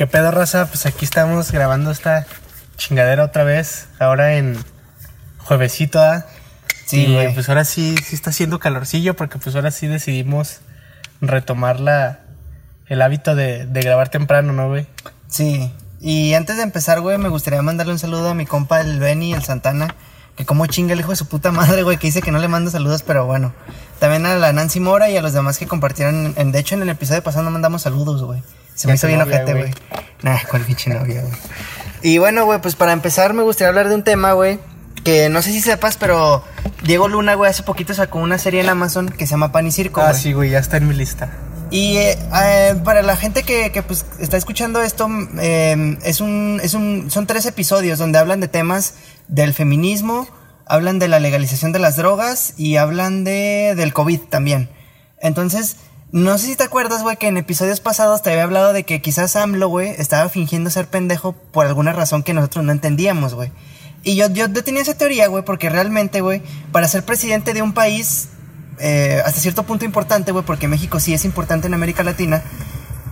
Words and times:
¿Qué 0.00 0.06
pedo, 0.06 0.30
raza? 0.30 0.64
Pues 0.64 0.86
aquí 0.86 1.04
estamos 1.04 1.52
grabando 1.52 1.90
esta 1.90 2.24
chingadera 2.78 3.22
otra 3.22 3.44
vez. 3.44 3.86
Ahora 3.98 4.36
en 4.36 4.56
juevesito, 5.36 6.00
¿ah? 6.00 6.24
Sí, 6.86 7.02
Y, 7.04 7.12
güey. 7.12 7.34
pues 7.34 7.50
ahora 7.50 7.66
sí, 7.66 7.94
sí 8.02 8.14
está 8.14 8.30
haciendo 8.30 8.58
calorcillo 8.58 9.14
porque 9.14 9.36
pues 9.38 9.54
ahora 9.56 9.70
sí 9.70 9.88
decidimos 9.88 10.60
retomar 11.20 11.80
la, 11.80 12.20
el 12.86 13.02
hábito 13.02 13.34
de, 13.34 13.66
de 13.66 13.80
grabar 13.82 14.08
temprano, 14.08 14.54
¿no, 14.54 14.68
güey? 14.68 14.86
Sí. 15.28 15.70
Y 16.00 16.32
antes 16.32 16.56
de 16.56 16.62
empezar, 16.62 17.02
güey, 17.02 17.18
me 17.18 17.28
gustaría 17.28 17.60
mandarle 17.60 17.92
un 17.92 17.98
saludo 17.98 18.30
a 18.30 18.34
mi 18.34 18.46
compa, 18.46 18.80
el 18.80 19.00
Benny, 19.00 19.34
el 19.34 19.42
Santana. 19.42 19.94
Que 20.34 20.46
como 20.46 20.64
chinga 20.64 20.94
el 20.94 21.00
hijo 21.00 21.10
de 21.10 21.16
su 21.16 21.28
puta 21.28 21.52
madre, 21.52 21.82
güey, 21.82 21.98
que 21.98 22.06
dice 22.06 22.22
que 22.22 22.30
no 22.30 22.38
le 22.38 22.48
mando 22.48 22.70
saludos, 22.70 23.02
pero 23.02 23.26
bueno. 23.26 23.52
También 23.98 24.24
a 24.24 24.34
la 24.36 24.54
Nancy 24.54 24.80
Mora 24.80 25.10
y 25.10 25.18
a 25.18 25.20
los 25.20 25.34
demás 25.34 25.58
que 25.58 25.66
compartieron. 25.66 26.32
En, 26.38 26.52
de 26.52 26.58
hecho, 26.58 26.74
en 26.74 26.80
el 26.80 26.88
episodio 26.88 27.22
pasado 27.22 27.44
no 27.44 27.50
mandamos 27.50 27.82
saludos, 27.82 28.22
güey. 28.22 28.42
Se 28.80 28.88
me 28.88 28.94
hizo 28.94 29.08
bien 29.08 29.20
ojete, 29.20 29.52
güey. 29.52 29.74
Nah, 30.22 30.38
cuál 30.48 30.62
pinche 30.62 30.88
novia, 30.88 31.20
güey. 31.20 31.34
Y 32.00 32.16
bueno, 32.16 32.46
güey, 32.46 32.62
pues 32.62 32.76
para 32.76 32.92
empezar 32.92 33.34
me 33.34 33.42
gustaría 33.42 33.68
hablar 33.68 33.90
de 33.90 33.94
un 33.94 34.04
tema, 34.04 34.32
güey. 34.32 34.58
Que 35.04 35.28
no 35.28 35.42
sé 35.42 35.52
si 35.52 35.60
sepas, 35.60 35.98
pero 35.98 36.42
Diego 36.82 37.06
Luna, 37.06 37.34
güey, 37.34 37.50
hace 37.50 37.62
poquito 37.62 37.92
sacó 37.92 38.20
una 38.20 38.38
serie 38.38 38.62
en 38.62 38.70
Amazon 38.70 39.10
que 39.10 39.26
se 39.26 39.32
llama 39.32 39.52
Pan 39.52 39.66
y 39.66 39.70
Circo, 39.70 40.00
Ah, 40.00 40.14
sí, 40.14 40.32
güey, 40.32 40.48
ya 40.48 40.60
está 40.60 40.78
en 40.78 40.88
mi 40.88 40.94
lista. 40.94 41.28
Y 41.70 41.98
eh, 41.98 42.18
eh, 42.42 42.74
para 42.82 43.02
la 43.02 43.16
gente 43.18 43.42
que, 43.42 43.70
que, 43.70 43.82
pues, 43.82 44.06
está 44.18 44.38
escuchando 44.38 44.80
esto, 44.80 45.10
eh, 45.38 45.98
es 46.02 46.22
un, 46.22 46.58
es 46.62 46.72
un, 46.72 47.10
son 47.10 47.26
tres 47.26 47.44
episodios 47.44 47.98
donde 47.98 48.18
hablan 48.18 48.40
de 48.40 48.48
temas 48.48 48.94
del 49.28 49.52
feminismo, 49.52 50.26
hablan 50.64 50.98
de 50.98 51.08
la 51.08 51.20
legalización 51.20 51.72
de 51.72 51.80
las 51.80 51.96
drogas 51.96 52.54
y 52.56 52.76
hablan 52.76 53.24
de, 53.24 53.74
del 53.76 53.92
COVID 53.92 54.20
también. 54.20 54.70
Entonces, 55.20 55.76
no 56.12 56.38
sé 56.38 56.46
si 56.46 56.56
te 56.56 56.64
acuerdas, 56.64 57.02
güey, 57.02 57.16
que 57.16 57.28
en 57.28 57.36
episodios 57.36 57.80
pasados 57.80 58.22
te 58.22 58.30
había 58.30 58.42
hablado 58.44 58.72
de 58.72 58.84
que 58.84 59.00
quizás 59.00 59.36
AMLO, 59.36 59.68
güey, 59.68 59.90
estaba 59.98 60.28
fingiendo 60.28 60.68
ser 60.70 60.86
pendejo 60.88 61.32
por 61.32 61.66
alguna 61.66 61.92
razón 61.92 62.22
que 62.22 62.34
nosotros 62.34 62.64
no 62.64 62.72
entendíamos, 62.72 63.34
güey. 63.34 63.50
Y 64.02 64.16
yo, 64.16 64.28
yo, 64.30 64.48
yo 64.48 64.64
tenía 64.64 64.82
esa 64.82 64.94
teoría, 64.94 65.28
güey, 65.28 65.44
porque 65.44 65.68
realmente, 65.68 66.20
güey, 66.20 66.42
para 66.72 66.88
ser 66.88 67.04
presidente 67.04 67.52
de 67.54 67.62
un 67.62 67.72
país 67.74 68.28
eh, 68.78 69.22
hasta 69.24 69.40
cierto 69.40 69.62
punto 69.64 69.84
importante, 69.84 70.32
güey, 70.32 70.44
porque 70.44 70.66
México 70.68 70.98
sí 71.00 71.12
es 71.14 71.24
importante 71.24 71.66
en 71.66 71.74
América 71.74 72.02
Latina, 72.02 72.42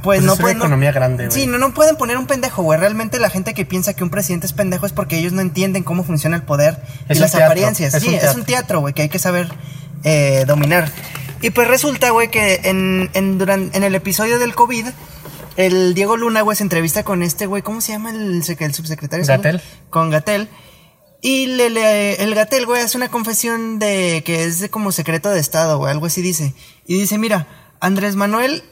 pues, 0.03 0.21
Pues 0.21 0.23
no 0.23 0.33
es 0.33 0.39
una 0.39 0.43
pueden... 0.43 0.57
economía 0.59 0.93
grande, 0.93 1.27
güey. 1.27 1.39
Sí, 1.41 1.47
no, 1.47 1.59
no 1.59 1.75
pueden 1.75 1.97
poner 1.97 2.17
un 2.17 2.27
pendejo, 2.27 2.63
güey. 2.63 2.79
Realmente 2.81 3.19
la 3.19 3.31
gente 3.31 3.53
que 3.53 3.65
piensa 3.67 3.95
que 3.95 4.03
un 4.03 4.11
presidente 4.11 4.47
es 4.47 4.53
pendejo 4.53 4.87
es 4.87 4.93
porque 4.93 5.19
ellos 5.19 5.33
no 5.33 5.41
entienden 5.43 5.83
cómo 5.83 6.05
funciona 6.05 6.37
el 6.37 6.43
poder 6.43 6.81
Es 7.09 7.19
y 7.19 7.21
las 7.21 7.33
teatro, 7.33 7.47
apariencias. 7.47 7.95
es 7.95 8.03
sí, 8.03 8.09
un 8.09 8.15
es 8.15 8.35
un 8.35 8.45
teatro, 8.45 8.81
güey, 8.81 8.95
que 8.95 9.03
hay 9.03 9.09
que 9.09 9.19
saber 9.19 9.49
eh, 10.05 10.45
dominar. 10.47 10.91
Y 11.41 11.51
pues 11.51 11.69
resulta, 11.69 12.11
güey, 12.11 12.31
que 12.31 12.61
en, 12.65 13.11
en, 13.15 13.39
duran- 13.39 13.71
en 13.73 13.85
el 13.85 13.95
episodio 13.95 14.39
del 14.39 14.55
COVID, 14.55 14.87
el 15.57 15.95
Diego 15.95 16.17
Luna, 16.17 16.43
güey, 16.43 16.57
se 16.57 16.63
entrevista 16.65 17.05
con 17.05 17.23
este, 17.23 17.47
güey, 17.47 17.63
¿cómo 17.63 17.81
se 17.81 17.93
llama 17.93 18.11
el, 18.11 18.43
sec- 18.43 18.61
el 18.65 18.75
subsecretario? 18.75 19.25
Gatell. 19.27 19.61
Con 19.91 20.11
Gatel. 20.11 20.49
Y 21.21 21.47
le, 21.47 21.71
le- 21.71 22.23
el 22.23 22.35
Gatel, 22.35 22.67
güey, 22.67 22.83
hace 22.83 22.97
una 22.97 23.09
confesión 23.09 23.79
de 23.79 24.23
que 24.25 24.45
es 24.45 24.61
de 24.61 24.69
como 24.71 24.93
secreto 24.93 25.31
de 25.31 25.41
Estado, 25.41 25.79
güey, 25.79 25.91
algo 25.93 26.07
así 26.07 26.23
dice. 26.23 26.55
Y 26.87 26.99
dice, 26.99 27.19
mira, 27.19 27.47
Andrés 27.81 28.15
Manuel, 28.17 28.63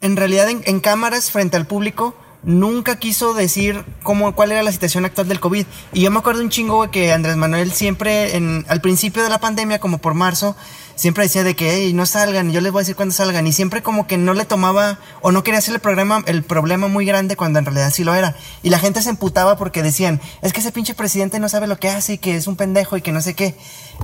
en 0.00 0.16
realidad 0.16 0.48
en, 0.50 0.62
en 0.66 0.80
cámaras 0.80 1.30
frente 1.30 1.56
al 1.56 1.66
público, 1.66 2.14
nunca 2.42 2.98
quiso 2.98 3.34
decir 3.34 3.84
cómo, 4.02 4.34
cuál 4.34 4.52
era 4.52 4.62
la 4.62 4.72
situación 4.72 5.04
actual 5.04 5.28
del 5.28 5.40
COVID. 5.40 5.66
Y 5.92 6.02
yo 6.02 6.10
me 6.10 6.18
acuerdo 6.18 6.42
un 6.42 6.50
chingo, 6.50 6.90
que 6.90 7.12
Andrés 7.12 7.36
Manuel 7.36 7.72
siempre, 7.72 8.36
en, 8.36 8.64
al 8.68 8.80
principio 8.80 9.22
de 9.22 9.28
la 9.28 9.38
pandemia, 9.38 9.80
como 9.80 9.98
por 9.98 10.14
marzo, 10.14 10.56
siempre 10.94 11.24
decía 11.24 11.44
de 11.44 11.54
que, 11.54 11.70
hey, 11.70 11.92
no 11.92 12.06
salgan, 12.06 12.50
yo 12.50 12.60
les 12.60 12.72
voy 12.72 12.80
a 12.80 12.82
decir 12.82 12.96
cuándo 12.96 13.14
salgan. 13.14 13.46
Y 13.46 13.52
siempre 13.52 13.82
como 13.82 14.06
que 14.06 14.16
no 14.16 14.34
le 14.34 14.44
tomaba, 14.44 14.98
o 15.20 15.32
no 15.32 15.42
quería 15.42 15.58
hacer 15.58 15.74
el 15.74 15.80
programa, 15.80 16.22
el 16.26 16.42
problema 16.42 16.88
muy 16.88 17.04
grande 17.04 17.36
cuando 17.36 17.58
en 17.58 17.64
realidad 17.64 17.90
sí 17.92 18.04
lo 18.04 18.14
era. 18.14 18.36
Y 18.62 18.70
la 18.70 18.78
gente 18.78 19.02
se 19.02 19.10
emputaba 19.10 19.56
porque 19.56 19.82
decían, 19.82 20.20
es 20.42 20.52
que 20.52 20.60
ese 20.60 20.72
pinche 20.72 20.94
presidente 20.94 21.38
no 21.38 21.48
sabe 21.48 21.66
lo 21.66 21.78
que 21.78 21.88
hace 21.88 22.14
y 22.14 22.18
que 22.18 22.36
es 22.36 22.46
un 22.46 22.56
pendejo 22.56 22.96
y 22.96 23.02
que 23.02 23.12
no 23.12 23.20
sé 23.20 23.34
qué. 23.34 23.56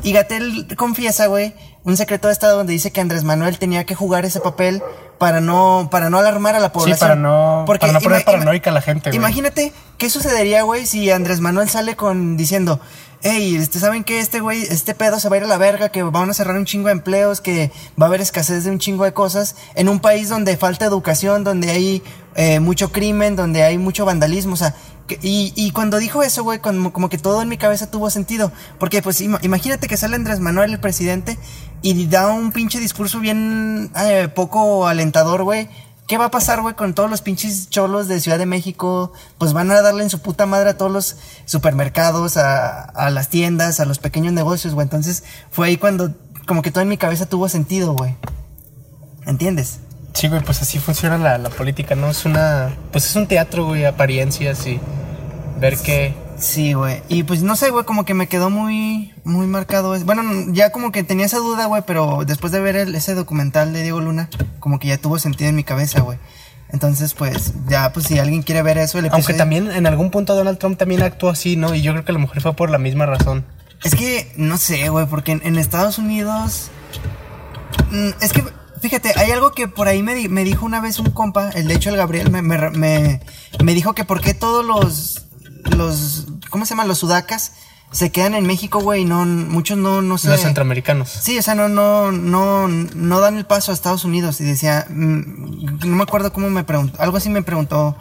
Y 0.02 0.12
Gatel 0.12 0.77
confiesa, 0.77 1.27
güey, 1.27 1.55
un 1.84 1.96
secreto 1.96 2.28
de 2.28 2.33
Estado 2.33 2.56
donde 2.56 2.72
dice 2.72 2.90
que 2.90 3.00
Andrés 3.00 3.24
Manuel 3.24 3.58
tenía 3.58 3.84
que 3.84 3.95
jugar 3.95 4.24
ese 4.24 4.40
papel 4.40 4.83
para 5.18 5.40
no, 5.40 5.89
para 5.90 6.11
no 6.11 6.18
alarmar 6.18 6.56
a 6.56 6.58
la 6.58 6.72
población. 6.72 6.96
Sí, 6.96 7.00
para 7.00 7.14
no, 7.14 7.64
para 7.67 7.92
no 7.92 8.00
poner 8.00 8.24
paranoica 8.24 8.70
a 8.70 8.72
la 8.72 8.80
gente, 8.80 9.11
güey. 9.11 9.18
Imagínate 9.18 9.72
qué 9.98 10.11
sucedería, 10.11 10.62
güey, 10.62 10.86
si 10.86 11.11
Andrés 11.11 11.40
Manuel 11.40 11.68
sale 11.68 11.94
con 11.94 12.36
diciendo, 12.36 12.80
hey, 13.24 13.57
este, 13.57 13.79
¿saben 13.80 14.05
qué? 14.05 14.20
Este 14.20 14.39
güey, 14.40 14.62
este 14.62 14.95
pedo 14.95 15.18
se 15.18 15.29
va 15.29 15.35
a 15.35 15.39
ir 15.39 15.45
a 15.45 15.48
la 15.48 15.58
verga, 15.58 15.89
que 15.89 16.02
van 16.05 16.30
a 16.30 16.35
cerrar 16.35 16.57
un 16.57 16.64
chingo 16.67 16.86
de 16.86 16.92
empleos, 16.92 17.40
que 17.40 17.73
va 18.01 18.07
a 18.07 18.08
haber 18.08 18.20
escasez 18.20 18.64
de 18.64 18.70
un 18.70 18.79
chingo 18.79 19.05
de 19.05 19.12
cosas, 19.12 19.57
en 19.74 19.89
un 19.89 19.98
país 19.98 20.29
donde 20.29 20.57
falta 20.57 20.85
educación, 20.85 21.42
donde 21.42 21.70
hay 21.70 22.02
eh, 22.36 22.61
mucho 22.61 22.92
crimen, 22.92 23.35
donde 23.36 23.62
hay 23.62 23.79
mucho 23.79 24.05
vandalismo, 24.05 24.55
o 24.55 24.57
sea, 24.57 24.74
que- 25.07 25.18
y, 25.23 25.52
y 25.57 25.70
cuando 25.70 25.98
dijo 25.98 26.23
eso, 26.23 26.42
güey, 26.45 26.58
como, 26.58 26.92
como 26.92 27.08
que 27.08 27.17
todo 27.18 27.40
en 27.42 27.48
mi 27.48 27.57
cabeza 27.58 27.90
tuvo 27.90 28.11
sentido, 28.11 28.51
porque 28.79 29.02
pues 29.02 29.20
ima- 29.20 29.39
imagínate 29.42 29.86
que 29.89 29.96
sale 29.96 30.17
Andrés 30.17 30.41
Manuel, 30.41 30.73
el 30.73 30.80
presidente, 30.80 31.39
y 31.83 32.06
da 32.06 32.29
un 32.29 32.52
pinche 32.52 32.79
discurso 32.80 33.20
bien 33.20 33.91
eh, 33.96 34.29
poco 34.35 34.86
alentador, 34.89 35.45
güey, 35.45 35.68
¿Qué 36.07 36.19
va 36.19 36.27
a 36.27 36.31
pasar, 36.31 36.61
güey, 36.61 36.75
con 36.75 36.92
todos 36.92 37.09
los 37.09 37.23
pinches 37.23 37.70
cholos 37.70 38.09
de 38.09 38.20
Ciudad 38.20 38.39
de 38.39 38.45
México? 38.45 39.13
Pues 39.39 39.55
van 39.55 39.70
a 39.70 39.81
darle 39.81 40.03
en 40.03 40.11
su 40.11 40.20
puta 40.20 40.45
madre 40.45 40.70
a 40.70 40.77
todos 40.77 40.92
los 40.92 41.17
supermercados, 41.47 42.37
a, 42.37 43.11
las 43.11 43.31
tiendas, 43.31 43.81
a 43.81 43.87
los 43.87 43.98
pequeños 43.98 44.35
negocios, 44.35 44.75
güey. 44.75 44.85
Entonces 44.85 45.25
fue 45.51 45.69
ahí 45.69 45.77
cuando 45.79 46.15
como 46.47 46.61
que 46.61 46.70
todo 46.70 46.83
en 46.83 46.89
mi 46.89 46.98
cabeza 46.98 47.27
tuvo 47.27 47.48
sentido, 47.48 47.95
güey. 47.95 48.17
¿Entiendes? 49.25 49.79
Sí, 50.13 50.29
güey, 50.29 50.42
pues 50.42 50.61
así 50.61 50.79
funciona 50.79 51.17
la, 51.17 51.39
la 51.39 51.48
política, 51.48 51.95
¿no? 51.95 52.11
Es 52.11 52.27
una. 52.27 52.77
Pues 52.92 53.07
es 53.07 53.17
un 53.17 53.27
teatro, 53.27 53.65
güey, 53.65 53.86
apariencias 53.86 54.67
y 54.67 54.79
ver 55.59 55.79
qué. 55.79 56.15
Sí, 56.39 56.72
güey. 56.72 57.02
Y 57.08 57.22
pues 57.22 57.42
no 57.42 57.56
sé, 57.56 57.70
güey, 57.70 57.84
como 57.84 58.05
que 58.05 58.14
me 58.14 58.27
quedó 58.27 58.50
muy, 58.50 59.12
muy 59.24 59.46
marcado. 59.46 59.98
Bueno, 60.05 60.22
ya 60.52 60.70
como 60.72 60.90
que 60.92 61.02
tenía 61.05 61.27
esa 61.27 61.39
duda, 61.39 61.67
güey, 61.67 61.83
pero 61.86 62.24
después 62.27 62.52
de 62.52 62.61
ver 62.61 62.77
el- 62.77 62.95
ese 62.95 63.14
documental 63.14 63.72
de 63.72 63.83
Diego 63.83 64.00
Luna, 64.00 64.28
como 64.61 64.78
que 64.78 64.89
ya 64.89 64.98
tuvo 64.98 65.18
sentido 65.18 65.48
en 65.50 65.56
mi 65.56 65.64
cabeza, 65.64 66.00
güey. 66.00 66.18
Entonces, 66.70 67.14
pues, 67.14 67.52
ya, 67.68 67.92
pues 67.92 68.06
si 68.06 68.18
alguien 68.18 68.42
quiere 68.42 68.62
ver 68.62 68.78
eso, 68.78 68.98
el 68.98 69.05
Aunque 69.05 69.18
episodio- 69.18 69.39
también 69.39 69.70
en 69.70 69.86
algún 69.86 70.11
punto 70.11 70.34
Donald 70.34 70.58
Trump 70.58 70.77
también 70.77 71.02
actuó 71.02 71.30
así, 71.30 71.56
¿no? 71.56 71.74
Y 71.74 71.83
yo 71.83 71.92
creo 71.92 72.05
que 72.05 72.11
a 72.11 72.14
lo 72.14 72.18
mejor 72.20 72.40
fue 72.40 72.52
por 72.55 72.70
la 72.70 72.78
misma 72.78 73.06
razón. 73.06 73.44
Es 73.84 73.94
que, 73.94 74.33
no 74.36 74.56
sé, 74.56 74.89
güey, 74.89 75.06
porque 75.06 75.33
en, 75.33 75.40
en 75.44 75.56
Estados 75.58 75.98
Unidos... 75.98 76.70
mm, 77.90 78.11
Es 78.20 78.33
que, 78.33 78.42
fíjate, 78.80 79.12
hay 79.17 79.30
algo 79.30 79.52
que 79.52 79.68
por 79.68 79.86
ahí 79.89 80.02
me, 80.02 80.14
di- 80.14 80.28
me 80.28 80.42
dijo 80.42 80.67
una 80.67 80.80
vez 80.80 80.98
un 80.98 81.11
compa, 81.11 81.50
el 81.50 81.68
de 81.68 81.74
hecho 81.74 81.90
el 81.90 81.96
Gabriel, 81.96 82.30
me, 82.30 82.42
me, 82.42 82.70
me, 82.70 83.20
me 83.62 83.74
dijo 83.74 83.92
que 83.94 84.05
por 84.05 84.20
qué 84.20 84.34
todos 84.34 84.64
los, 84.64 85.23
los, 85.77 86.27
¿cómo 86.51 86.64
se 86.64 86.70
llaman? 86.70 86.89
Los 86.89 86.98
sudacas 86.98 87.52
se 87.95 88.11
quedan 88.11 88.35
en 88.35 88.45
México, 88.45 88.80
güey, 88.80 89.02
y 89.02 89.05
no, 89.05 89.25
muchos 89.25 89.79
no, 89.79 90.02
no 90.02 90.19
sé... 90.19 90.29
Los 90.29 90.41
centroamericanos. 90.41 91.08
Sí, 91.08 91.39
o 91.39 91.42
sea, 91.42 91.55
no, 91.55 91.69
no, 91.69 92.11
no, 92.11 92.67
no 92.67 93.20
dan 93.20 93.36
el 93.36 93.47
paso 93.47 93.70
a 93.70 93.74
Estados 93.74 94.05
Unidos. 94.05 94.41
Y 94.41 94.45
decía, 94.45 94.86
mm, 94.91 95.86
no 95.86 95.97
me 95.97 96.03
acuerdo 96.03 96.33
cómo 96.33 96.51
me 96.51 96.64
preguntó, 96.64 97.01
algo 97.01 97.17
así 97.17 97.30
me 97.30 97.42
preguntó 97.42 97.97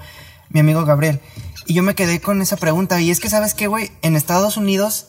mi 0.50 0.62
amigo 0.62 0.84
Gabriel. 0.84 1.22
Y 1.68 1.76
yo 1.76 1.84
me 1.84 1.94
quedé 1.94 2.22
con 2.22 2.42
esa 2.42 2.58
pregunta. 2.58 3.00
Y 3.02 3.12
es 3.12 3.20
que, 3.20 3.30
¿sabes 3.30 3.54
qué, 3.54 3.68
güey? 3.68 3.92
En 4.02 4.16
Estados 4.16 4.58
Unidos, 4.58 5.08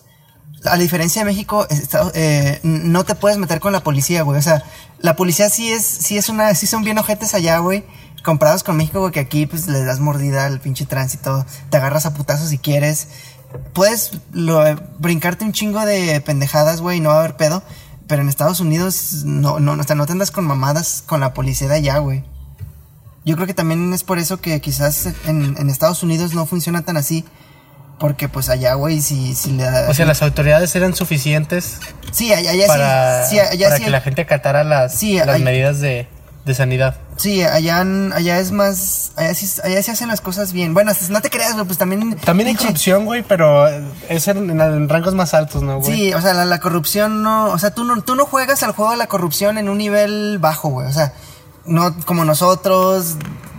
a 0.64 0.76
la 0.76 0.82
diferencia 0.82 1.22
de 1.22 1.26
México, 1.26 1.66
eh, 2.12 2.60
no 2.62 3.04
te 3.04 3.14
puedes 3.14 3.38
meter 3.38 3.60
con 3.60 3.72
la 3.72 3.82
policía, 3.82 4.22
güey. 4.22 4.38
O 4.38 4.43
sea, 4.43 4.64
la 4.98 5.16
policía 5.16 5.48
sí 5.48 5.72
es, 5.72 5.84
sí 5.84 6.19
es 6.19 6.28
una, 6.28 6.54
sí 6.54 6.66
son 6.66 6.84
bien 6.84 6.98
ojetes 6.98 7.32
allá, 7.34 7.59
güey. 7.59 7.84
Comparados 8.24 8.64
con 8.64 8.76
México, 8.76 9.00
güey, 9.00 9.12
que 9.12 9.20
aquí 9.20 9.46
pues 9.46 9.68
le 9.68 9.84
das 9.84 10.00
mordida 10.00 10.46
al 10.46 10.58
pinche 10.60 10.86
tránsito, 10.86 11.44
te 11.70 11.76
agarras 11.76 12.06
a 12.06 12.14
putazos 12.14 12.48
si 12.48 12.58
quieres. 12.58 13.06
Puedes 13.72 14.12
lo- 14.32 14.74
brincarte 14.98 15.44
un 15.44 15.52
chingo 15.52 15.84
de 15.84 16.20
pendejadas, 16.20 16.80
güey, 16.80 16.98
y 16.98 17.00
no 17.00 17.10
va 17.10 17.16
a 17.16 17.18
haber 17.20 17.36
pedo. 17.36 17.62
Pero 18.08 18.22
en 18.22 18.28
Estados 18.28 18.60
Unidos, 18.60 19.22
no, 19.24 19.60
no, 19.60 19.72
o 19.72 19.82
sea, 19.84 19.94
no 19.94 20.06
te 20.06 20.12
andas 20.12 20.30
con 20.30 20.44
mamadas 20.46 21.02
con 21.06 21.20
la 21.20 21.32
policía 21.34 21.68
de 21.68 21.74
allá, 21.76 21.98
güey. 21.98 22.24
Yo 23.24 23.36
creo 23.36 23.46
que 23.46 23.54
también 23.54 23.92
es 23.94 24.02
por 24.04 24.18
eso 24.18 24.40
que 24.40 24.60
quizás 24.60 25.06
en, 25.26 25.56
en 25.58 25.70
Estados 25.70 26.02
Unidos 26.02 26.34
no 26.34 26.44
funciona 26.46 26.82
tan 26.82 26.96
así. 26.96 27.25
Porque 27.99 28.28
pues 28.28 28.49
allá, 28.49 28.75
güey, 28.75 29.00
si, 29.00 29.34
si 29.37 29.52
le 29.52 29.62
da... 29.62 29.88
O 29.88 29.94
sea, 29.94 30.04
las 30.04 30.20
autoridades 30.20 30.75
eran 30.75 30.94
suficientes 30.96 31.78
Sí, 32.10 32.32
allá, 32.34 32.50
allá 32.50 32.66
para, 32.66 33.25
sí, 33.26 33.37
sí, 33.37 33.38
allá 33.38 33.66
para 33.69 33.76
sí, 33.78 33.84
que 33.84 33.90
la 33.90 34.00
gente 34.00 34.22
acatara 34.22 34.64
las, 34.64 34.99
Sí, 34.99 35.16
las 35.19 35.40
medidas 35.40 35.81
de, 35.81 36.08
de 36.44 36.55
sanidad. 36.55 36.96
sí, 37.17 37.43
allá, 37.43 37.81
allá 38.14 38.38
es 38.38 38.52
más, 38.52 39.12
allá 39.17 39.35
sí, 39.35 39.49
allá 39.64 39.82
sí 39.82 39.91
hacen 39.91 40.08
las 40.08 40.20
cosas 40.20 40.52
bien. 40.52 40.75
Bueno, 40.75 40.93
no 41.08 41.20
te 41.23 41.31
creas, 41.31 41.55
güey, 41.55 41.64
pues 41.64 41.79
también... 41.79 42.17
También 42.17 42.49
hay 42.50 42.55
corrupción, 42.55 43.06
güey, 43.06 43.23
pero 43.23 43.67
es 44.11 44.29
en, 44.29 44.50
en- 44.50 44.61
en 44.61 44.88
rangos 44.88 45.14
más 45.14 45.32
altos, 45.32 45.62
¿no, 45.62 45.81
güey? 45.81 45.91
Sí, 45.96 46.12
o 46.14 46.20
sea, 46.20 46.35
la, 46.35 46.44
la 46.44 46.61
corrupción 46.61 47.23
no, 47.23 47.46
o 47.46 47.58
sea, 47.58 47.70
tú 47.70 47.85
no, 47.85 48.02
tú 48.02 48.14
no 48.14 48.26
juegas 48.26 48.62
al 48.62 48.73
juego 48.73 48.91
de 48.91 48.99
la 48.99 49.06
corrupción 49.06 49.56
en 49.56 49.69
un 49.70 49.79
nivel 49.79 50.38
bajo, 50.38 50.69
güey, 50.69 50.87
o 50.87 50.93
sea, 50.93 51.14
no 51.64 51.96
como 52.05 52.26
nosotros, 52.26 53.17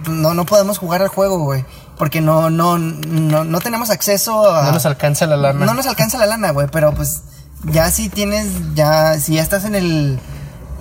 no, 0.07 0.35
no 0.35 0.45
podemos 0.45 0.77
jugar 0.77 1.01
al 1.01 1.07
juego, 1.07 1.39
güey, 1.39 1.65
porque 1.97 2.21
no, 2.21 2.51
no, 2.51 2.77
no, 2.77 3.43
no 3.45 3.59
tenemos 3.61 3.89
acceso 3.89 4.47
a... 4.53 4.63
No 4.65 4.73
nos 4.73 4.85
alcanza 4.85 5.25
la 5.25 5.37
lana. 5.37 5.65
No 5.65 5.73
nos 5.73 5.87
alcanza 5.87 6.19
la 6.19 6.27
lana, 6.27 6.51
güey, 6.51 6.67
pero 6.71 6.93
pues 6.93 7.21
ya 7.63 7.89
si 7.89 8.09
tienes, 8.09 8.45
ya, 8.75 9.19
si 9.19 9.33
ya 9.35 9.41
estás 9.41 9.65
en 9.65 9.73
el, 9.73 10.19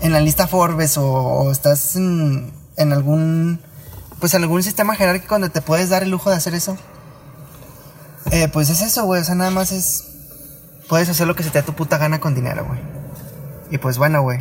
en 0.01 0.13
la 0.13 0.21
lista 0.21 0.47
Forbes 0.47 0.97
o, 0.99 1.51
estás 1.51 1.97
en, 1.97 2.53
en 2.77 2.93
algún 2.93 3.61
pues 4.21 4.35
algún 4.35 4.63
sistema 4.63 4.95
jerárquico 4.95 5.35
donde 5.35 5.51
te 5.51 5.61
puedes 5.61 5.91
dar 5.91 6.03
el 6.03 6.11
lujo 6.11 6.31
de 6.31 6.37
hacer 6.37 6.55
eso. 6.55 6.79
Eh, 8.31 8.49
pues 8.49 8.71
es 8.71 8.81
eso, 8.81 9.05
güey. 9.05 9.21
O 9.21 9.25
sea, 9.25 9.35
nada 9.35 9.51
más 9.51 9.73
es. 9.73 10.05
Puedes 10.89 11.09
hacer 11.09 11.27
lo 11.27 11.37
que 11.37 11.43
se 11.43 11.51
te 11.51 11.61
da 11.61 11.67
tu 11.67 11.75
puta 11.75 11.99
gana 11.99 12.21
con 12.21 12.35
dinero, 12.35 12.65
güey. 12.65 12.81
Y 13.71 13.79
pues 13.79 13.99
bueno, 13.99 14.23
güey. 14.23 14.39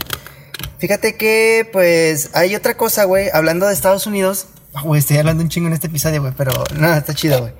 Fíjate 0.77 1.15
que, 1.15 1.69
pues, 1.71 2.29
hay 2.33 2.55
otra 2.55 2.75
cosa, 2.75 3.05
güey. 3.05 3.29
Hablando 3.33 3.67
de 3.67 3.73
Estados 3.73 4.05
Unidos. 4.07 4.47
Ah, 4.73 4.81
Güey, 4.81 4.99
estoy 4.99 5.17
hablando 5.17 5.43
un 5.43 5.49
chingo 5.49 5.67
en 5.67 5.73
este 5.73 5.87
episodio, 5.87 6.21
güey. 6.21 6.33
Pero 6.35 6.51
no, 6.75 6.93
está 6.93 7.13
chido, 7.13 7.39
güey. 7.39 7.53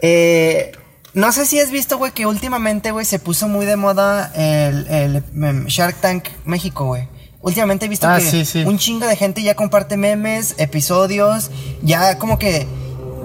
Eh, 0.00 0.72
no 1.14 1.32
sé 1.32 1.46
si 1.46 1.58
has 1.58 1.70
visto, 1.70 1.98
güey, 1.98 2.12
que 2.12 2.26
últimamente, 2.26 2.90
güey, 2.90 3.04
se 3.04 3.18
puso 3.18 3.48
muy 3.48 3.66
de 3.66 3.76
moda 3.76 4.32
el, 4.34 4.86
el, 4.88 5.16
em, 5.16 5.66
Shark 5.66 5.96
Tank 6.00 6.28
México, 6.44 6.84
güey. 6.84 7.08
Últimamente 7.46 7.86
he 7.86 7.88
visto 7.88 8.06
Ah, 8.08 8.18
que 8.18 8.24
sí, 8.28 8.44
sí. 8.44 8.64
un 8.64 8.76
chingo 8.76 9.06
de 9.06 9.16
gente 9.16 9.42
ya 9.42 9.54
comparte 9.54 9.96
memes, 9.96 10.54
episodios, 10.58 11.50
ya 11.80 12.18
como 12.18 12.38
que 12.38 12.66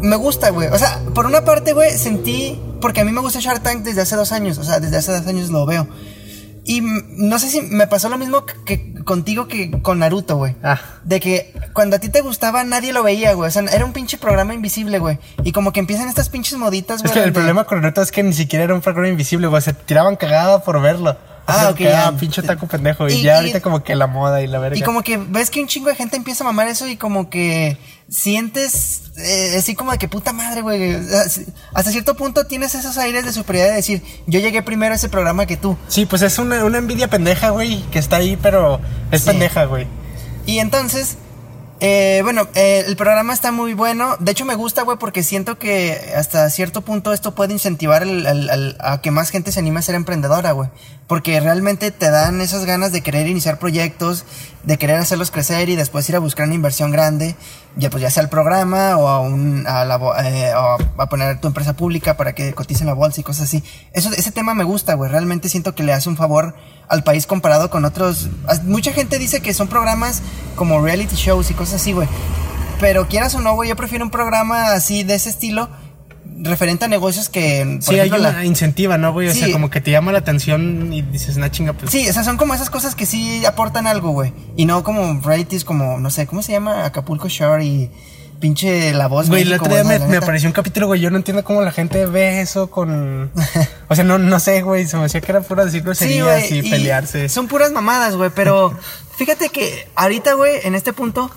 me 0.02 0.16
gusta, 0.16 0.52
güey. 0.52 0.70
O 0.70 0.78
sea, 0.78 1.00
por 1.14 1.26
una 1.26 1.44
parte, 1.44 1.74
güey, 1.74 1.98
sentí, 1.98 2.60
porque 2.82 3.02
a 3.02 3.04
mí 3.06 3.12
me 3.12 3.20
gusta 3.22 3.40
Shark 3.40 3.62
Tank 3.64 3.82
desde 3.84 4.02
hace 4.02 4.16
dos 4.16 4.32
años, 4.32 4.58
o 4.60 4.64
sea, 4.64 4.80
desde 4.80 4.98
hace 4.98 5.12
dos 5.12 5.28
años 5.28 5.50
lo 5.50 5.66
veo. 5.66 5.88
Y 6.64 6.82
no 6.82 7.40
sé 7.40 7.50
si 7.50 7.62
me 7.64 7.88
pasó 7.88 8.08
lo 8.10 8.20
mismo 8.20 8.46
que, 8.46 8.54
que 8.64 9.04
contigo 9.04 9.48
que 9.48 9.72
con 9.82 9.98
Naruto, 9.98 10.38
güey. 10.38 10.56
Ah. 10.62 10.80
De 11.04 11.20
que 11.20 11.52
cuando 11.74 11.96
a 11.96 12.00
ti 12.00 12.10
te 12.10 12.22
gustaba 12.22 12.64
nadie 12.64 12.94
lo 12.94 13.02
veía, 13.02 13.34
güey. 13.34 13.48
O 13.48 13.52
sea, 13.52 13.64
era 13.64 13.84
un 13.84 13.94
pinche 13.94 14.20
programa 14.20 14.54
invisible, 14.54 15.00
güey. 15.00 15.18
Y 15.44 15.52
como 15.54 15.74
que 15.74 15.80
empiezan 15.80 16.08
estas 16.08 16.30
pinches 16.30 16.60
moditas, 16.60 17.02
güey. 17.02 17.08
Es 17.08 17.14
que 17.14 17.20
el 17.20 17.26
donde- 17.26 17.34
problema 17.40 17.64
con 17.64 17.82
Naruto 17.82 18.04
es 18.04 18.12
que 18.12 18.22
ni 18.22 18.34
siquiera 18.34 18.66
era 18.66 18.76
un 18.76 18.82
programa 18.82 19.08
invisible, 19.10 19.48
güey. 19.48 19.62
Se 19.64 19.74
tiraban 19.74 20.16
cagada 20.16 20.64
por 20.64 20.80
verlo. 20.80 21.18
Ah, 21.48 21.56
O 21.56 21.60
sea, 21.60 21.70
ok, 21.72 21.80
ah, 21.82 22.12
ya. 22.12 22.18
pinche 22.20 22.42
taco 22.44 22.68
pendejo. 22.68 23.10
Y, 23.10 23.14
Y- 23.14 23.22
ya 23.24 23.34
y- 23.34 23.36
ahorita 23.38 23.62
como 23.62 23.84
que 23.84 23.96
la 23.96 24.08
moda 24.08 24.42
y 24.42 24.48
la 24.48 24.60
verga. 24.60 24.78
Y 24.78 24.82
como 24.84 25.02
que 25.02 25.18
ves 25.18 25.50
que 25.50 25.62
un 25.62 25.68
chingo 25.68 25.90
de 25.90 25.96
gente 25.96 26.16
empieza 26.16 26.44
a 26.44 26.48
mamar 26.48 26.68
eso 26.68 26.88
y 26.88 26.96
como 26.98 27.30
que 27.30 27.78
sientes 28.26 29.02
eh, 29.18 29.56
así 29.58 29.76
como 29.76 29.92
de 29.92 29.98
que 29.98 30.08
puta 30.08 30.32
madre, 30.34 30.62
güey. 30.62 30.96
Hasta 31.74 31.92
cierto 31.92 32.16
punto 32.16 32.46
tienes 32.46 32.76
esos 32.76 32.98
aires 32.98 33.26
de 33.26 33.34
superioridad 33.34 33.72
de 33.72 33.78
decir, 33.78 34.02
yo 34.28 34.40
llegué 34.40 34.62
primero 34.62 34.94
a 34.94 34.96
ese 34.96 35.10
programa 35.10 35.46
que 35.46 35.58
tú. 35.58 35.78
Sí, 35.88 36.06
pues 36.06 36.22
es 36.22 36.38
una, 36.40 36.64
una 36.64 36.78
envidia 36.78 37.10
pendeja, 37.10 37.50
güey, 37.50 37.82
que 37.92 38.00
está 38.00 38.18
ahí, 38.18 38.38
pero 38.42 38.80
es 39.12 39.22
Sí. 39.22 39.28
pendeja, 39.28 39.66
güey. 39.66 39.88
Y 40.46 40.60
entonces, 40.60 41.18
eh, 41.84 42.20
bueno, 42.24 42.48
eh, 42.54 42.84
el 42.86 42.96
programa 42.96 43.34
está 43.34 43.52
muy 43.52 43.74
bueno. 43.74 44.16
De 44.20 44.32
hecho, 44.32 44.46
me 44.46 44.54
gusta, 44.56 44.84
güey, 44.84 44.98
porque 45.00 45.24
siento 45.24 45.58
que 45.58 46.14
hasta 46.16 46.48
cierto 46.52 46.82
punto 46.82 47.12
esto 47.12 47.34
puede 47.34 47.54
incentivar 47.54 48.04
el- 48.04 48.78
a 48.80 49.02
que 49.02 49.10
más 49.10 49.32
gente 49.32 49.52
se 49.52 49.60
anime 49.60 49.80
a 49.80 49.82
ser 49.82 49.96
emprendedora, 49.96 50.52
güey. 50.52 50.70
Porque 51.08 51.40
realmente 51.40 51.90
te 51.92 52.12
dan 52.12 52.40
esas 52.40 52.66
ganas 52.66 52.92
de 52.92 53.02
querer 53.02 53.28
iniciar 53.28 53.58
proyectos, 53.60 54.26
de 54.64 54.78
querer 54.78 54.98
hacerlos 54.98 55.32
crecer 55.32 55.70
y 55.70 55.76
después 55.76 56.08
ir 56.10 56.16
a 56.16 56.20
buscar 56.20 56.46
una 56.46 56.56
inversión 56.56 56.92
grande, 56.92 57.36
ya 57.76 57.90
pues 57.90 58.02
ya 58.02 58.10
sea 58.12 58.24
al 58.24 58.30
programa 58.30 58.98
o 58.98 59.08
a, 59.08 59.20
un, 59.20 59.66
a, 59.68 59.86
la, 59.86 59.96
eh, 60.24 60.54
o 60.56 61.02
a 61.02 61.10
poner 61.10 61.40
tu 61.40 61.48
empresa 61.48 61.74
pública 61.74 62.18
para 62.18 62.34
que 62.34 62.54
cotice 62.54 62.84
en 62.84 62.88
la 62.88 62.94
bolsa 62.94 63.22
y 63.22 63.24
cosas 63.24 63.46
así. 63.46 63.64
Eso, 63.94 64.12
ese 64.12 64.32
tema 64.32 64.54
me 64.54 64.64
gusta, 64.64 64.94
güey. 64.94 65.10
Realmente 65.10 65.50
siento 65.50 65.74
que 65.74 65.84
le 65.84 65.94
hace 65.94 66.10
un 66.10 66.18
favor 66.18 66.56
al 66.88 67.04
país 67.04 67.26
comparado 67.26 67.70
con 67.70 67.86
otros. 67.86 68.30
Mucha 68.64 68.94
gente 68.94 69.18
dice 69.18 69.42
que 69.42 69.54
son 69.54 69.68
programas 69.68 70.22
como 70.56 70.82
reality 70.82 71.16
shows 71.16 71.50
y 71.50 71.54
cosas 71.54 71.82
así, 71.82 71.94
güey. 71.94 72.08
Pero 72.80 73.08
quieras 73.08 73.36
o 73.36 73.42
no, 73.42 73.54
güey, 73.54 73.70
yo 73.70 73.76
prefiero 73.76 74.04
un 74.04 74.12
programa 74.12 74.74
así 74.74 75.04
de 75.04 75.16
ese 75.16 75.30
estilo 75.30 75.70
referente 76.44 76.86
a 76.86 76.88
negocios 76.88 77.30
que... 77.30 77.80
por 77.86 77.94
Sí, 77.94 78.00
hay 78.00 78.10
una 78.10 78.18
la- 78.34 78.46
incentiva, 78.46 78.98
¿no, 78.98 79.14
güey? 79.14 79.28
O 79.30 79.34
Sí. 79.34 79.40
sea, 79.40 79.52
como 79.52 79.70
que 79.70 79.80
te 79.82 79.92
llama 79.92 80.12
la 80.12 80.20
atención 80.20 80.92
y 80.92 81.02
dices, 81.02 81.36
una 81.38 81.52
chinga, 81.52 81.74
pues. 81.74 81.92
Sí, 81.92 82.08
o 82.10 82.14
sea, 82.14 82.24
son 82.24 82.38
como 82.38 82.54
esas 82.54 82.70
cosas 82.70 82.96
que 82.96 83.06
sí 83.06 83.46
aportan 83.46 83.88
algo, 83.88 84.12
güey. 84.12 84.34
Y 84.56 84.66
no 84.66 84.84
como 84.84 85.20
realities 85.22 85.64
como, 85.64 86.00
no 86.00 86.10
sé, 86.10 86.28
¿cómo 86.28 86.42
se 86.42 86.52
llama? 86.52 86.86
Acapulco 86.86 87.28
Shore 87.30 87.64
y 87.66 87.92
pinche 88.40 88.92
La 88.94 89.06
Voz 89.08 89.30
Güey, 89.30 89.44
el 89.44 89.50
México, 89.50 89.66
otro 89.66 89.76
día 89.76 89.84
güey, 89.84 90.00
me, 90.00 90.08
me 90.08 90.18
apareció 90.18 90.50
un 90.50 90.54
capítulo, 90.54 90.88
güey. 90.88 91.00
Yo 91.00 91.12
no 91.12 91.18
entiendo 91.18 91.44
cómo 91.44 91.62
la 91.62 91.72
gente 91.72 92.06
ve 92.08 92.42
eso 92.42 92.70
con. 92.72 93.32
O 93.88 93.94
sea, 93.96 94.04
no, 94.04 94.18
no 94.18 94.40
sé, 94.40 94.62
güey. 94.64 94.88
Se 94.88 94.96
me 94.98 95.04
decía 95.04 95.22
que 95.22 95.32
era 95.32 95.42
puro 95.42 95.64
decir 95.66 95.84
groserías 95.84 96.48
güey, 96.50 96.60
y, 96.66 96.70
pelearse. 96.72 97.30
Son 97.30 97.48
puras 97.48 97.72
mamadas, 97.72 98.16
güey, 98.16 98.32
pero 98.34 98.74
fíjate 99.18 99.50
que 99.50 99.88
ahorita, 99.96 100.34
güey, 100.34 100.54
en 100.64 100.74
este 100.76 100.92
punto, 100.94 101.30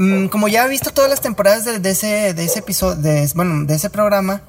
mm, 0.00 0.28
como 0.28 0.48
ya 0.48 0.64
he 0.64 0.68
visto 0.68 0.90
todas 0.90 1.10
las 1.10 1.20
temporadas 1.20 1.64
de, 1.64 1.78
de 1.78 1.90
ese, 1.90 2.34
de 2.34 2.44
ese 2.44 2.60
episodio, 2.60 2.96
de, 2.96 3.28
bueno, 3.34 3.64
de 3.64 3.74
ese 3.74 3.90
programa, 3.90 4.42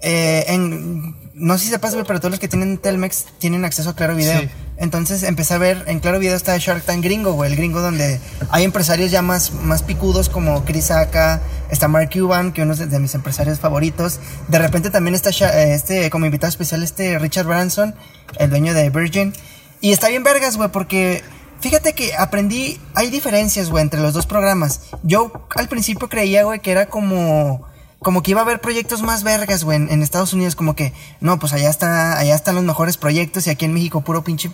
eh, 0.00 0.44
en, 0.48 1.16
no 1.34 1.56
sé 1.56 1.64
si 1.64 1.70
sepas, 1.70 1.94
pero 2.06 2.20
todos 2.20 2.30
los 2.30 2.38
que 2.38 2.46
tienen 2.46 2.78
Telmex 2.78 3.26
tienen 3.38 3.64
acceso 3.64 3.90
a 3.90 3.96
Claro 3.96 4.14
Video. 4.14 4.40
Sí. 4.40 4.48
Entonces 4.76 5.22
empecé 5.22 5.54
a 5.54 5.58
ver, 5.58 5.84
en 5.86 6.00
Claro 6.00 6.18
Video 6.18 6.36
está 6.36 6.56
Shark 6.58 6.84
Tank 6.84 7.02
gringo, 7.02 7.32
güey, 7.32 7.50
el 7.50 7.56
gringo 7.56 7.80
donde 7.80 8.20
hay 8.50 8.64
empresarios 8.64 9.10
ya 9.10 9.22
más, 9.22 9.52
más 9.52 9.82
picudos 9.82 10.28
como 10.28 10.64
Chris 10.64 10.90
Aka, 10.90 11.40
está 11.70 11.88
Mark 11.88 12.10
Cuban, 12.12 12.52
que 12.52 12.62
uno 12.62 12.74
es 12.74 12.90
de 12.90 12.98
mis 12.98 13.14
empresarios 13.14 13.60
favoritos. 13.60 14.20
De 14.48 14.58
repente 14.58 14.90
también 14.90 15.14
está 15.14 15.30
eh, 15.30 15.74
este, 15.74 16.10
como 16.10 16.26
invitado 16.26 16.48
especial, 16.48 16.82
este 16.82 17.18
Richard 17.18 17.46
Branson, 17.46 17.94
el 18.38 18.50
dueño 18.50 18.74
de 18.74 18.90
Virgin. 18.90 19.32
Y 19.80 19.92
está 19.92 20.08
bien 20.08 20.22
vergas, 20.22 20.56
güey, 20.56 20.70
porque 20.70 21.22
fíjate 21.64 21.94
que 21.94 22.14
aprendí, 22.14 22.78
hay 22.94 23.08
diferencias, 23.08 23.70
güey, 23.70 23.80
entre 23.80 23.98
los 23.98 24.12
dos 24.12 24.26
programas. 24.26 24.82
Yo 25.02 25.32
al 25.56 25.66
principio 25.66 26.10
creía, 26.10 26.44
güey, 26.44 26.60
que 26.60 26.70
era 26.70 26.86
como 26.86 27.62
como 28.00 28.22
que 28.22 28.32
iba 28.32 28.40
a 28.42 28.44
haber 28.44 28.60
proyectos 28.60 29.00
más 29.00 29.22
vergas, 29.22 29.64
güey, 29.64 29.78
en, 29.78 29.90
en 29.90 30.02
Estados 30.02 30.34
Unidos, 30.34 30.56
como 30.56 30.76
que, 30.76 30.92
no, 31.20 31.38
pues 31.38 31.54
allá 31.54 31.70
está, 31.70 32.18
allá 32.18 32.34
están 32.34 32.54
los 32.54 32.64
mejores 32.64 32.98
proyectos 32.98 33.46
y 33.46 33.50
aquí 33.50 33.64
en 33.64 33.72
México 33.72 34.02
puro 34.02 34.22
pinche, 34.22 34.50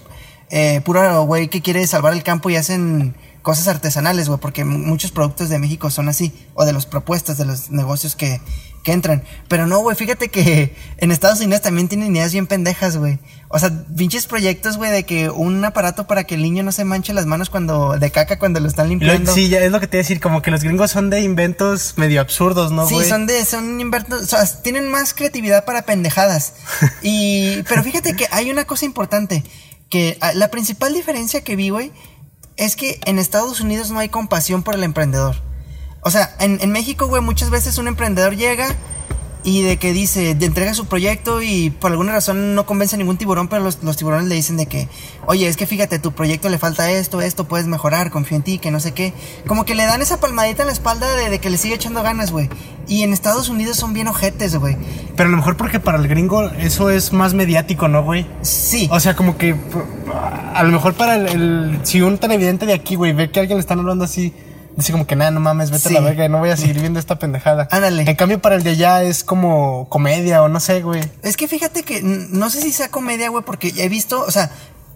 eh, 0.51 0.81
puro 0.85 1.25
güey 1.25 1.49
que 1.49 1.63
quiere 1.63 1.87
salvar 1.87 2.13
el 2.13 2.23
campo 2.23 2.51
y 2.51 2.57
hacen 2.57 3.15
cosas 3.43 3.69
artesanales, 3.69 4.29
güey, 4.29 4.41
porque 4.41 4.65
muchos 4.65 5.13
productos 5.13 5.49
de 5.49 5.59
México 5.59 5.91
son 5.91 6.09
así, 6.09 6.33
o 6.55 6.65
de 6.65 6.73
las 6.73 6.87
propuestas 6.87 7.39
de 7.39 7.47
los 7.47 7.71
negocios 7.71 8.17
que, 8.17 8.41
que 8.83 8.93
entran. 8.93 9.23
Pero 9.49 9.67
no, 9.67 9.79
güey, 9.81 9.97
fíjate 9.97 10.29
que 10.29 10.75
en 10.99 11.11
Estados 11.11 11.41
Unidos 11.41 11.63
también 11.63 11.89
tienen 11.89 12.15
ideas 12.15 12.33
bien 12.33 12.47
pendejas, 12.47 12.97
güey. 12.97 13.19
O 13.49 13.59
sea, 13.59 13.71
pinches 13.97 14.27
proyectos, 14.27 14.77
güey, 14.77 14.93
de 14.93 15.05
que 15.05 15.29
un 15.29 15.65
aparato 15.65 16.07
para 16.07 16.25
que 16.25 16.37
el 16.37 16.43
niño 16.43 16.63
no 16.63 16.71
se 16.71 16.85
manche 16.85 17.13
las 17.13 17.27
manos 17.27 17.51
cuando, 17.51 17.99
de 17.99 18.11
caca 18.11 18.39
cuando 18.39 18.61
lo 18.61 18.69
están 18.69 18.89
limpiando. 18.89 19.35
sí, 19.35 19.49
ya 19.49 19.59
es 19.59 19.73
lo 19.73 19.81
que 19.81 19.89
te 19.89 19.97
iba 19.97 20.01
a 20.01 20.05
decir. 20.05 20.21
Como 20.21 20.41
que 20.41 20.51
los 20.51 20.63
gringos 20.63 20.91
son 20.91 21.11
de 21.11 21.21
inventos 21.21 21.95
medio 21.97 22.21
absurdos, 22.21 22.71
¿no, 22.71 22.87
Sí, 22.87 22.95
güey? 22.95 23.09
son 23.09 23.27
de, 23.27 23.45
son 23.45 23.81
invertos, 23.81 24.23
o 24.23 24.27
sea, 24.27 24.63
tienen 24.63 24.89
más 24.89 25.15
creatividad 25.15 25.65
para 25.65 25.83
pendejadas. 25.83 26.55
Y, 27.03 27.63
pero 27.63 27.83
fíjate 27.83 28.15
que 28.15 28.27
hay 28.31 28.51
una 28.51 28.65
cosa 28.65 28.85
importante, 28.85 29.43
que 29.91 30.17
ah, 30.21 30.33
la 30.35 30.51
principal 30.51 30.95
diferencia 30.95 31.43
que 31.45 31.57
vi, 31.57 31.69
güey, 31.69 31.93
es 32.57 32.77
que 32.77 33.01
en 33.05 33.19
Estados 33.19 33.61
Unidos 33.61 33.91
no 33.91 33.99
hay 33.99 34.09
compasión 34.09 34.63
por 34.63 34.75
el 34.75 34.85
emprendedor. 34.85 35.37
O 36.03 36.11
sea, 36.11 36.35
en, 36.39 36.59
en 36.63 36.73
México, 36.73 37.07
güey, 37.07 37.21
muchas 37.23 37.51
veces 37.51 37.77
un 37.77 37.89
emprendedor 37.89 38.37
llega 38.37 38.75
y 39.43 39.63
de 39.63 39.79
que 39.79 39.93
dice, 39.93 40.35
de 40.35 40.47
entrega 40.47 40.75
su 40.75 40.87
proyecto 40.87 41.41
y 41.43 41.71
por 41.71 41.91
alguna 41.91 42.13
razón 42.13 42.55
no 42.55 42.67
convence 42.67 42.97
a 42.97 42.99
ningún 42.99 43.17
tiburón, 43.17 43.49
pero 43.49 43.63
los, 43.65 43.83
los 43.83 43.97
tiburones 43.97 44.29
le 44.29 44.35
dicen 44.35 44.57
de 44.59 44.67
que, 44.67 44.89
oye, 45.27 45.49
es 45.49 45.57
que 45.57 45.67
fíjate, 45.67 45.99
tu 45.99 46.13
proyecto 46.13 46.49
le 46.51 46.59
falta 46.59 46.91
esto, 46.91 47.21
esto, 47.23 47.49
puedes 47.49 47.67
mejorar, 47.67 48.11
confío 48.11 48.37
en 48.37 48.43
ti, 48.43 48.59
que 48.59 48.71
no 48.71 48.81
sé 48.81 48.93
qué. 48.93 49.15
Como 49.47 49.65
que 49.65 49.75
le 49.75 49.85
dan 49.87 50.03
esa 50.03 50.21
palmadita 50.21 50.63
en 50.63 50.67
la 50.67 50.73
espalda 50.73 51.15
de, 51.17 51.31
de 51.31 51.39
que 51.39 51.49
le 51.51 51.57
sigue 51.57 51.75
echando 51.77 52.03
ganas, 52.03 52.33
güey. 52.33 52.51
Y 52.87 53.03
en 53.03 53.13
Estados 53.13 53.49
Unidos 53.49 53.77
son 53.77 53.93
bien 53.95 54.09
ojetes, 54.09 54.57
güey. 54.57 54.77
Pero 55.17 55.29
a 55.29 55.31
lo 55.31 55.37
mejor 55.39 55.57
porque 55.57 55.81
para 55.81 55.97
el 55.99 56.09
gringo 56.09 56.43
eso 56.59 56.91
es 56.91 57.13
más 57.13 57.33
mediático, 57.35 57.89
¿no, 57.89 58.03
güey? 58.03 58.27
Sí. 58.43 58.89
O 58.93 59.01
sea, 59.01 59.15
como 59.17 59.39
que 59.39 59.55
a 60.55 60.63
lo 60.65 60.73
mejor 60.73 60.95
para 60.95 61.15
el, 61.15 61.27
el- 61.29 61.81
si 61.85 62.03
un 62.03 62.19
televidente 62.19 62.67
de 62.67 62.75
aquí, 62.75 62.95
güey, 62.97 63.13
ve 63.13 63.31
que 63.31 63.41
alguien 63.41 63.57
le 63.59 63.61
están 63.61 63.79
hablando 63.79 64.05
así, 64.05 64.33
dice 64.81 64.93
como 64.93 65.07
que 65.07 65.17
nada, 65.17 65.31
no 65.31 65.41
mames, 65.41 65.71
vete 65.71 65.89
Sí. 65.89 65.97
a 65.97 66.01
la 66.01 66.07
verga, 66.07 66.29
no 66.29 66.39
voy 66.39 66.51
a 66.51 66.57
seguir 66.57 66.81
viendo 66.81 66.99
esta 66.99 67.19
pendejada. 67.19 67.69
Ándale. 67.71 68.05
En 68.09 68.17
cambio, 68.17 68.41
para 68.41 68.57
el 68.57 68.63
de 68.63 68.71
allá 68.71 69.03
es 69.03 69.25
como 69.25 69.89
comedia 69.89 70.43
o 70.43 70.49
no 70.49 70.61
sé, 70.61 70.83
güey. 70.83 71.03
Es 71.23 71.37
que 71.37 71.49
fíjate 71.49 71.83
que 71.83 72.01
no 72.03 72.51
sé 72.51 72.61
si 72.61 72.73
sea 72.73 72.89
comedia, 72.91 73.29
güey, 73.31 73.45
porque 73.45 73.73
he 73.77 73.89
visto, 73.89 74.23
o 74.23 74.31
sea, 74.31 74.51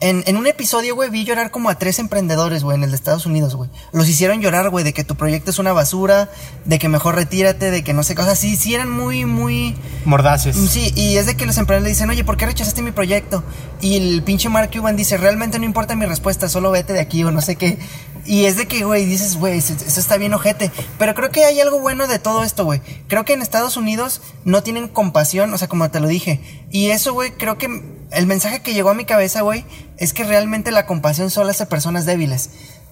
en, 0.05 0.23
en 0.27 0.37
un 0.37 0.47
episodio, 0.47 0.95
güey, 0.95 1.09
vi 1.09 1.25
llorar 1.25 1.51
como 1.51 1.71
a 1.71 1.79
tres 1.79 1.99
emprendedores, 1.99 2.63
güey, 2.63 2.77
en 2.77 2.85
el 2.85 2.91
de 2.91 2.97
Estados 2.97 3.25
Unidos, 3.25 3.55
güey. 3.55 3.71
Los 3.91 4.07
hicieron 4.07 4.43
llorar, 4.43 4.69
güey, 4.69 4.85
de 4.85 4.93
que 4.93 5.03
tu 5.03 5.17
proyecto 5.17 5.51
es 5.51 5.59
una 5.59 5.73
basura, 5.73 6.31
de 6.67 6.79
que 6.79 6.91
mejor 6.91 7.15
retírate, 7.15 7.71
de 7.71 7.83
que 7.83 7.95
no 7.95 8.03
sé, 8.03 8.15
cosas 8.15 8.33
así. 8.33 8.55
Sí, 8.57 8.75
eran 8.75 8.91
muy, 8.91 9.25
muy. 9.25 9.75
Mordaces. 10.05 10.57
Sí, 10.57 10.93
y 10.95 11.17
es 11.17 11.25
de 11.25 11.37
que 11.37 11.47
los 11.47 11.57
emprendedores 11.57 11.85
le 11.85 11.95
dicen, 11.95 12.11
oye, 12.11 12.23
¿por 12.23 12.37
qué 12.37 12.45
rechazaste 12.45 12.83
mi 12.83 12.91
proyecto? 12.91 13.43
Y 13.81 13.97
el 13.97 14.23
pinche 14.23 14.51
Mark 14.51 14.71
Cuban 14.71 14.95
dice, 14.95 15.17
realmente 15.17 15.59
no 15.59 15.65
importa 15.65 15.97
mi 15.97 16.05
respuesta, 16.05 16.51
solo 16.51 16.71
vete 16.71 16.93
de 16.93 17.01
aquí 17.01 17.25
o 17.25 17.31
no 17.31 17.41
sé 17.41 17.57
qué. 17.57 17.79
Y 18.27 18.45
es 18.45 18.59
de 18.59 18.67
que, 18.67 18.85
güey, 18.85 19.07
dices, 19.07 19.37
güey, 19.37 19.57
eso 19.59 19.75
está 20.01 20.19
bien 20.19 20.35
ojete. 20.35 20.71
Pero 20.99 21.15
creo 21.15 21.31
que 21.31 21.47
hay 21.47 21.61
algo 21.61 21.81
bueno 21.81 22.07
de 22.07 22.19
todo 22.19 22.43
esto, 22.43 22.67
güey. 22.67 22.83
Creo 23.09 23.25
que 23.25 23.33
en 23.33 23.41
Estados 23.41 23.79
Unidos 23.79 24.21
no 24.45 24.63
tienen 24.63 24.89
compasión, 24.89 25.53
o 25.53 25.59
sea, 25.59 25.69
como 25.69 25.91
te 25.91 26.01
lo 26.01 26.09
dije. 26.09 26.41
Y 26.71 26.91
eso, 26.91 27.15
güey, 27.15 27.33
creo 27.33 27.57
que 27.59 27.69
el 28.15 28.27
mensaje 28.27 28.63
que 28.63 28.75
llegó 28.75 28.91
a 28.91 28.95
mi 28.95 29.05
cabeza, 29.05 29.43
güey, 29.43 29.65
es 29.99 30.13
que 30.13 30.25
realmente 30.25 30.71
la 30.71 30.87
compasión 30.87 31.31
solo 31.31 31.51
hace 31.51 31.67
personas 31.67 32.07
débiles. 32.07 32.51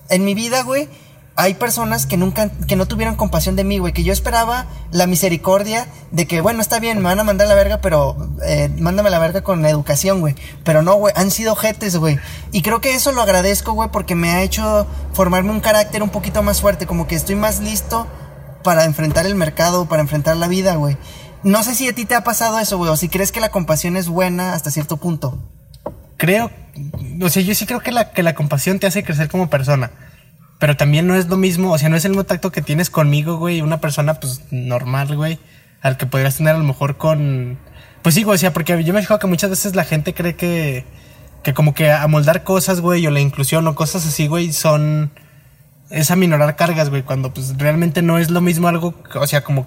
En 0.08 0.24
mi 0.24 0.34
vida, 0.34 0.62
güey, 0.62 0.88
hay 1.34 1.54
personas 1.54 2.06
que 2.06 2.16
nunca, 2.16 2.50
que 2.68 2.76
no 2.76 2.86
tuvieron 2.86 3.16
compasión 3.16 3.56
de 3.56 3.64
mí, 3.64 3.78
güey, 3.78 3.94
que 3.94 4.02
yo 4.02 4.12
esperaba 4.12 4.66
la 4.90 5.06
misericordia 5.06 5.86
de 6.10 6.26
que, 6.26 6.42
bueno, 6.42 6.60
está 6.60 6.78
bien, 6.78 6.98
me 6.98 7.04
van 7.04 7.20
a 7.20 7.24
mandar 7.24 7.48
la 7.48 7.54
verga, 7.54 7.80
pero 7.80 8.16
eh, 8.44 8.68
mándame 8.78 9.08
la 9.08 9.18
verga 9.18 9.42
con 9.42 9.64
educación, 9.64 10.20
güey. 10.20 10.34
Pero 10.62 10.82
no, 10.82 10.94
güey, 10.96 11.14
han 11.16 11.30
sido 11.30 11.56
jetes, 11.56 11.96
güey. 11.96 12.18
Y 12.52 12.60
creo 12.62 12.80
que 12.80 12.94
eso 12.94 13.12
lo 13.12 13.22
agradezco, 13.22 13.72
güey, 13.72 13.88
porque 13.90 14.14
me 14.14 14.30
ha 14.30 14.42
hecho 14.42 14.86
formarme 15.14 15.50
un 15.50 15.60
carácter 15.60 16.02
un 16.02 16.10
poquito 16.10 16.42
más 16.42 16.60
fuerte, 16.60 16.86
como 16.86 17.06
que 17.06 17.14
estoy 17.14 17.36
más 17.36 17.60
listo 17.60 18.06
para 18.62 18.84
enfrentar 18.84 19.26
el 19.26 19.34
mercado, 19.34 19.86
para 19.86 20.02
enfrentar 20.02 20.36
la 20.36 20.48
vida, 20.48 20.74
güey. 20.74 20.98
No 21.44 21.62
sé 21.64 21.74
si 21.74 21.88
a 21.88 21.94
ti 21.94 22.04
te 22.04 22.14
ha 22.14 22.24
pasado 22.24 22.58
eso, 22.58 22.78
güey, 22.78 22.90
o 22.90 22.96
si 22.96 23.08
crees 23.08 23.32
que 23.32 23.40
la 23.40 23.50
compasión 23.50 23.96
es 23.96 24.08
buena 24.08 24.54
hasta 24.54 24.70
cierto 24.70 24.96
punto. 24.96 25.38
Creo, 26.16 26.50
o 27.20 27.28
sea, 27.28 27.42
yo 27.42 27.54
sí 27.54 27.66
creo 27.66 27.80
que 27.80 27.90
la, 27.90 28.12
que 28.12 28.22
la 28.22 28.34
compasión 28.34 28.78
te 28.78 28.86
hace 28.86 29.02
crecer 29.02 29.28
como 29.28 29.50
persona. 29.50 29.90
Pero 30.60 30.76
también 30.76 31.08
no 31.08 31.16
es 31.16 31.26
lo 31.26 31.36
mismo, 31.36 31.72
o 31.72 31.78
sea, 31.78 31.88
no 31.88 31.96
es 31.96 32.04
el 32.04 32.12
mismo 32.12 32.22
tacto 32.22 32.52
que 32.52 32.62
tienes 32.62 32.90
conmigo, 32.90 33.36
güey, 33.38 33.60
una 33.60 33.80
persona, 33.80 34.14
pues, 34.20 34.42
normal, 34.52 35.16
güey, 35.16 35.40
al 35.80 35.96
que 35.96 36.06
podrías 36.06 36.36
tener 36.36 36.54
a 36.54 36.58
lo 36.58 36.64
mejor 36.64 36.96
con... 36.96 37.58
Pues 38.02 38.14
sí, 38.14 38.22
güey, 38.22 38.36
o 38.36 38.38
sea, 38.38 38.52
porque 38.52 38.84
yo 38.84 38.94
me 38.94 39.00
fijo 39.00 39.18
que 39.18 39.26
muchas 39.26 39.50
veces 39.50 39.74
la 39.74 39.84
gente 39.84 40.14
cree 40.14 40.36
que, 40.36 40.84
que 41.42 41.54
como 41.54 41.74
que 41.74 41.90
amoldar 41.90 42.44
cosas, 42.44 42.80
güey, 42.80 43.04
o 43.06 43.10
la 43.10 43.18
inclusión 43.18 43.66
o 43.66 43.74
cosas 43.74 44.06
así, 44.06 44.28
güey, 44.28 44.52
son... 44.52 45.10
Es 45.92 46.10
aminorar 46.10 46.56
cargas, 46.56 46.88
güey, 46.90 47.02
cuando 47.02 47.32
pues 47.34 47.56
realmente 47.58 48.02
no 48.02 48.18
es 48.18 48.30
lo 48.30 48.40
mismo 48.40 48.66
algo, 48.68 48.94
o 49.14 49.26
sea, 49.26 49.44
como 49.44 49.66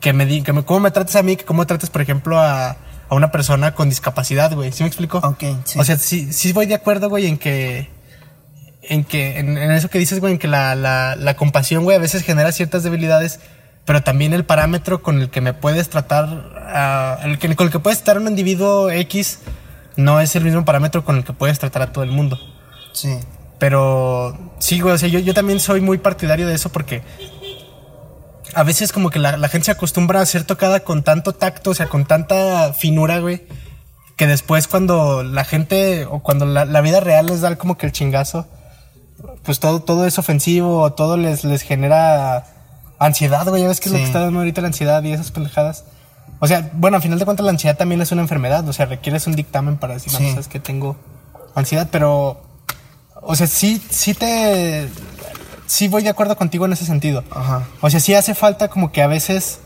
que 0.00 0.12
me 0.12 0.24
diga, 0.26 0.52
me, 0.52 0.64
cómo 0.64 0.80
me 0.80 0.90
trates 0.90 1.16
a 1.16 1.22
mí, 1.22 1.36
que 1.36 1.44
cómo 1.44 1.66
trates, 1.66 1.90
por 1.90 2.00
ejemplo, 2.00 2.40
a, 2.40 2.70
a 2.70 3.14
una 3.14 3.30
persona 3.30 3.74
con 3.74 3.88
discapacidad, 3.88 4.52
güey. 4.54 4.72
¿Sí 4.72 4.82
me 4.82 4.88
explico? 4.88 5.18
Ok, 5.18 5.44
sí. 5.64 5.78
O 5.78 5.84
sea, 5.84 5.96
sí, 5.98 6.32
sí 6.32 6.52
voy 6.52 6.66
de 6.66 6.74
acuerdo, 6.74 7.08
güey, 7.10 7.26
en 7.26 7.36
que. 7.38 7.90
En 8.82 9.04
que. 9.04 9.38
En, 9.38 9.58
en 9.58 9.70
eso 9.72 9.88
que 9.90 9.98
dices, 9.98 10.18
güey, 10.20 10.32
en 10.32 10.38
que 10.38 10.48
la, 10.48 10.74
la, 10.74 11.14
la 11.16 11.36
compasión, 11.36 11.84
güey, 11.84 11.96
a 11.96 12.00
veces 12.00 12.22
genera 12.22 12.52
ciertas 12.52 12.82
debilidades. 12.82 13.38
Pero 13.84 14.02
también 14.02 14.32
el 14.32 14.44
parámetro 14.44 15.02
con 15.02 15.20
el 15.20 15.30
que 15.30 15.40
me 15.40 15.52
puedes 15.54 15.88
tratar. 15.90 16.24
a- 16.66 17.18
el 17.24 17.38
que, 17.38 17.54
con 17.54 17.66
el 17.66 17.72
que 17.72 17.78
puedes 17.78 17.98
tratar 18.02 18.16
a 18.16 18.20
un 18.24 18.28
individuo 18.28 18.90
X. 18.90 19.40
No 19.96 20.20
es 20.20 20.34
el 20.36 20.44
mismo 20.44 20.64
parámetro 20.64 21.04
con 21.04 21.16
el 21.16 21.24
que 21.24 21.32
puedes 21.32 21.58
tratar 21.58 21.82
a 21.82 21.92
todo 21.92 22.02
el 22.04 22.10
mundo. 22.10 22.38
Sí. 22.92 23.18
Pero 23.58 24.36
sí, 24.58 24.80
güey, 24.80 24.94
o 24.94 24.98
sea, 24.98 25.08
yo, 25.08 25.18
yo 25.18 25.32
también 25.34 25.60
soy 25.60 25.80
muy 25.80 25.98
partidario 25.98 26.46
de 26.46 26.54
eso 26.54 26.68
porque 26.70 27.02
a 28.54 28.62
veces 28.62 28.92
como 28.92 29.10
que 29.10 29.18
la, 29.18 29.36
la 29.36 29.48
gente 29.48 29.66
se 29.66 29.70
acostumbra 29.72 30.20
a 30.20 30.26
ser 30.26 30.44
tocada 30.44 30.80
con 30.80 31.02
tanto 31.02 31.32
tacto, 31.32 31.70
o 31.70 31.74
sea, 31.74 31.88
con 31.88 32.04
tanta 32.06 32.72
finura, 32.72 33.18
güey, 33.20 33.46
que 34.16 34.26
después 34.26 34.66
cuando 34.68 35.22
la 35.22 35.44
gente 35.44 36.06
o 36.06 36.20
cuando 36.20 36.46
la, 36.46 36.64
la 36.64 36.80
vida 36.80 37.00
real 37.00 37.26
les 37.26 37.40
da 37.42 37.56
como 37.56 37.76
que 37.76 37.86
el 37.86 37.92
chingazo, 37.92 38.46
pues 39.42 39.60
todo, 39.60 39.80
todo 39.80 40.06
es 40.06 40.18
ofensivo, 40.18 40.92
todo 40.92 41.16
les, 41.16 41.44
les 41.44 41.62
genera 41.62 42.44
ansiedad, 42.98 43.46
güey, 43.46 43.62
ya 43.62 43.68
ves 43.68 43.80
que 43.80 43.88
es 43.88 43.92
lo 43.92 43.98
que 43.98 44.04
está 44.04 44.20
dando 44.20 44.38
ahorita 44.40 44.60
la 44.62 44.68
ansiedad 44.68 45.02
y 45.02 45.12
esas 45.12 45.30
pendejadas. 45.32 45.84
O 46.40 46.46
sea, 46.46 46.70
bueno, 46.74 46.96
al 46.96 47.02
final 47.02 47.18
de 47.18 47.24
cuentas 47.24 47.44
la 47.44 47.50
ansiedad 47.52 47.76
también 47.76 48.00
es 48.02 48.12
una 48.12 48.22
enfermedad, 48.22 48.66
o 48.68 48.72
sea, 48.72 48.86
requieres 48.86 49.26
un 49.26 49.34
dictamen 49.36 49.76
para 49.76 49.94
decir, 49.94 50.12
no, 50.12 50.18
Sí. 50.18 50.30
sabes 50.30 50.48
que 50.48 50.60
tengo 50.60 50.96
ansiedad, 51.54 51.88
pero 51.90 52.42
o 53.26 53.34
sea, 53.36 53.46
sí, 53.46 53.82
sí 53.90 54.14
te. 54.14 54.88
Sí 55.66 55.88
voy 55.88 56.02
de 56.04 56.10
acuerdo 56.10 56.36
contigo 56.36 56.64
en 56.66 56.72
ese 56.72 56.86
sentido. 56.86 57.24
Ajá. 57.30 57.66
O 57.80 57.90
sea, 57.90 57.98
sí 58.00 58.14
hace 58.14 58.34
falta 58.34 58.68
como 58.68 58.92
que 58.92 59.02
a 59.02 59.06
veces 59.08 59.58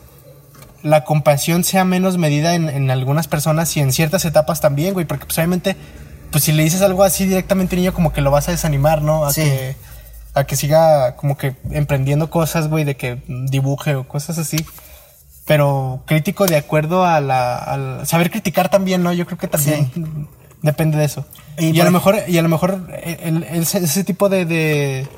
la 0.83 1.05
compasión 1.05 1.63
sea 1.63 1.85
menos 1.85 2.17
medida 2.17 2.55
en, 2.55 2.71
en 2.71 2.91
algunas 2.91 3.29
personas 3.29 3.77
y 3.77 3.81
en 3.81 3.93
ciertas 3.93 4.25
etapas 4.25 4.61
también, 4.63 4.95
güey. 4.95 5.05
Porque 5.05 5.27
pues 5.27 5.37
obviamente, 5.39 5.77
pues 6.31 6.45
si 6.45 6.53
le 6.53 6.63
dices 6.65 6.81
algo 6.81 7.05
así 7.05 7.27
directamente 7.27 7.77
niño, 7.77 7.93
como 7.93 8.13
que 8.15 8.23
lo 8.23 8.31
vas 8.31 8.49
a 8.49 8.53
desanimar, 8.53 9.03
¿no? 9.03 9.27
A 9.27 9.33
Sí. 9.33 9.43
que. 9.43 9.77
A 10.33 10.45
que 10.45 10.55
siga 10.57 11.17
como 11.17 11.37
que 11.37 11.57
emprendiendo 11.71 12.31
cosas, 12.31 12.69
güey, 12.69 12.85
de 12.85 12.97
que 12.97 13.21
dibuje 13.27 13.97
o 13.97 14.07
cosas 14.09 14.39
así. 14.39 14.65
Pero 15.45 16.05
crítico 16.07 16.47
de 16.47 16.57
acuerdo 16.57 17.05
a 17.05 17.21
la. 17.21 17.57
al 17.59 18.07
saber 18.07 18.31
criticar 18.31 18.69
también, 18.69 19.03
¿no? 19.03 19.13
Yo 19.13 19.27
creo 19.27 19.37
que 19.39 19.49
también 19.49 19.91
depende 20.63 20.99
de 20.99 21.05
eso. 21.05 21.25
Y 21.59 21.79
a 21.81 21.85
lo 21.85 21.91
ej- 21.91 21.93
mejor, 21.93 22.17
y 22.29 22.39
a 22.39 22.43
lo 22.43 22.49
mejor 22.49 22.89
el- 23.03 23.45
el- 23.45 23.63
ese, 23.63 23.79
ese 23.79 24.05
tipo 24.05 24.29
de, 24.29 24.45
de, 24.45 25.09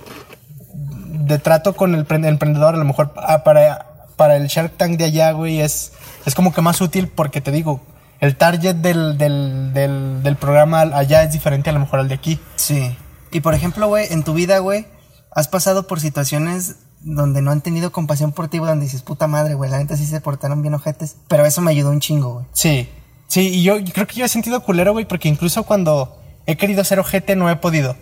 de 0.75 1.39
trato 1.39 1.75
con 1.75 1.95
el 1.95 2.05
pre- 2.05 2.27
emprendedor, 2.29 2.75
a 2.75 2.79
lo 2.79 2.85
mejor 2.85 3.13
ah, 3.17 3.45
para, 3.45 3.87
para 4.17 4.37
el 4.37 4.47
Shark 4.49 4.77
Tank 4.77 4.99
de 4.99 5.05
allá, 5.05 5.33
güey, 5.33 5.61
es, 5.61 5.93
es 6.27 6.35
como 6.35 6.53
que 6.53 6.61
más 6.63 6.81
útil 6.81 7.09
porque 7.09 7.41
te 7.41 7.51
digo, 7.51 7.81
el 8.21 8.37
target 8.37 8.77
del, 8.77 9.19
del, 9.19 9.73
del, 9.75 10.23
del 10.23 10.37
programa 10.37 10.81
allá 10.81 11.23
es 11.23 11.33
diferente 11.33 11.71
a 11.71 11.73
lo 11.73 11.81
mejor 11.81 12.01
al 12.01 12.09
de 12.09 12.15
aquí. 12.15 12.39
Sí. 12.57 12.97
Y 13.31 13.41
por 13.41 13.55
ejemplo, 13.55 13.89
güey, 13.89 14.13
en 14.13 14.23
tu 14.25 14.35
vida, 14.35 14.59
güey, 14.59 14.87
has 15.31 15.49
pasado 15.49 15.87
por 15.87 16.01
situaciones 16.01 16.77
donde 17.01 17.43
no 17.43 17.51
han 17.51 17.63
tenido 17.63 17.91
compasión 17.91 18.31
por 18.33 18.47
ti, 18.49 18.59
güey, 18.59 18.69
donde 18.71 18.85
dices, 18.85 19.03
puta 19.03 19.27
madre, 19.27 19.55
güey, 19.55 19.71
la 19.71 19.79
neta 19.79 19.97
sí 19.97 20.07
se 20.07 20.21
portaron 20.21 20.63
bien 20.63 20.75
ojetes. 20.75 21.17
Pero 21.29 21.45
eso 21.45 21.61
me 21.61 21.71
ayudó 21.73 21.91
un 21.91 21.99
chingo, 22.01 22.35
güey. 22.35 22.47
Sí, 22.53 22.89
sí, 23.33 23.49
y 23.49 23.63
yo 23.63 23.77
creo 23.93 24.07
que 24.07 24.17
yo 24.17 24.25
he 24.25 24.29
sentido 24.29 24.63
culero, 24.63 24.93
güey, 24.93 25.05
porque 25.07 25.29
incluso 25.29 25.63
cuando 25.65 26.19
he 26.47 26.57
querido 26.57 26.85
ser 26.85 26.99
ojete 27.01 27.37
no 27.37 27.49
he 27.51 27.57
podido. 27.57 27.97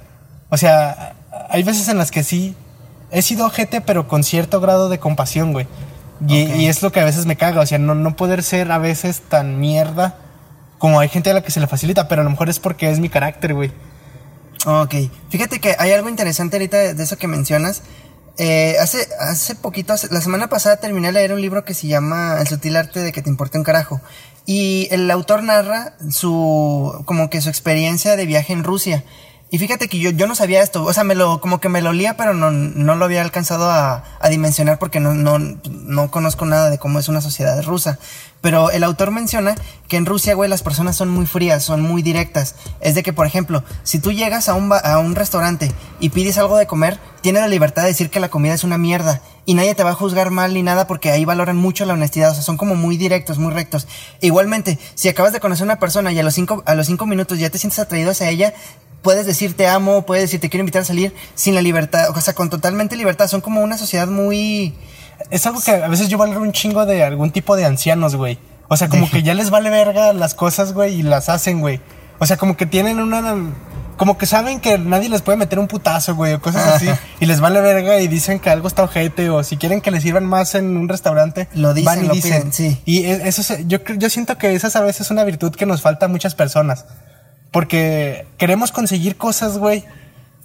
O 0.49 0.56
sea, 0.56 1.14
hay 1.49 1.62
veces 1.62 1.88
en 1.88 1.99
las 1.99 2.10
que 2.10 2.22
sí 2.25 2.54
he 3.10 3.22
sido 3.22 3.46
ojete, 3.46 3.80
pero 3.80 4.08
con 4.08 4.25
cierto 4.25 4.60
grado 4.60 4.88
de 4.88 4.99
compasión, 4.99 5.52
güey. 5.52 5.66
Y, 6.26 6.44
Ok. 6.46 6.56
y 6.56 6.66
es 6.66 6.82
lo 6.82 6.90
que 6.92 7.00
a 7.00 7.04
veces 7.04 7.26
me 7.26 7.37
caga, 7.37 7.60
o 7.60 7.66
sea, 7.66 7.78
no, 7.78 7.94
no 7.94 8.16
poder 8.16 8.42
ser 8.42 8.70
a 8.72 8.78
veces 8.78 9.22
tan 9.22 9.58
mierda 9.60 10.16
como 10.78 10.99
hay 11.00 11.08
gente 11.08 11.30
a 11.30 11.34
la 11.34 11.42
que 11.42 11.50
se 11.50 11.60
le 11.60 11.66
facilita, 11.66 12.08
pero 12.08 12.22
a 12.22 12.25
lo 12.25 12.30
mejor 12.30 12.49
es 12.49 12.58
porque 12.58 12.90
es 12.90 12.99
mi 13.00 13.08
carácter, 13.08 13.54
güey. 13.54 13.70
Ok. 14.66 14.94
Fíjate 15.30 15.60
que 15.60 15.75
hay 15.78 15.92
algo 15.92 16.08
interesante 16.08 16.56
ahorita 16.56 16.76
de, 16.76 16.94
de 16.94 17.02
eso 17.02 17.16
que 17.16 17.26
mencionas. 17.28 17.82
Eh, 18.38 18.76
hace, 18.80 19.06
hace 19.20 19.54
poquito, 19.54 19.92
hace- 19.92 20.08
la 20.10 20.20
semana 20.20 20.49
pasada 20.49 20.76
terminé 20.78 21.08
de 21.08 21.12
leer 21.12 21.32
un 21.32 21.40
libro 21.40 21.64
que 21.64 21.75
se 21.75 21.87
llama 21.88 22.37
El 22.40 22.46
sutil 22.49 22.76
arte 22.76 23.00
de 23.00 23.12
que 23.12 23.22
te 23.22 23.28
importe 23.30 23.58
un 23.58 23.64
carajo. 23.64 24.00
Y 24.47 24.88
el 24.90 25.11
autor 25.11 25.42
narra 25.42 25.94
su, 26.11 27.02
como 27.04 27.30
que 27.30 27.40
su 27.40 27.49
experiencia 27.49 28.16
de 28.16 28.26
viaje 28.26 28.52
en 28.52 28.64
Rusia. 28.64 29.04
Y 29.52 29.59
fíjate 29.59 29.88
que 29.88 29.99
yo, 29.99 30.11
yo 30.11 30.28
no 30.28 30.37
sabía 30.37 30.62
esto, 30.62 30.85
o 30.85 30.92
sea, 30.92 31.02
me 31.02 31.16
lo, 31.16 31.40
como 31.40 31.61
que 31.61 31.68
me 31.68 31.82
lo 31.82 31.90
olía, 31.90 32.16
pero 32.16 32.35
no, 32.35 32.52
no 32.52 32.94
lo 32.94 33.04
había 33.04 33.20
alcanzado 33.20 33.68
a, 33.68 34.04
a 34.20 34.28
dimensionar 34.28 34.78
porque 34.78 35.00
no, 35.00 35.12
no, 35.12 35.40
no 35.40 36.11
conozco 36.12 36.47
nada 36.47 36.70
de 36.70 36.78
cómo 36.78 37.00
es 37.00 37.09
una 37.09 37.20
sociedad 37.20 37.61
rusa. 37.64 37.99
Pero 38.40 38.70
el 38.70 38.85
autor 38.85 39.11
menciona 39.11 39.56
que 39.88 39.97
en 39.97 40.06
Rusia, 40.06 40.35
güey, 40.35 40.49
las 40.49 40.62
personas 40.62 40.97
son 40.97 41.09
muy 41.09 41.26
frías, 41.26 41.64
son 41.64 41.82
muy 41.82 42.00
directas. 42.00 42.54
Es 42.80 42.94
de 42.94 43.02
que, 43.02 43.12
por 43.12 43.26
ejemplo, 43.26 43.64
si 43.82 43.99
tú 43.99 44.12
llegas 44.12 44.49
a 44.49 44.54
un, 44.54 44.73
a 44.73 44.99
un 44.99 45.16
restaurante 45.16 45.73
y 45.99 46.11
pides 46.11 46.38
algo 46.38 46.56
de 46.56 46.68
comer, 46.68 47.00
tienes 47.22 47.42
la 47.42 47.48
libertad 47.48 47.82
de 47.82 47.88
decir 47.88 48.10
que 48.10 48.20
la 48.20 48.28
comida 48.28 48.54
es 48.54 48.64
una 48.64 48.78
mierda. 48.78 49.20
Y 49.46 49.54
nadie 49.54 49.74
te 49.74 49.82
va 49.82 49.90
a 49.90 49.94
juzgar 49.94 50.30
mal 50.30 50.54
ni 50.54 50.62
nada 50.62 50.86
porque 50.86 51.10
ahí 51.10 51.24
valoran 51.24 51.56
mucho 51.56 51.84
la 51.84 51.94
honestidad. 51.94 52.30
O 52.30 52.34
sea, 52.34 52.42
son 52.42 52.56
como 52.56 52.74
muy 52.74 52.96
directos, 52.96 53.38
muy 53.38 53.52
rectos. 53.52 53.88
Igualmente, 54.20 54.78
si 54.94 55.08
acabas 55.08 55.32
de 55.32 55.40
conocer 55.40 55.64
a 55.64 55.66
una 55.66 55.78
persona 55.78 56.12
y 56.12 56.18
a 56.18 56.22
los 56.22 56.34
cinco, 56.34 56.62
a 56.66 56.74
los 56.74 56.86
cinco 56.86 57.06
minutos 57.06 57.38
ya 57.38 57.50
te 57.50 57.58
sientes 57.58 57.78
atraído 57.78 58.10
hacia 58.10 58.28
ella, 58.28 58.54
puedes 59.02 59.26
decir 59.26 59.56
te 59.56 59.66
amo, 59.66 60.02
puedes 60.06 60.24
decir 60.24 60.40
te 60.40 60.50
quiero 60.50 60.62
invitar 60.62 60.82
a 60.82 60.84
salir 60.84 61.14
sin 61.34 61.54
la 61.54 61.62
libertad, 61.62 62.10
o 62.10 62.20
sea, 62.20 62.34
con 62.34 62.50
totalmente 62.50 62.96
libertad. 62.96 63.28
Son 63.28 63.40
como 63.40 63.62
una 63.62 63.78
sociedad 63.78 64.08
muy... 64.08 64.74
Es 65.30 65.46
algo 65.46 65.60
que 65.60 65.72
a 65.72 65.88
veces 65.88 66.08
yo 66.08 66.18
valoro 66.18 66.40
un 66.40 66.52
chingo 66.52 66.86
de 66.86 67.04
algún 67.04 67.30
tipo 67.30 67.56
de 67.56 67.64
ancianos, 67.64 68.16
güey. 68.16 68.38
O 68.68 68.76
sea, 68.76 68.88
como 68.88 69.10
que 69.10 69.22
ya 69.22 69.34
les 69.34 69.50
vale 69.50 69.68
verga 69.68 70.12
las 70.12 70.34
cosas, 70.34 70.72
güey, 70.72 71.00
y 71.00 71.02
las 71.02 71.28
hacen, 71.28 71.60
güey. 71.60 71.80
O 72.20 72.26
sea, 72.26 72.36
como 72.36 72.56
que 72.56 72.66
tienen 72.66 73.00
una... 73.00 73.34
Como 74.00 74.16
que 74.16 74.25
saben 74.25 74.61
que 74.61 74.78
nadie 74.78 75.11
les 75.11 75.21
puede 75.21 75.37
meter 75.37 75.59
un 75.59 75.69
putazo, 75.69 76.14
güey, 76.14 76.33
o 76.33 76.40
cosas 76.40 76.66
así. 76.76 76.88
Y 77.21 77.26
les 77.26 77.38
vale 77.40 77.61
verga 77.61 78.00
y 78.00 78.09
dicen 78.09 78.40
que 78.40 78.49
algo 78.49 78.66
está 78.66 78.83
ojete, 78.83 79.28
o 79.28 79.45
si 79.45 79.59
quieren 79.59 79.83
que 79.83 79.90
les 79.90 80.02
sirvan 80.02 80.25
más 80.25 80.54
en 80.54 80.75
un 80.78 80.88
restaurante, 80.88 81.49
Lo 81.52 81.75
dicen, 81.75 81.85
van 81.85 82.04
y 82.07 82.09
lo 82.09 82.14
dicen. 82.14 82.38
piden, 82.45 82.52
sí. 82.54 82.80
Y 82.87 83.04
e- 83.04 83.28
eso 83.28 83.42
es- 83.42 83.69
yo, 83.69 83.76
yo 83.99 84.09
siento 84.09 84.38
que 84.38 84.54
esa 84.54 84.69
a 84.78 84.83
veces 84.83 85.02
es 85.02 85.11
una 85.11 85.23
virtud 85.25 85.54
que 85.54 85.66
nos 85.66 85.83
falta 85.83 86.07
a 86.07 86.09
muchas 86.09 86.35
personas. 86.35 86.87
Porque 87.50 88.26
queremos 88.38 88.73
conseguir 88.73 89.16
cosas, 89.19 89.59
güey, 89.59 89.85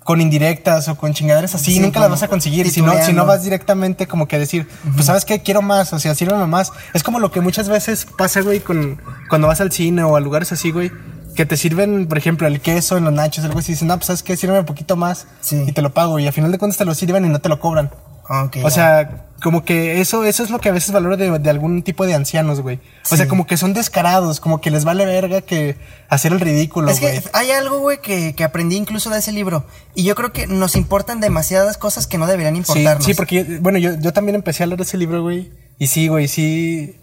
con 0.04 0.20
indirectas 0.20 0.88
o 0.90 0.96
con 0.98 1.14
chingaderas 1.14 1.56
así, 1.56 1.76
Sí, 1.76 1.80
nunca 1.80 2.02
las 2.02 2.10
vas 2.10 2.24
a 2.24 2.28
conseguir. 2.28 2.70
Si 2.70 2.82
no, 2.82 2.94
si 3.06 3.14
no 3.14 3.26
vas 3.26 3.44
directamente 3.44 4.06
como 4.06 4.28
que 4.28 4.38
decir, 4.38 4.68
pues 4.96 5.06
sabes 5.06 5.24
qué, 5.24 5.42
quiero 5.42 5.62
más, 5.62 5.94
o 5.94 6.00
sea, 6.00 6.14
sírveme 6.14 6.46
más. 6.46 6.74
Es 6.94 7.04
como 7.04 7.20
lo 7.20 7.32
que 7.32 7.40
muchas 7.40 7.70
veces 7.70 8.06
pasa, 8.18 8.42
güey, 8.42 8.60
con, 8.60 9.02
cuando 9.30 9.48
vas 9.48 9.62
al 9.62 9.72
cine 9.72 10.04
o 10.04 10.18
a 10.18 10.20
lugares 10.20 10.52
así, 10.52 10.72
güey, 10.72 10.92
que 11.36 11.46
te 11.46 11.58
sirven, 11.58 12.08
por 12.08 12.18
ejemplo, 12.18 12.48
el 12.48 12.62
queso 12.62 12.98
en 12.98 13.04
los 13.04 13.14
nachos, 13.14 13.46
algo 13.46 13.60
así, 13.60 13.74
dicen, 13.74 13.88
no, 13.88 13.96
pues 13.98 14.08
sabes 14.08 14.24
qué, 14.24 14.36
sírveme 14.38 14.62
un 14.62 14.66
poquito 14.66 14.96
más 14.96 15.28
Sí. 15.42 15.64
y 15.68 15.72
te 15.72 15.82
lo 15.82 15.94
pago. 15.94 16.18
Y 16.20 16.26
al 16.28 16.34
final 16.34 16.52
de 16.52 16.58
cuentas 16.58 16.78
te 16.78 16.86
lo 16.86 16.96
sirven 16.96 17.26
y 17.26 17.30
no 17.30 17.40
te 17.40 17.50
lo 17.50 17.60
cobran. 17.60 17.92
Ok, 18.28 18.58
O 18.58 18.70
ya. 18.70 18.70
sea, 18.72 19.26
como 19.44 19.64
que 19.64 20.02
eso, 20.02 20.24
eso 20.24 20.44
es 20.44 20.50
lo 20.50 20.58
que 20.60 20.70
a 20.70 20.72
veces 20.72 20.92
valoro 20.92 21.16
de, 21.16 21.38
de 21.38 21.50
algún 21.52 21.84
tipo 21.84 22.08
de 22.08 22.16
ancianos, 22.16 22.62
güey. 22.62 22.78
O 22.78 22.80
Sí. 23.10 23.18
sea, 23.18 23.28
como 23.28 23.46
que 23.46 23.56
son 23.56 23.74
descarados, 23.76 24.40
como 24.40 24.62
que 24.62 24.72
les 24.72 24.84
vale 24.84 25.06
verga 25.06 25.42
que 25.42 25.78
hacer 26.10 26.32
el 26.34 26.40
ridículo, 26.40 26.90
Es 26.90 27.00
güey. 27.00 27.22
que 27.22 27.30
hay 27.34 27.52
algo, 27.52 27.78
güey, 27.78 28.02
que, 28.02 28.34
que 28.34 28.44
aprendí 28.44 28.78
incluso 28.78 29.12
de 29.12 29.20
ese 29.20 29.32
libro. 29.32 29.66
Y 29.94 30.04
yo 30.06 30.16
creo 30.16 30.34
que 30.34 30.48
nos 30.48 30.76
importan 30.76 31.20
demasiadas 31.20 31.78
cosas 31.78 32.08
que 32.08 32.18
no 32.18 32.26
deberían 32.26 32.56
Sí, 32.56 32.60
importarnos. 32.62 33.06
sí, 33.06 33.14
porque, 33.14 33.60
bueno, 33.62 33.78
yo, 33.78 33.94
yo 34.00 34.12
también 34.12 34.34
empecé 34.36 34.64
a 34.64 34.66
leer 34.66 34.82
ese 34.82 34.98
libro, 34.98 35.22
güey. 35.22 35.52
Y 35.78 35.86
sí, 35.88 36.08
güey, 36.08 36.28
sí. 36.28 36.96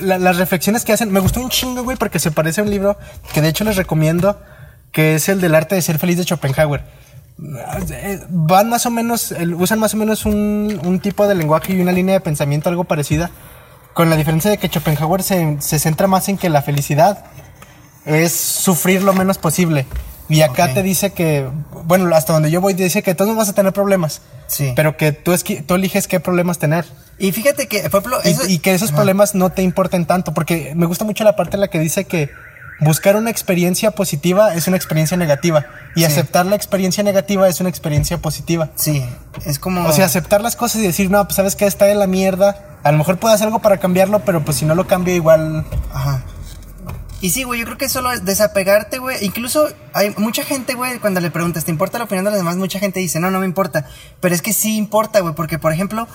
La- 0.00 0.18
las 0.18 0.36
reflexiones 0.36 0.84
que 0.84 0.92
hacen, 0.92 1.10
me 1.10 1.20
gustó 1.20 1.40
un 1.40 1.48
chingo, 1.48 1.82
güey, 1.84 1.96
porque 1.96 2.18
se 2.18 2.30
parece 2.30 2.60
a 2.60 2.64
un 2.64 2.70
libro 2.70 2.98
que 3.32 3.40
de 3.40 3.48
hecho 3.48 3.64
les 3.64 3.76
recomiendo, 3.76 4.40
que 4.92 5.14
es 5.14 5.28
el 5.28 5.40
del 5.40 5.54
arte 5.54 5.74
de 5.74 5.82
ser 5.82 5.98
feliz 5.98 6.16
de 6.18 6.24
Schopenhauer. 6.24 6.84
Eh, 7.90 8.20
Van 8.28 8.68
más 8.68 8.86
o 8.86 8.90
menos, 8.90 9.34
usan 9.56 9.78
más 9.80 9.94
o 9.94 9.96
menos 9.96 10.24
un, 10.26 10.80
un 10.84 11.00
tipo 11.00 11.26
de 11.26 11.34
lenguaje 11.34 11.72
y 11.72 11.80
una 11.80 11.92
línea 11.92 12.14
de 12.14 12.20
pensamiento 12.20 12.68
algo 12.68 12.84
parecida, 12.84 13.30
con 13.94 14.10
la 14.10 14.16
diferencia 14.16 14.50
de 14.50 14.58
que 14.58 14.68
Schopenhauer 14.68 15.22
se, 15.22 15.56
se 15.60 15.78
centra 15.78 16.06
más 16.06 16.28
en 16.28 16.36
que 16.36 16.48
la 16.50 16.62
felicidad 16.62 17.24
es 18.04 18.32
sufrir 18.32 19.02
lo 19.02 19.14
menos 19.14 19.38
posible. 19.38 19.86
Y 20.28 20.40
acá 20.40 20.66
Ok. 20.66 20.74
te 20.74 20.82
dice 20.82 21.12
que, 21.12 21.46
bueno, 21.84 22.14
hasta 22.14 22.32
donde 22.32 22.50
yo 22.50 22.60
voy, 22.60 22.72
dice 22.74 23.02
que 23.02 23.14
todos 23.14 23.36
vas 23.36 23.48
a 23.48 23.52
tener 23.52 23.72
problemas. 23.72 24.22
Sí. 24.46 24.72
Pero 24.76 24.96
que 24.96 25.12
tú, 25.12 25.32
esqui- 25.32 25.64
tú 25.66 25.74
eliges 25.74 26.08
qué 26.08 26.20
problemas 26.20 26.58
tener. 26.58 26.84
Y 27.18 27.32
fíjate 27.32 27.68
que, 27.68 27.80
por 27.90 28.00
ejemplo, 28.00 28.18
Y, 28.24 28.28
eso- 28.30 28.48
y 28.48 28.58
que 28.58 28.74
esos 28.74 28.90
problemas 28.92 29.34
no 29.34 29.50
te 29.50 29.62
importen 29.62 30.06
tanto. 30.06 30.32
Porque 30.34 30.72
me 30.74 30.86
gusta 30.86 31.04
mucho 31.04 31.24
la 31.24 31.36
parte 31.36 31.56
en 31.56 31.60
la 31.60 31.68
que 31.68 31.78
dice 31.78 32.04
que 32.06 32.30
buscar 32.80 33.16
una 33.16 33.30
experiencia 33.30 33.92
positiva 33.92 34.54
es 34.54 34.66
una 34.66 34.76
experiencia 34.76 35.16
negativa. 35.16 35.66
Y 35.94 36.00
Sí. 36.00 36.06
aceptar 36.06 36.44
la 36.46 36.56
experiencia 36.56 37.04
negativa 37.04 37.48
es 37.48 37.60
una 37.60 37.68
experiencia 37.68 38.18
positiva. 38.18 38.70
Sí, 38.74 39.04
es 39.46 39.58
como... 39.58 39.86
O 39.86 39.92
sea, 39.92 40.06
aceptar 40.06 40.40
las 40.40 40.56
cosas 40.56 40.80
y 40.82 40.86
decir, 40.86 41.10
no, 41.10 41.22
pues 41.24 41.36
sabes 41.36 41.54
que 41.54 41.66
está 41.66 41.84
de 41.84 41.94
la 41.94 42.06
mierda. 42.06 42.58
A 42.82 42.92
lo 42.92 42.98
mejor 42.98 43.18
puedo 43.18 43.32
hacer 43.34 43.46
algo 43.46 43.60
para 43.60 43.78
cambiarlo, 43.78 44.20
pero 44.24 44.44
pues 44.44 44.56
si 44.58 44.64
no 44.64 44.74
lo 44.74 44.86
cambio 44.86 45.14
igual. 45.14 45.64
Ajá. 45.92 46.22
Y 47.24 47.30
sí, 47.30 47.42
güey, 47.44 47.58
yo 47.60 47.64
creo 47.64 47.78
que 47.78 47.88
solo 47.88 48.12
es 48.12 48.26
desapegarte, 48.26 48.98
güey. 48.98 49.16
Incluso 49.24 49.66
hay 49.94 50.12
mucha 50.18 50.44
gente, 50.44 50.74
güey, 50.74 50.98
cuando 50.98 51.20
le 51.20 51.30
preguntas, 51.30 51.64
¿te 51.64 51.70
importa 51.70 51.96
la 51.96 52.04
opinión 52.04 52.26
de 52.26 52.30
los 52.32 52.38
demás? 52.38 52.56
Mucha 52.56 52.78
gente 52.78 53.00
dice, 53.00 53.18
no, 53.18 53.30
no 53.30 53.40
me 53.40 53.46
importa. 53.46 53.88
Pero 54.20 54.34
es 54.34 54.42
que 54.42 54.52
sí 54.52 54.76
importa, 54.76 55.20
güey, 55.20 55.34
porque, 55.34 55.58
por 55.58 55.72
ejemplo, 55.72 56.06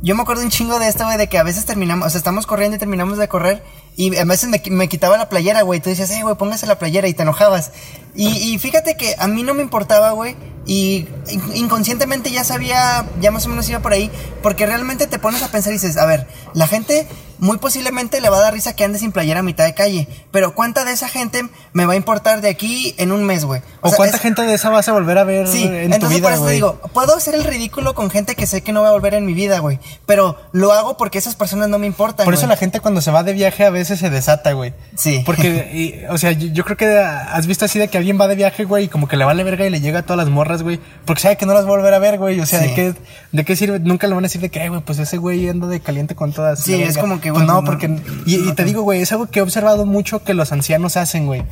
yo 0.00 0.14
me 0.14 0.22
acuerdo 0.22 0.42
un 0.42 0.48
chingo 0.48 0.78
de 0.78 0.88
esto, 0.88 1.04
güey, 1.04 1.18
de 1.18 1.28
que 1.28 1.36
a 1.36 1.42
veces 1.42 1.66
terminamos, 1.66 2.06
o 2.06 2.10
sea, 2.10 2.16
estamos 2.16 2.46
corriendo 2.46 2.76
y 2.76 2.78
terminamos 2.78 3.18
de 3.18 3.28
correr 3.28 3.62
y 3.94 4.16
a 4.16 4.24
veces 4.24 4.48
me, 4.48 4.62
me 4.70 4.88
quitaba 4.88 5.18
la 5.18 5.28
playera, 5.28 5.60
güey. 5.60 5.80
Tú 5.80 5.90
decías, 5.90 6.10
eh, 6.12 6.22
güey, 6.22 6.34
póngase 6.36 6.66
la 6.66 6.78
playera 6.78 7.08
y 7.08 7.12
te 7.12 7.24
enojabas. 7.24 7.70
Y, 8.14 8.28
y 8.28 8.58
fíjate 8.58 8.96
que 8.96 9.16
a 9.18 9.28
mí 9.28 9.42
no 9.42 9.52
me 9.52 9.60
importaba, 9.60 10.12
güey, 10.12 10.34
y 10.64 11.06
in- 11.28 11.56
inconscientemente 11.56 12.30
ya 12.30 12.42
sabía, 12.42 13.04
ya 13.20 13.30
más 13.30 13.44
o 13.44 13.50
menos 13.50 13.68
iba 13.68 13.80
por 13.80 13.92
ahí, 13.92 14.10
porque 14.42 14.64
realmente 14.64 15.06
te 15.08 15.18
pones 15.18 15.42
a 15.42 15.48
pensar 15.48 15.72
y 15.74 15.76
dices, 15.76 15.98
a 15.98 16.06
ver, 16.06 16.26
la 16.54 16.66
gente 16.66 17.06
muy 17.38 17.58
posiblemente 17.58 18.20
le 18.20 18.28
va 18.30 18.36
a 18.38 18.40
dar 18.40 18.52
risa 18.54 18.74
que 18.76 18.84
ande 18.84 18.98
sin 18.98 19.12
playera 19.12 19.40
a 19.40 19.42
mitad 19.42 19.64
de 19.64 19.74
calle, 19.74 20.08
pero 20.30 20.54
¿cuánta 20.54 20.84
de 20.84 20.92
esa 20.92 21.08
gente 21.08 21.42
me 21.72 21.86
va 21.86 21.94
a 21.94 21.96
importar 21.96 22.40
de 22.40 22.48
aquí 22.48 22.94
en 22.98 23.12
un 23.12 23.24
mes, 23.24 23.44
güey? 23.44 23.62
O, 23.80 23.88
sea, 23.88 23.96
cuánta 23.96 24.16
es- 24.16 24.22
gente 24.22 24.42
de 24.42 24.54
esa 24.54 24.70
vas 24.70 24.88
a 24.88 24.92
volver 24.92 25.18
a 25.18 25.24
ver 25.24 25.46
Sí, 25.48 25.64
en 25.64 25.90
tu 25.90 25.94
entonces 25.96 26.20
por 26.20 26.30
vida, 26.30 26.34
eso 26.34 26.46
te 26.46 26.52
digo, 26.52 26.80
puedo 26.92 27.14
hacer 27.16 27.34
el 27.34 27.44
ridículo 27.44 27.94
con 27.94 28.10
gente 28.10 28.34
que 28.34 28.46
sé 28.46 28.62
que 28.62 28.72
no 28.72 28.82
va 28.82 28.88
a 28.88 28.92
volver 28.92 29.14
en 29.14 29.26
mi 29.26 29.34
vida, 29.34 29.58
güey, 29.58 29.78
pero 30.06 30.36
lo 30.52 30.72
hago 30.72 30.96
porque 30.96 31.18
esas 31.18 31.34
personas 31.36 31.68
no 31.68 31.78
me 31.78 31.86
importan, 31.86 32.24
Por 32.24 32.34
eso 32.34 32.42
güey. 32.42 32.50
la 32.50 32.56
gente 32.56 32.80
cuando 32.80 33.00
se 33.00 33.10
va 33.10 33.22
de 33.22 33.32
viaje 33.32 33.64
a 33.64 33.70
veces 33.70 33.98
se 33.98 34.10
desata, 34.10 34.52
güey. 34.52 34.74
Sí. 34.96 35.22
Porque, 35.26 35.70
y, 35.74 36.04
o 36.12 36.18
sea, 36.18 36.32
yo, 36.32 36.48
yo 36.48 36.64
creo 36.64 36.76
que 36.76 36.98
has 36.98 37.46
visto 37.46 37.64
así 37.64 37.78
de 37.78 37.88
que 37.88 37.98
alguien 37.98 38.20
va 38.20 38.28
de 38.28 38.34
viaje, 38.34 38.64
güey, 38.64 38.84
y 38.84 38.88
como 38.88 39.08
que 39.08 39.16
le 39.16 39.24
vale 39.24 39.44
verga 39.44 39.66
y 39.66 39.70
le 39.70 39.80
llega 39.80 40.00
a 40.00 40.02
todas 40.02 40.18
las 40.18 40.28
morras, 40.28 40.62
güey. 40.62 40.80
Porque 41.04 41.22
sabe 41.22 41.36
que 41.36 41.46
no 41.46 41.52
las 41.54 41.62
va 41.64 41.68
a 41.68 41.76
volver 41.76 41.94
a 41.94 41.98
ver, 41.98 42.18
güey. 42.18 42.40
O 42.40 42.46
sea, 42.46 42.60
Sí. 42.60 42.68
¿de 42.68 42.74
qué, 42.74 42.94
¿de 43.32 43.44
qué 43.44 43.56
sirve? 43.56 43.78
Nunca 43.80 44.06
le 44.06 44.14
van 44.14 44.24
a 44.24 44.28
decir 44.28 44.40
de 44.40 44.48
que, 44.50 44.60
"Ay, 44.60 44.68
güey, 44.68 44.80
pues 44.80 44.98
ese 44.98 45.16
güey 45.18 45.48
anda 45.48 45.66
de 45.66 45.80
caliente 45.80 46.14
con 46.14 46.32
todas. 46.32 46.60
Sí, 46.60 46.74
es 46.74 46.94
verga". 46.94 47.00
Pues 47.32 47.46
no, 47.46 47.64
porque. 47.64 47.86
Y, 48.26 48.34
y 48.36 48.38
no 48.38 48.50
te 48.50 48.56
te- 48.56 48.64
digo, 48.64 48.82
güey, 48.82 49.00
es 49.02 49.12
algo 49.12 49.26
que 49.26 49.38
he 49.38 49.42
observado 49.42 49.86
mucho 49.86 50.22
que 50.24 50.34
los 50.34 50.52
ancianos 50.52 50.96
hacen, 50.96 51.26
güey. 51.26 51.42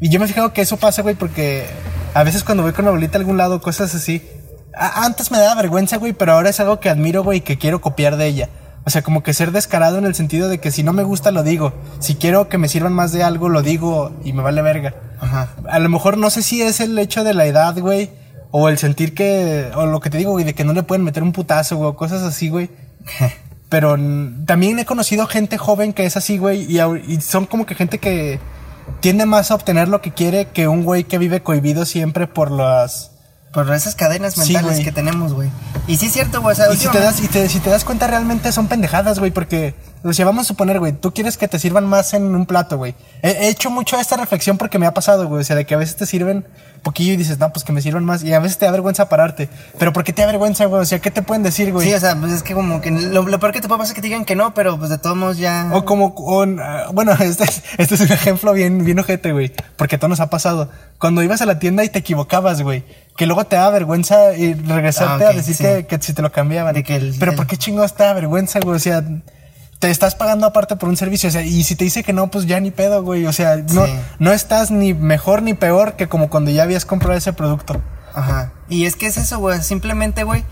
Y 0.00 0.08
yo 0.10 0.18
me 0.18 0.26
he 0.26 0.28
fijado 0.28 0.52
que 0.52 0.62
eso 0.62 0.76
pasa, 0.76 1.02
güey, 1.02 1.14
porque 1.14 1.66
a 2.14 2.22
veces 2.24 2.44
cuando 2.44 2.62
voy 2.62 2.72
con 2.72 2.84
mi 2.84 2.88
abuelita 2.88 3.16
a 3.16 3.20
algún 3.20 3.36
lado, 3.36 3.60
cosas 3.60 3.94
así. 3.94 4.22
a- 4.76 5.04
antes 5.04 5.30
me 5.30 5.38
daba 5.38 5.54
vergüenza, 5.62 5.96
güey, 5.98 6.12
pero 6.12 6.32
ahora 6.32 6.50
es 6.50 6.58
algo 6.60 6.80
que 6.80 6.90
admiro, 6.90 7.22
güey, 7.22 7.38
y 7.38 7.42
que 7.42 7.58
quiero 7.58 7.80
copiar 7.80 8.16
de 8.16 8.26
ella. 8.26 8.48
O 8.86 8.90
sea, 8.90 9.00
como 9.02 9.22
que 9.22 9.32
ser 9.32 9.50
descarado 9.52 9.96
en 9.96 10.04
el 10.04 10.14
sentido 10.14 10.48
de 10.48 10.58
que 10.58 10.70
si 10.70 10.82
no 10.82 10.92
me 10.92 11.04
gusta, 11.04 11.30
lo 11.30 11.42
digo. 11.42 11.72
Si 12.00 12.16
quiero 12.16 12.48
que 12.50 12.58
me 12.58 12.68
sirvan 12.68 12.92
más 12.92 13.12
de 13.12 13.22
algo, 13.22 13.48
lo 13.48 13.62
digo 13.62 14.12
y 14.24 14.32
me 14.34 14.42
vale 14.42 14.60
verga. 14.60 14.94
Ajá. 15.20 15.48
A 15.70 15.78
lo 15.78 15.88
mejor 15.88 16.18
no 16.18 16.28
sé 16.28 16.42
si 16.42 16.60
es 16.60 16.80
el 16.80 16.98
hecho 16.98 17.24
de 17.24 17.32
la 17.32 17.46
edad, 17.46 17.78
güey. 17.78 18.10
O 18.50 18.68
el 18.68 18.76
sentir 18.76 19.14
que. 19.14 19.70
O 19.74 19.86
lo 19.86 20.00
que 20.00 20.10
te 20.10 20.18
digo, 20.18 20.32
güey, 20.32 20.44
de 20.44 20.54
que 20.54 20.64
no 20.64 20.74
le 20.74 20.82
pueden 20.82 21.02
meter 21.02 21.22
un 21.22 21.32
putazo, 21.32 21.76
güey. 21.78 21.88
O 21.88 21.96
cosas 21.96 22.22
así, 22.24 22.50
güey. 22.50 22.68
Pero 23.68 23.96
también 24.46 24.78
he 24.78 24.84
conocido 24.84 25.26
gente 25.26 25.58
joven 25.58 25.92
que 25.92 26.06
es 26.06 26.16
así, 26.16 26.38
güey. 26.38 26.66
Y, 26.70 27.20
son 27.20 27.46
como 27.46 27.66
que 27.66 27.74
gente 27.74 27.98
que 27.98 28.38
tiende 29.00 29.26
más 29.26 29.50
a 29.50 29.54
obtener 29.54 29.88
lo 29.88 30.00
que 30.00 30.12
quiere 30.12 30.46
que 30.46 30.68
un 30.68 30.84
güey 30.84 31.04
que 31.04 31.18
vive 31.18 31.42
cohibido 31.42 31.84
siempre 31.84 32.26
por 32.26 32.50
las. 32.50 33.10
Por 33.52 33.72
esas 33.72 33.94
cadenas 33.94 34.36
mentales 34.36 34.80
que 34.80 34.90
tenemos, 34.90 35.32
güey. 35.32 35.48
Y 35.86 35.96
sí 35.96 36.06
es 36.06 36.12
cierto, 36.12 36.40
güey, 36.40 36.54
o 36.54 36.56
sea, 36.56 36.72
Y 36.72 36.76
si 36.76 36.88
te, 36.88 36.98
das, 36.98 37.20
y 37.20 37.28
te- 37.28 37.48
si 37.48 37.60
te 37.60 37.70
das 37.70 37.84
cuenta, 37.84 38.08
realmente 38.08 38.50
son 38.50 38.66
pendejadas, 38.66 39.20
güey, 39.20 39.30
porque, 39.30 39.76
o 40.02 40.12
sea, 40.12 40.24
vamos 40.24 40.46
a 40.46 40.48
suponer, 40.48 40.80
güey, 40.80 40.92
tú 40.92 41.14
quieres 41.14 41.36
que 41.36 41.46
te 41.46 41.60
sirvan 41.60 41.86
más 41.86 42.14
en 42.14 42.34
un 42.34 42.46
plato, 42.46 42.78
güey. 42.78 42.96
He, 43.22 43.30
he 43.30 43.48
hecho 43.48 43.70
mucho 43.70 43.96
esta 43.96 44.16
reflexión 44.16 44.58
porque 44.58 44.80
me 44.80 44.86
ha 44.86 44.94
pasado, 44.94 45.28
güey, 45.28 45.42
o 45.42 45.44
sea, 45.44 45.54
de 45.54 45.66
que 45.66 45.74
a 45.74 45.78
veces 45.78 45.94
te 45.94 46.04
sirven 46.04 46.44
poquillo 46.84 47.12
y 47.14 47.16
dices, 47.16 47.40
no, 47.40 47.52
pues 47.52 47.64
que 47.64 47.72
me 47.72 47.82
sirvan 47.82 48.04
más, 48.04 48.22
y 48.22 48.32
a 48.32 48.38
veces 48.38 48.58
te 48.58 48.66
da 48.66 48.70
vergüenza 48.70 49.08
pararte. 49.08 49.48
Pero 49.80 49.92
¿por 49.92 50.04
qué 50.04 50.12
te 50.12 50.22
da 50.22 50.26
vergüenza, 50.28 50.66
güey? 50.66 50.82
O 50.82 50.84
sea, 50.84 51.00
¿qué 51.00 51.10
te 51.10 51.22
pueden 51.22 51.42
decir, 51.42 51.72
güey? 51.72 51.88
Sí, 51.88 51.92
o 51.94 51.98
sea, 51.98 52.14
pues 52.14 52.30
es 52.30 52.44
que 52.44 52.54
como 52.54 52.80
que 52.80 52.92
lo, 52.92 53.22
lo 53.26 53.40
peor 53.40 53.52
que 53.52 53.60
te 53.60 53.66
puede 53.66 53.78
pasar 53.80 53.90
es 53.90 53.94
que 53.96 54.00
te 54.02 54.06
digan 54.06 54.24
que 54.24 54.36
no, 54.36 54.54
pero 54.54 54.78
pues 54.78 54.90
de 54.90 54.98
todos 54.98 55.16
modos 55.16 55.38
ya... 55.38 55.68
O 55.72 55.84
como, 55.84 56.14
o, 56.16 56.44
ah, 56.60 56.90
bueno, 56.92 57.10
este 57.20 57.42
es, 57.42 57.62
este 57.78 57.96
es 57.96 58.00
un 58.02 58.12
ejemplo 58.12 58.52
bien, 58.52 58.84
bien 58.84 59.00
ojete, 59.00 59.32
güey. 59.32 59.50
Porque 59.76 59.96
a 59.96 59.98
todos 59.98 60.10
nos 60.10 60.20
ha 60.20 60.30
pasado. 60.30 60.70
Cuando 61.00 61.22
ibas 61.24 61.42
a 61.42 61.46
la 61.46 61.58
tienda 61.58 61.82
y 61.82 61.88
te 61.88 61.98
equivocabas, 61.98 62.62
güey. 62.62 62.84
Que 63.16 63.26
luego 63.26 63.44
te 63.44 63.56
da 63.56 63.68
vergüenza 63.70 64.34
y 64.34 64.54
regresarte 64.54 65.24
Ah, 65.24 65.30
a 65.30 65.32
decir 65.32 65.54
sí. 65.56 65.64
que, 65.64 65.86
que 65.86 65.98
si 66.00 66.12
te 66.14 66.22
lo 66.22 66.30
cambiaban. 66.30 66.74
De 66.74 66.82
que 66.84 66.96
el- 66.96 67.16
Pero 67.18 67.32
el- 67.32 67.36
¿por 67.36 67.46
qué 67.46 67.56
chingados 67.56 67.94
te 67.94 68.02
da 68.04 68.12
vergüenza, 68.12 68.60
güey? 68.60 68.76
O 68.76 68.80
sea, 68.80 69.02
te 69.84 69.90
estás 69.90 70.14
pagando 70.14 70.46
aparte 70.46 70.76
por 70.76 70.88
un 70.88 70.96
servicio. 70.96 71.28
O 71.28 71.32
sea, 71.32 71.42
y 71.42 71.62
si 71.62 71.76
te 71.76 71.84
dice 71.84 72.02
que 72.02 72.14
no, 72.14 72.30
pues 72.30 72.46
ya 72.46 72.58
ni 72.58 72.70
pedo, 72.70 73.02
güey. 73.02 73.26
O 73.26 73.32
sea, 73.34 73.56
no, 73.56 73.84
Sí. 73.84 73.92
no 74.18 74.32
estás 74.32 74.70
ni 74.70 74.94
mejor 74.94 75.42
ni 75.42 75.52
peor 75.52 75.94
que 75.96 76.08
como 76.08 76.30
cuando 76.30 76.50
ya 76.50 76.62
habías 76.62 76.86
comprado 76.86 77.18
ese 77.18 77.34
producto. 77.34 77.82
Ajá. 78.14 78.52
Y 78.70 78.86
es 78.86 78.96
que 78.96 79.06
es 79.06 79.18
eso, 79.18 79.38
güey. 79.40 79.60
Simplemente, 79.62 80.24
güey. 80.24 80.42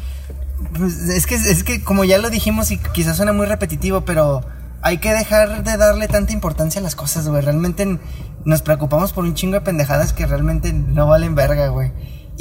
pues, 0.76 0.94
es 1.08 1.26
que 1.26 1.36
es 1.36 1.64
que 1.64 1.82
como 1.82 2.04
ya 2.04 2.18
lo 2.18 2.28
dijimos 2.28 2.70
y 2.70 2.76
quizás 2.76 3.16
suena 3.16 3.32
muy 3.32 3.46
repetitivo, 3.46 4.02
pero 4.02 4.42
hay 4.82 4.98
que 4.98 5.12
dejar 5.14 5.64
de 5.64 5.76
darle 5.76 6.08
tanta 6.08 6.32
importancia 6.32 6.80
a 6.80 6.84
las 6.84 6.94
cosas, 6.94 7.26
güey. 7.26 7.40
Realmente 7.42 7.98
nos 8.44 8.60
preocupamos 8.62 9.12
por 9.14 9.24
un 9.24 9.34
chingo 9.34 9.54
de 9.54 9.60
pendejadas 9.62 10.12
que 10.12 10.26
realmente 10.26 10.72
no 10.74 11.06
valen 11.06 11.34
verga, 11.34 11.68
güey. 11.68 11.90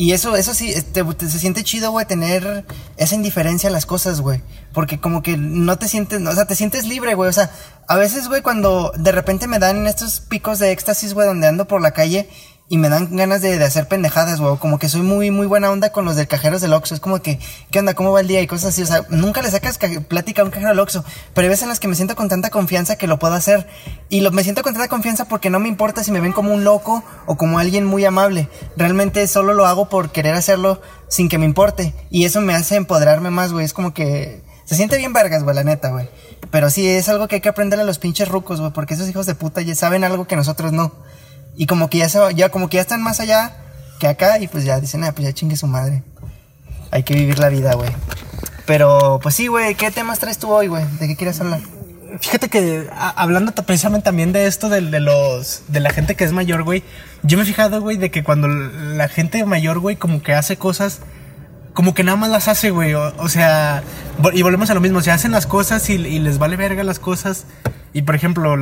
Y 0.01 0.13
eso, 0.13 0.35
eso 0.35 0.55
sí, 0.55 0.73
te- 0.93 1.29
se 1.29 1.37
siente 1.37 1.63
chido, 1.63 1.91
güey, 1.91 2.07
tener 2.07 2.65
esa 2.97 3.13
indiferencia 3.13 3.69
a 3.69 3.71
las 3.71 3.85
cosas, 3.85 4.19
güey. 4.19 4.41
Porque 4.73 4.99
como 4.99 5.21
que 5.21 5.37
no 5.37 5.77
te 5.77 5.87
sientes, 5.87 6.19
o 6.25 6.33
sea, 6.33 6.45
te 6.45 6.55
sientes 6.55 6.87
libre, 6.87 7.13
güey. 7.13 7.29
O 7.29 7.33
sea, 7.33 7.51
a 7.87 7.97
veces, 7.97 8.27
güey, 8.27 8.41
cuando 8.41 8.91
de 8.97 9.11
repente 9.11 9.45
me 9.45 9.59
dan 9.59 9.85
estos 9.85 10.19
picos 10.21 10.57
de 10.57 10.71
éxtasis, 10.71 11.13
güey, 11.13 11.27
donde 11.27 11.45
ando 11.45 11.67
por 11.67 11.81
la 11.83 11.91
calle 11.91 12.27
y 12.71 12.77
me 12.77 12.87
dan 12.87 13.13
ganas 13.17 13.41
de, 13.41 13.57
de 13.59 13.65
hacer 13.65 13.89
pendejadas, 13.89 14.39
güey. 14.39 14.55
Como 14.55 14.79
que 14.79 14.87
soy 14.87 15.01
muy, 15.01 15.29
muy 15.29 15.45
buena 15.45 15.69
onda 15.69 15.91
con 15.91 16.05
los 16.05 16.15
del 16.15 16.29
cajeros 16.29 16.61
del 16.61 16.71
Oxxo. 16.71 16.95
Es 16.95 17.01
como 17.01 17.21
que, 17.21 17.37
¿qué 17.69 17.79
onda? 17.79 17.95
¿Cómo 17.95 18.13
va 18.13 18.21
el 18.21 18.27
día? 18.29 18.39
Y 18.41 18.47
cosas 18.47 18.69
así. 18.69 18.81
O 18.81 18.85
sea, 18.85 19.03
nunca 19.09 19.41
le 19.41 19.51
sacas 19.51 19.77
ca- 19.77 19.89
plática 20.07 20.41
a 20.41 20.45
un 20.45 20.51
cajero 20.51 20.69
del 20.69 20.79
Oxxo. 20.79 21.03
Pero 21.33 21.43
hay 21.45 21.49
veces 21.49 21.63
en 21.63 21.67
las 21.67 21.81
que 21.81 21.89
me 21.89 21.95
siento 21.95 22.15
con 22.15 22.29
tanta 22.29 22.49
confianza 22.49 22.95
que 22.95 23.07
lo 23.07 23.19
puedo 23.19 23.33
hacer. 23.33 23.67
Y 24.07 24.21
lo, 24.21 24.31
me 24.31 24.43
siento 24.45 24.63
con 24.63 24.71
tanta 24.71 24.87
confianza 24.87 25.25
porque 25.25 25.49
no 25.49 25.59
me 25.59 25.67
importa 25.67 26.01
si 26.05 26.13
me 26.13 26.21
ven 26.21 26.31
como 26.31 26.53
un 26.53 26.63
loco 26.63 27.03
o 27.25 27.35
como 27.35 27.59
alguien 27.59 27.83
muy 27.83 28.05
amable. 28.05 28.47
Realmente 28.77 29.27
solo 29.27 29.53
lo 29.53 29.65
hago 29.65 29.89
por 29.89 30.13
querer 30.13 30.33
hacerlo 30.35 30.81
sin 31.09 31.27
que 31.27 31.37
me 31.37 31.45
importe. 31.45 31.93
Y 32.09 32.23
eso 32.23 32.39
me 32.39 32.55
hace 32.55 32.77
empoderarme 32.77 33.31
más, 33.31 33.51
güey. 33.51 33.65
Es 33.65 33.73
como 33.73 33.93
que... 33.93 34.43
Se 34.63 34.75
siente 34.77 34.95
bien 34.97 35.11
vergas, 35.11 35.43
güey, 35.43 35.53
la 35.53 35.65
neta, 35.65 35.89
güey. 35.89 36.07
Pero 36.51 36.69
sí, 36.69 36.87
es 36.87 37.09
algo 37.09 37.27
que 37.27 37.35
hay 37.35 37.41
que 37.41 37.49
aprender 37.49 37.81
a 37.81 37.83
los 37.83 37.99
pinches 37.99 38.29
rucos, 38.29 38.61
güey. 38.61 38.71
Porque 38.71 38.93
esos 38.93 39.09
hijos 39.09 39.25
de 39.25 39.35
puta 39.35 39.59
ya 39.61 39.75
saben 39.75 40.05
algo 40.05 40.25
que 40.25 40.37
nosotros 40.37 40.71
no. 40.71 40.93
Y 41.55 41.65
como 41.67 41.89
que 41.89 41.97
ya 41.99 42.09
se 42.09 42.19
ya 42.35 42.49
como 42.49 42.69
que 42.69 42.75
ya 42.75 42.81
están 42.81 43.01
más 43.01 43.19
allá 43.19 43.55
que 43.99 44.07
acá 44.07 44.39
y 44.39 44.47
pues 44.47 44.63
ya 44.63 44.79
dicen, 44.79 45.03
ah, 45.03 45.11
pues 45.13 45.27
ya 45.27 45.33
chingue 45.33 45.57
su 45.57 45.67
madre. 45.67 46.03
Hay 46.91 47.03
que 47.03 47.13
vivir 47.13 47.39
la 47.39 47.49
vida, 47.49 47.73
güey. 47.75 47.89
Pero 48.65 49.19
pues 49.21 49.35
sí, 49.35 49.47
güey, 49.47 49.75
¿qué 49.75 49.91
temas 49.91 50.19
traes 50.19 50.37
tú 50.37 50.49
hoy, 50.51 50.67
güey? 50.67 50.85
¿De 50.99 51.07
qué 51.07 51.15
quieres 51.15 51.39
hablar? 51.41 51.59
Fíjate 52.19 52.49
que 52.49 52.87
a- 52.91 53.09
hablando 53.09 53.53
precisamente 53.53 54.05
también 54.05 54.33
de 54.33 54.45
esto 54.47 54.69
del- 54.69 54.91
de, 54.91 54.99
los 54.99 55.63
de 55.69 55.79
la 55.79 55.91
gente 55.91 56.15
que 56.15 56.23
es 56.25 56.31
mayor, 56.33 56.63
güey. 56.63 56.83
Yo 57.23 57.37
me 57.37 57.43
he 57.43 57.47
fijado, 57.47 57.81
güey, 57.81 57.97
de 57.97 58.11
que 58.11 58.23
cuando 58.23 58.47
la 58.47 59.07
gente 59.07 59.43
mayor, 59.45 59.79
güey, 59.79 59.95
como 59.95 60.21
que 60.21 60.33
hace 60.33 60.57
cosas, 60.57 60.99
como 61.73 61.93
que 61.93 62.03
nada 62.03 62.17
más 62.17 62.29
las 62.29 62.47
hace, 62.47 62.71
güey. 62.71 62.93
O, 62.93 63.13
o 63.17 63.29
sea, 63.29 63.83
y 64.33 64.41
volvemos 64.41 64.69
a 64.69 64.73
lo 64.73 64.81
mismo, 64.81 65.01
se 65.01 65.11
hacen 65.11 65.31
las 65.31 65.47
cosas 65.47 65.89
y, 65.89 65.93
y 65.93 66.19
les 66.19 66.37
vale 66.37 66.55
verga 66.55 66.83
las 66.83 66.99
cosas. 66.99 67.45
Y 67.93 68.03
por 68.03 68.15
ejemplo, 68.15 68.55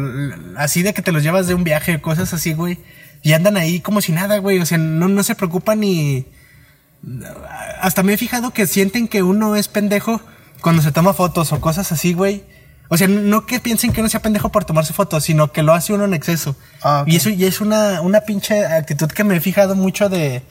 así 0.57 0.83
de 0.83 0.93
que 0.93 1.01
te 1.01 1.11
los 1.11 1.23
llevas 1.23 1.47
de 1.47 1.53
un 1.53 1.63
viaje, 1.63 2.01
cosas 2.01 2.33
así, 2.33 2.53
güey. 2.53 2.79
Y 3.21 3.33
andan 3.33 3.57
ahí 3.57 3.79
como 3.79 4.01
si 4.01 4.11
nada, 4.11 4.37
güey. 4.37 4.59
O 4.59 4.65
sea, 4.65 4.77
no, 4.77 5.07
no 5.07 5.23
se 5.23 5.35
preocupan 5.35 5.81
ni. 5.81 6.25
Hasta 7.81 8.03
me 8.03 8.13
he 8.13 8.17
fijado 8.17 8.51
que 8.51 8.67
sienten 8.67 9.07
que 9.07 9.23
uno 9.23 9.55
es 9.55 9.67
pendejo 9.67 10.21
cuando 10.61 10.81
se 10.81 10.91
toma 10.91 11.13
fotos 11.13 11.51
o 11.51 11.61
cosas 11.61 11.91
así, 11.91 12.13
güey. 12.13 12.43
O 12.89 12.97
sea, 12.97 13.07
no 13.07 13.45
que 13.45 13.59
piensen 13.59 13.91
que 13.91 14.01
uno 14.01 14.09
sea 14.09 14.21
pendejo 14.21 14.51
por 14.51 14.65
tomarse 14.65 14.93
fotos, 14.93 15.23
sino 15.23 15.51
que 15.51 15.61
lo 15.61 15.73
hace 15.73 15.93
uno 15.93 16.05
en 16.05 16.13
exceso. 16.15 16.55
Ah. 16.81 17.03
Y 17.05 17.17
eso 17.17 17.29
y 17.29 17.45
es 17.45 17.61
una, 17.61 18.01
una 18.01 18.21
pinche 18.21 18.65
actitud 18.65 19.07
que 19.09 19.23
me 19.23 19.35
he 19.35 19.39
fijado 19.39 19.75
mucho 19.75 20.09
de, 20.09 20.41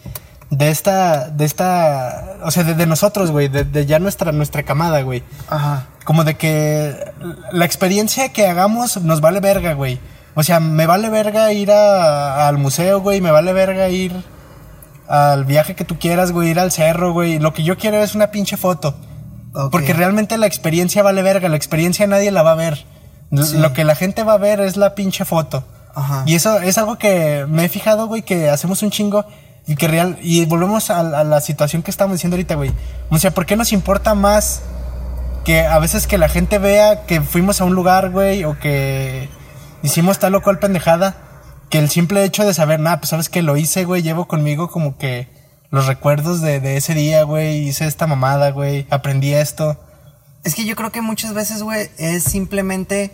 de 0.51 0.71
esta, 0.71 1.29
de 1.29 1.45
esta, 1.45 2.37
o 2.43 2.51
sea, 2.51 2.65
de, 2.65 2.75
de 2.75 2.87
nosotros, 2.87 3.31
güey, 3.31 3.49
de, 3.49 3.65
de 3.65 3.85
ya 3.87 3.99
nuestra, 3.99 4.33
nuestra 4.33 4.63
camada, 4.63 5.03
güey. 5.03 5.23
Ajá. 5.49 5.87
Como 6.05 6.25
de 6.25 6.37
que 6.37 6.97
la 7.53 7.65
experiencia 7.65 8.31
que 8.33 8.47
hagamos 8.47 9.03
nos 9.03 9.21
vale 9.21 9.41
verga, 9.41 9.75
güey. 9.75 9.99
O 10.35 10.43
sea, 10.43 10.61
me 10.61 10.87
vale 10.87 11.11
verga 11.11 11.53
ir 11.53 11.71
a- 11.71 12.49
al 12.49 12.57
museo, 12.59 13.01
güey, 13.01 13.21
me 13.21 13.31
vale 13.31 13.53
verga 13.53 13.89
ir 13.89 14.13
al 15.09 15.45
viaje 15.45 15.75
que 15.75 15.85
tú 15.85 15.99
quieras, 15.99 16.33
güey, 16.33 16.51
ir 16.51 16.61
al 16.61 16.71
cerro, 16.73 17.13
güey. 17.13 17.39
Lo 17.39 17.53
que 17.53 17.63
yo 17.63 17.77
quiero 17.77 17.99
es 18.03 18.15
una 18.15 18.31
pinche 18.31 18.57
foto. 18.57 18.95
Porque 19.71 19.93
realmente 19.93 20.39
la 20.39 20.47
experiencia 20.47 21.03
vale 21.03 21.23
verga, 21.23 21.49
la 21.49 21.57
experiencia 21.57 22.07
nadie 22.07 22.31
la 22.31 22.43
va 22.43 22.53
a 22.53 22.57
ver. 22.57 22.85
Sí. 23.43 23.59
Lo 23.59 23.73
que 23.73 23.85
la 23.85 23.95
gente 23.95 24.23
va 24.23 24.35
a 24.35 24.39
ver 24.39 24.61
es 24.61 24.77
la 24.77 24.95
pinche 24.95 25.25
foto. 25.25 25.65
Ajá. 25.95 26.23
Y 26.27 26.35
eso 26.37 26.61
es 26.61 26.79
algo 26.79 26.97
que 26.97 27.45
me 27.49 27.65
he 27.65 27.69
fijado, 27.69 28.07
güey, 28.07 28.23
que 28.23 28.49
hacemos 28.51 28.83
un 28.83 28.91
chingo. 28.91 29.25
Y 29.68 29.76
que 29.76 29.87
real. 29.87 30.18
Y 30.22 30.44
volvemos 30.46 30.90
a, 30.90 31.02
la 31.02 31.40
situación 31.40 31.83
que 31.83 31.92
estamos 31.92 32.14
diciendo 32.14 32.35
ahorita, 32.35 32.57
güey. 32.57 32.72
O 33.11 33.18
sea, 33.18 33.33
¿por 33.33 33.46
qué 33.46 33.54
nos 33.54 33.72
importa 33.72 34.14
más 34.14 34.62
que 35.44 35.61
a 35.61 35.78
veces 35.78 36.07
que 36.07 36.18
la 36.18 36.28
gente 36.28 36.59
vea 36.59 37.04
que 37.07 37.20
fuimos 37.20 37.61
a 37.61 37.64
un 37.64 37.74
lugar, 37.74 38.11
güey, 38.11 38.44
o 38.44 38.59
que 38.59 39.28
hicimos 39.83 40.18
tal 40.18 40.35
o 40.35 40.42
cual 40.42 40.59
pendejada? 40.59 41.16
Que 41.68 41.78
el 41.78 41.90
simple 41.90 42.24
hecho 42.24 42.46
de 42.46 42.54
saber, 42.54 42.81
nada, 42.81 42.98
pues 42.98 43.11
sabes 43.11 43.28
que 43.28 43.42
lo 43.42 43.59
hice, 43.59 43.85
güey, 43.85 44.02
llevo 44.02 44.26
conmigo 44.26 44.70
como 44.70 44.96
que 44.96 45.28
los 45.70 45.87
recuerdos 45.87 46.40
de, 46.40 46.61
de 46.61 46.78
ese 46.78 46.94
día, 46.94 47.24
güey, 47.24 47.68
hice 47.68 47.87
esta 47.87 48.07
mamada, 48.07 48.50
güey, 48.52 48.87
aprendí 48.88 49.35
esto. 49.35 49.78
Es 50.44 50.54
que 50.54 50.64
yo 50.64 50.76
creo 50.76 50.90
que 50.90 51.02
muchas 51.02 51.35
veces, 51.35 51.62
güey, 51.62 51.90
es 51.98 52.24
simplemente 52.24 53.11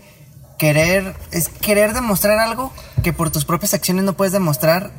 querer, 0.58 1.16
es 1.32 1.48
querer 1.48 1.94
demostrar 1.94 2.38
algo 2.38 2.72
que 3.02 3.12
por 3.12 3.30
tus 3.30 3.44
propias 3.44 3.74
acciones 3.74 4.04
no 4.04 4.12
puedes 4.14 4.32
demostrar. 4.32 4.92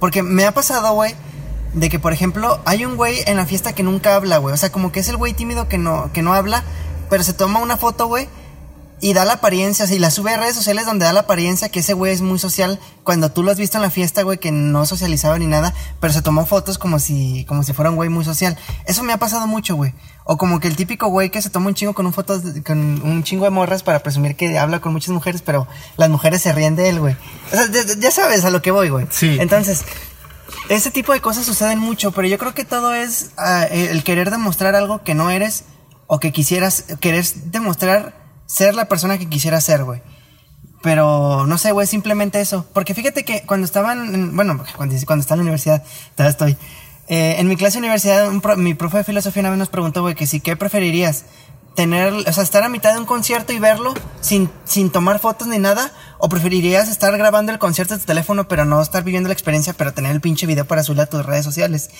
Porque 0.00 0.22
me 0.22 0.44
ha 0.44 0.52
pasado, 0.52 0.92
güey, 0.92 1.14
de 1.74 1.88
que, 1.90 1.98
por 1.98 2.12
ejemplo, 2.12 2.60
hay 2.64 2.84
un 2.84 2.96
güey 2.96 3.18
en 3.26 3.36
la 3.36 3.46
fiesta 3.46 3.74
que 3.74 3.82
nunca 3.82 4.14
habla, 4.14 4.38
güey. 4.38 4.54
O 4.54 4.56
sea, 4.56 4.70
como 4.72 4.92
que 4.92 5.00
es 5.00 5.08
el 5.08 5.16
güey 5.16 5.34
tímido 5.34 5.68
que 5.68 5.78
no, 5.78 6.10
que 6.12 6.22
no 6.22 6.34
habla, 6.34 6.62
pero 7.10 7.22
se 7.22 7.32
toma 7.32 7.60
una 7.60 7.76
foto, 7.76 8.06
güey, 8.06 8.28
y 9.00 9.12
da 9.12 9.24
la 9.24 9.34
apariencia, 9.34 9.84
o 9.84 9.88
sea, 9.88 9.96
y 9.96 10.00
la 10.00 10.10
sube 10.10 10.32
a 10.32 10.36
redes 10.36 10.56
sociales 10.56 10.86
donde 10.86 11.04
da 11.04 11.12
la 11.12 11.20
apariencia 11.20 11.68
que 11.68 11.80
ese 11.80 11.92
güey 11.92 12.12
es 12.12 12.20
muy 12.20 12.38
social. 12.38 12.80
Cuando 13.04 13.30
tú 13.30 13.42
lo 13.42 13.50
has 13.50 13.58
visto 13.58 13.78
en 13.78 13.82
la 13.82 13.90
fiesta, 13.90 14.22
güey, 14.22 14.38
que 14.38 14.50
no 14.50 14.86
socializaba 14.86 15.38
ni 15.38 15.46
nada, 15.46 15.72
pero 16.00 16.12
se 16.12 16.22
tomó 16.22 16.46
fotos 16.46 16.78
como 16.78 16.98
si, 16.98 17.44
como 17.46 17.62
si 17.62 17.72
fuera 17.72 17.90
un 17.90 17.96
güey 17.96 18.08
muy 18.08 18.24
social. 18.24 18.58
Eso 18.86 19.02
me 19.04 19.12
ha 19.12 19.18
pasado 19.18 19.46
mucho, 19.46 19.76
güey. 19.76 19.94
O 20.24 20.36
como 20.36 20.60
que 20.60 20.68
el 20.68 20.76
típico 20.76 21.08
güey 21.08 21.30
que 21.30 21.40
se 21.40 21.50
toma 21.50 21.68
un 21.68 21.74
chingo 21.74 21.94
con 21.94 22.06
un 22.06 22.12
foto, 22.12 22.40
con 22.66 22.78
un 22.78 23.22
chingo 23.22 23.44
de 23.44 23.50
morras 23.50 23.82
para 23.82 24.00
presumir 24.00 24.36
que 24.36 24.58
habla 24.58 24.80
con 24.80 24.92
muchas 24.92 25.10
mujeres, 25.10 25.42
pero 25.42 25.68
las 25.96 26.10
mujeres 26.10 26.42
se 26.42 26.52
ríen 26.52 26.76
de 26.76 26.88
él, 26.88 27.00
güey. 27.00 27.16
O 27.52 27.56
sea, 27.56 27.70
ya, 27.70 27.82
ya 27.98 28.10
sabes 28.10 28.44
a 28.44 28.50
lo 28.50 28.60
que 28.62 28.70
voy, 28.70 28.88
güey. 28.88 29.06
Sí. 29.10 29.38
Entonces, 29.40 29.84
ese 30.68 30.90
tipo 30.90 31.12
de 31.12 31.20
cosas 31.20 31.46
suceden 31.46 31.78
mucho, 31.78 32.12
pero 32.12 32.28
yo 32.28 32.36
creo 32.38 32.54
que 32.54 32.64
todo 32.64 32.94
es 32.94 33.30
ah, 33.36 33.64
el 33.64 34.02
querer 34.04 34.30
demostrar 34.30 34.74
algo 34.74 35.02
que 35.02 35.14
no 35.14 35.30
eres 35.30 35.64
o 36.06 36.20
que 36.20 36.32
quisieras, 36.32 36.84
querer 37.00 37.24
demostrar 37.44 38.17
ser 38.48 38.74
la 38.74 38.86
persona 38.88 39.18
que 39.18 39.28
quisieras 39.28 39.62
ser, 39.62 39.84
güey. 39.84 40.02
Pero 40.82 41.46
no 41.46 41.58
sé, 41.58 41.72
güey, 41.72 41.86
simplemente 41.86 42.40
eso. 42.40 42.64
Porque 42.72 42.94
fíjate 42.94 43.24
que 43.24 43.42
cuando 43.46 43.64
estaban, 43.64 44.14
en- 44.14 44.36
bueno, 44.36 44.62
cuando, 44.76 44.94
cuando 45.06 45.24
en 45.28 45.36
la 45.36 45.42
universidad, 45.42 45.82
todavía 46.16 46.30
estoy. 46.30 46.56
eh, 47.10 47.36
en 47.38 47.48
mi 47.48 47.56
clase 47.56 47.74
de 47.74 47.78
universidad, 47.84 48.28
un 48.28 48.40
pro- 48.40 48.56
mi 48.56 48.74
profe 48.74 48.98
de 48.98 49.04
filosofía 49.04 49.40
una 49.40 49.50
vez 49.50 49.58
nos 49.58 49.68
preguntó, 49.70 50.02
güey, 50.02 50.14
que 50.14 50.26
si, 50.26 50.40
¿qué 50.40 50.56
preferirías? 50.56 51.24
Tener, 51.74 52.12
o 52.12 52.32
sea, 52.32 52.42
estar 52.42 52.62
a 52.64 52.68
mitad 52.68 52.92
de 52.92 52.98
un 52.98 53.06
concierto 53.06 53.52
y 53.52 53.58
verlo 53.58 53.94
sin, 54.20 54.50
sin 54.64 54.90
tomar 54.90 55.18
fotos 55.18 55.48
ni 55.48 55.58
nada, 55.58 55.90
o 56.18 56.28
preferirías 56.28 56.88
estar 56.88 57.16
grabando 57.16 57.52
el 57.52 57.58
concierto 57.58 57.94
de 57.94 58.00
tu 58.00 58.06
teléfono, 58.06 58.48
pero 58.48 58.64
no 58.64 58.82
estar 58.82 59.04
viviendo 59.04 59.28
la 59.28 59.32
experiencia, 59.32 59.72
pero 59.72 59.94
tener 59.94 60.10
el 60.12 60.20
pinche 60.20 60.46
video 60.46 60.64
para 60.64 60.82
subir 60.82 61.00
a 61.02 61.06
tus 61.06 61.24
redes 61.24 61.44
sociales. 61.44 61.90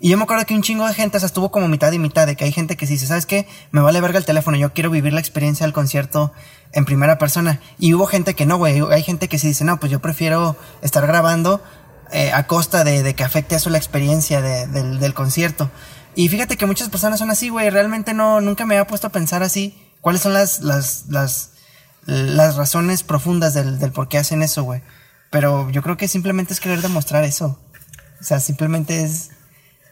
Y 0.00 0.08
yo 0.10 0.16
me 0.16 0.24
acuerdo 0.24 0.44
que 0.46 0.54
un 0.54 0.62
chingo 0.62 0.86
de 0.86 0.94
gente, 0.94 1.16
o 1.16 1.20
sea, 1.20 1.26
estuvo 1.26 1.50
como 1.50 1.68
mitad 1.68 1.92
y 1.92 1.98
mitad, 1.98 2.26
de 2.26 2.36
que 2.36 2.44
hay 2.44 2.52
gente 2.52 2.76
que 2.76 2.86
dice, 2.86 3.06
¿sabes 3.06 3.26
qué? 3.26 3.46
Me 3.70 3.80
vale 3.80 4.00
verga 4.00 4.18
el 4.18 4.24
teléfono, 4.24 4.56
yo 4.56 4.72
quiero 4.72 4.90
vivir 4.90 5.12
la 5.12 5.20
experiencia 5.20 5.64
del 5.66 5.72
concierto 5.72 6.32
en 6.72 6.84
primera 6.84 7.18
persona. 7.18 7.60
Y 7.78 7.94
hubo 7.94 8.06
gente 8.06 8.34
que 8.34 8.46
no, 8.46 8.56
güey, 8.58 8.80
hay 8.90 9.02
gente 9.02 9.28
que 9.28 9.38
sí 9.38 9.48
dice, 9.48 9.64
no, 9.64 9.78
pues 9.80 9.92
yo 9.92 10.00
prefiero 10.00 10.56
estar 10.82 11.06
grabando 11.06 11.62
eh, 12.12 12.30
a 12.32 12.46
costa 12.46 12.84
de, 12.84 13.02
de 13.02 13.14
que 13.14 13.24
afecte 13.24 13.56
eso 13.56 13.68
la 13.70 13.78
experiencia 13.78 14.40
de- 14.42 14.66
del, 14.66 14.98
del 15.00 15.14
concierto. 15.14 15.70
Y 16.14 16.28
fíjate 16.28 16.56
que 16.56 16.64
muchas 16.66 16.88
personas 16.88 17.18
son 17.18 17.30
así, 17.30 17.48
güey, 17.50 17.68
realmente 17.70 18.14
no, 18.14 18.40
nunca 18.40 18.64
me 18.64 18.74
había 18.76 18.86
puesto 18.86 19.06
a 19.08 19.10
pensar 19.10 19.42
así. 19.42 19.78
¿Cuáles 20.00 20.22
son 20.22 20.32
las, 20.34 20.60
las, 20.60 21.04
las, 21.08 21.50
las 22.06 22.56
razones 22.56 23.02
profundas 23.02 23.52
del, 23.52 23.78
del 23.78 23.92
por 23.92 24.08
qué 24.08 24.18
hacen 24.18 24.42
eso, 24.42 24.62
güey? 24.62 24.82
Pero 25.30 25.68
yo 25.70 25.82
creo 25.82 25.96
que 25.96 26.08
simplemente 26.08 26.52
es 26.52 26.60
querer 26.60 26.80
demostrar 26.80 27.24
eso. 27.24 27.58
O 28.20 28.24
sea, 28.24 28.40
simplemente 28.40 29.02
es, 29.02 29.30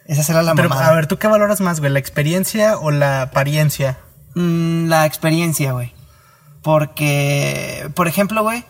es 0.05 0.17
hacer 0.17 0.37
a 0.37 0.43
la 0.43 0.55
Pero, 0.55 0.69
mamada. 0.69 0.89
a 0.89 0.95
ver, 0.95 1.07
¿tú 1.07 1.17
qué 1.17 1.27
valoras 1.27 1.61
más, 1.61 1.79
güey? 1.79 1.91
¿La 1.91 1.99
experiencia 1.99 2.77
o 2.77 2.91
la 2.91 3.21
apariencia? 3.23 3.99
Mm, 4.33 4.87
la 4.87 5.05
experiencia, 5.05 5.73
güey. 5.73 5.93
Porque, 6.63 7.91
por 7.95 8.07
ejemplo, 8.07 8.41
güey, 8.43 8.63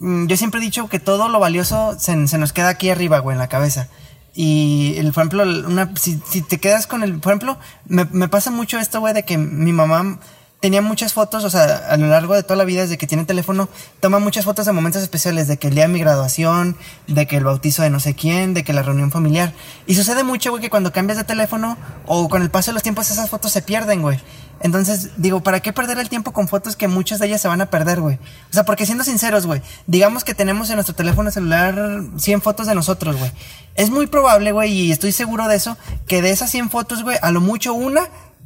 mm, 0.00 0.26
yo 0.26 0.36
siempre 0.36 0.60
he 0.60 0.64
dicho 0.64 0.88
que 0.88 0.98
todo 0.98 1.28
lo 1.28 1.38
valioso 1.38 1.96
se, 1.98 2.26
se 2.26 2.38
nos 2.38 2.52
queda 2.52 2.68
aquí 2.68 2.90
arriba, 2.90 3.20
güey, 3.20 3.34
en 3.34 3.38
la 3.38 3.48
cabeza. 3.48 3.88
Y, 4.34 4.94
el, 4.96 5.12
por 5.12 5.22
ejemplo, 5.22 5.42
una, 5.44 5.94
si, 5.96 6.20
si 6.28 6.42
te 6.42 6.58
quedas 6.58 6.86
con 6.86 7.02
el, 7.02 7.20
por 7.20 7.32
ejemplo, 7.32 7.58
me, 7.86 8.06
me 8.06 8.28
pasa 8.28 8.50
mucho 8.50 8.78
esto, 8.78 9.00
güey, 9.00 9.14
de 9.14 9.24
que 9.24 9.38
mi 9.38 9.72
mamá 9.72 10.18
tenía 10.62 10.80
muchas 10.80 11.12
fotos, 11.12 11.42
o 11.42 11.50
sea, 11.50 11.88
a 11.88 11.96
lo 11.96 12.06
largo 12.06 12.34
de 12.34 12.44
toda 12.44 12.54
la 12.54 12.64
vida, 12.64 12.82
desde 12.82 12.96
que 12.96 13.08
tiene 13.08 13.24
teléfono, 13.24 13.68
toma 13.98 14.20
muchas 14.20 14.44
fotos 14.44 14.64
de 14.64 14.70
momentos 14.70 15.02
especiales, 15.02 15.48
de 15.48 15.58
que 15.58 15.66
el 15.66 15.74
día 15.74 15.88
de 15.88 15.92
mi 15.92 15.98
graduación, 15.98 16.76
de 17.08 17.26
que 17.26 17.38
el 17.38 17.44
bautizo 17.44 17.82
de 17.82 17.90
no 17.90 17.98
sé 17.98 18.14
quién, 18.14 18.54
de 18.54 18.62
que 18.62 18.72
la 18.72 18.82
reunión 18.82 19.10
familiar. 19.10 19.52
Y 19.88 19.96
sucede 19.96 20.22
mucho, 20.22 20.50
güey, 20.50 20.62
que 20.62 20.70
cuando 20.70 20.92
cambias 20.92 21.18
de 21.18 21.24
teléfono 21.24 21.76
o 22.06 22.28
con 22.28 22.42
el 22.42 22.50
paso 22.50 22.70
de 22.70 22.74
los 22.74 22.84
tiempos 22.84 23.10
esas 23.10 23.28
fotos 23.28 23.50
se 23.50 23.60
pierden, 23.60 24.02
güey. 24.02 24.20
Entonces, 24.60 25.10
digo, 25.16 25.42
¿para 25.42 25.58
qué 25.58 25.72
perder 25.72 25.98
el 25.98 26.08
tiempo 26.08 26.32
con 26.32 26.46
fotos 26.46 26.76
que 26.76 26.86
muchas 26.86 27.18
de 27.18 27.26
ellas 27.26 27.40
se 27.40 27.48
van 27.48 27.60
a 27.60 27.66
perder, 27.66 28.00
güey? 28.00 28.20
O 28.48 28.52
sea, 28.52 28.64
porque 28.64 28.86
siendo 28.86 29.02
sinceros, 29.02 29.46
güey, 29.46 29.62
digamos 29.88 30.22
que 30.22 30.32
tenemos 30.32 30.70
en 30.70 30.76
nuestro 30.76 30.94
teléfono 30.94 31.32
celular 31.32 32.04
100 32.16 32.40
fotos 32.40 32.68
de 32.68 32.76
nosotros, 32.76 33.16
güey. 33.16 33.32
Es 33.74 33.90
muy 33.90 34.06
probable, 34.06 34.52
güey, 34.52 34.72
y 34.72 34.92
estoy 34.92 35.10
seguro 35.10 35.48
de 35.48 35.56
eso, 35.56 35.76
que 36.06 36.22
de 36.22 36.30
esas 36.30 36.50
100 36.52 36.70
fotos, 36.70 37.02
güey, 37.02 37.18
a 37.20 37.32
lo 37.32 37.40
mucho 37.40 37.74
una 37.74 38.02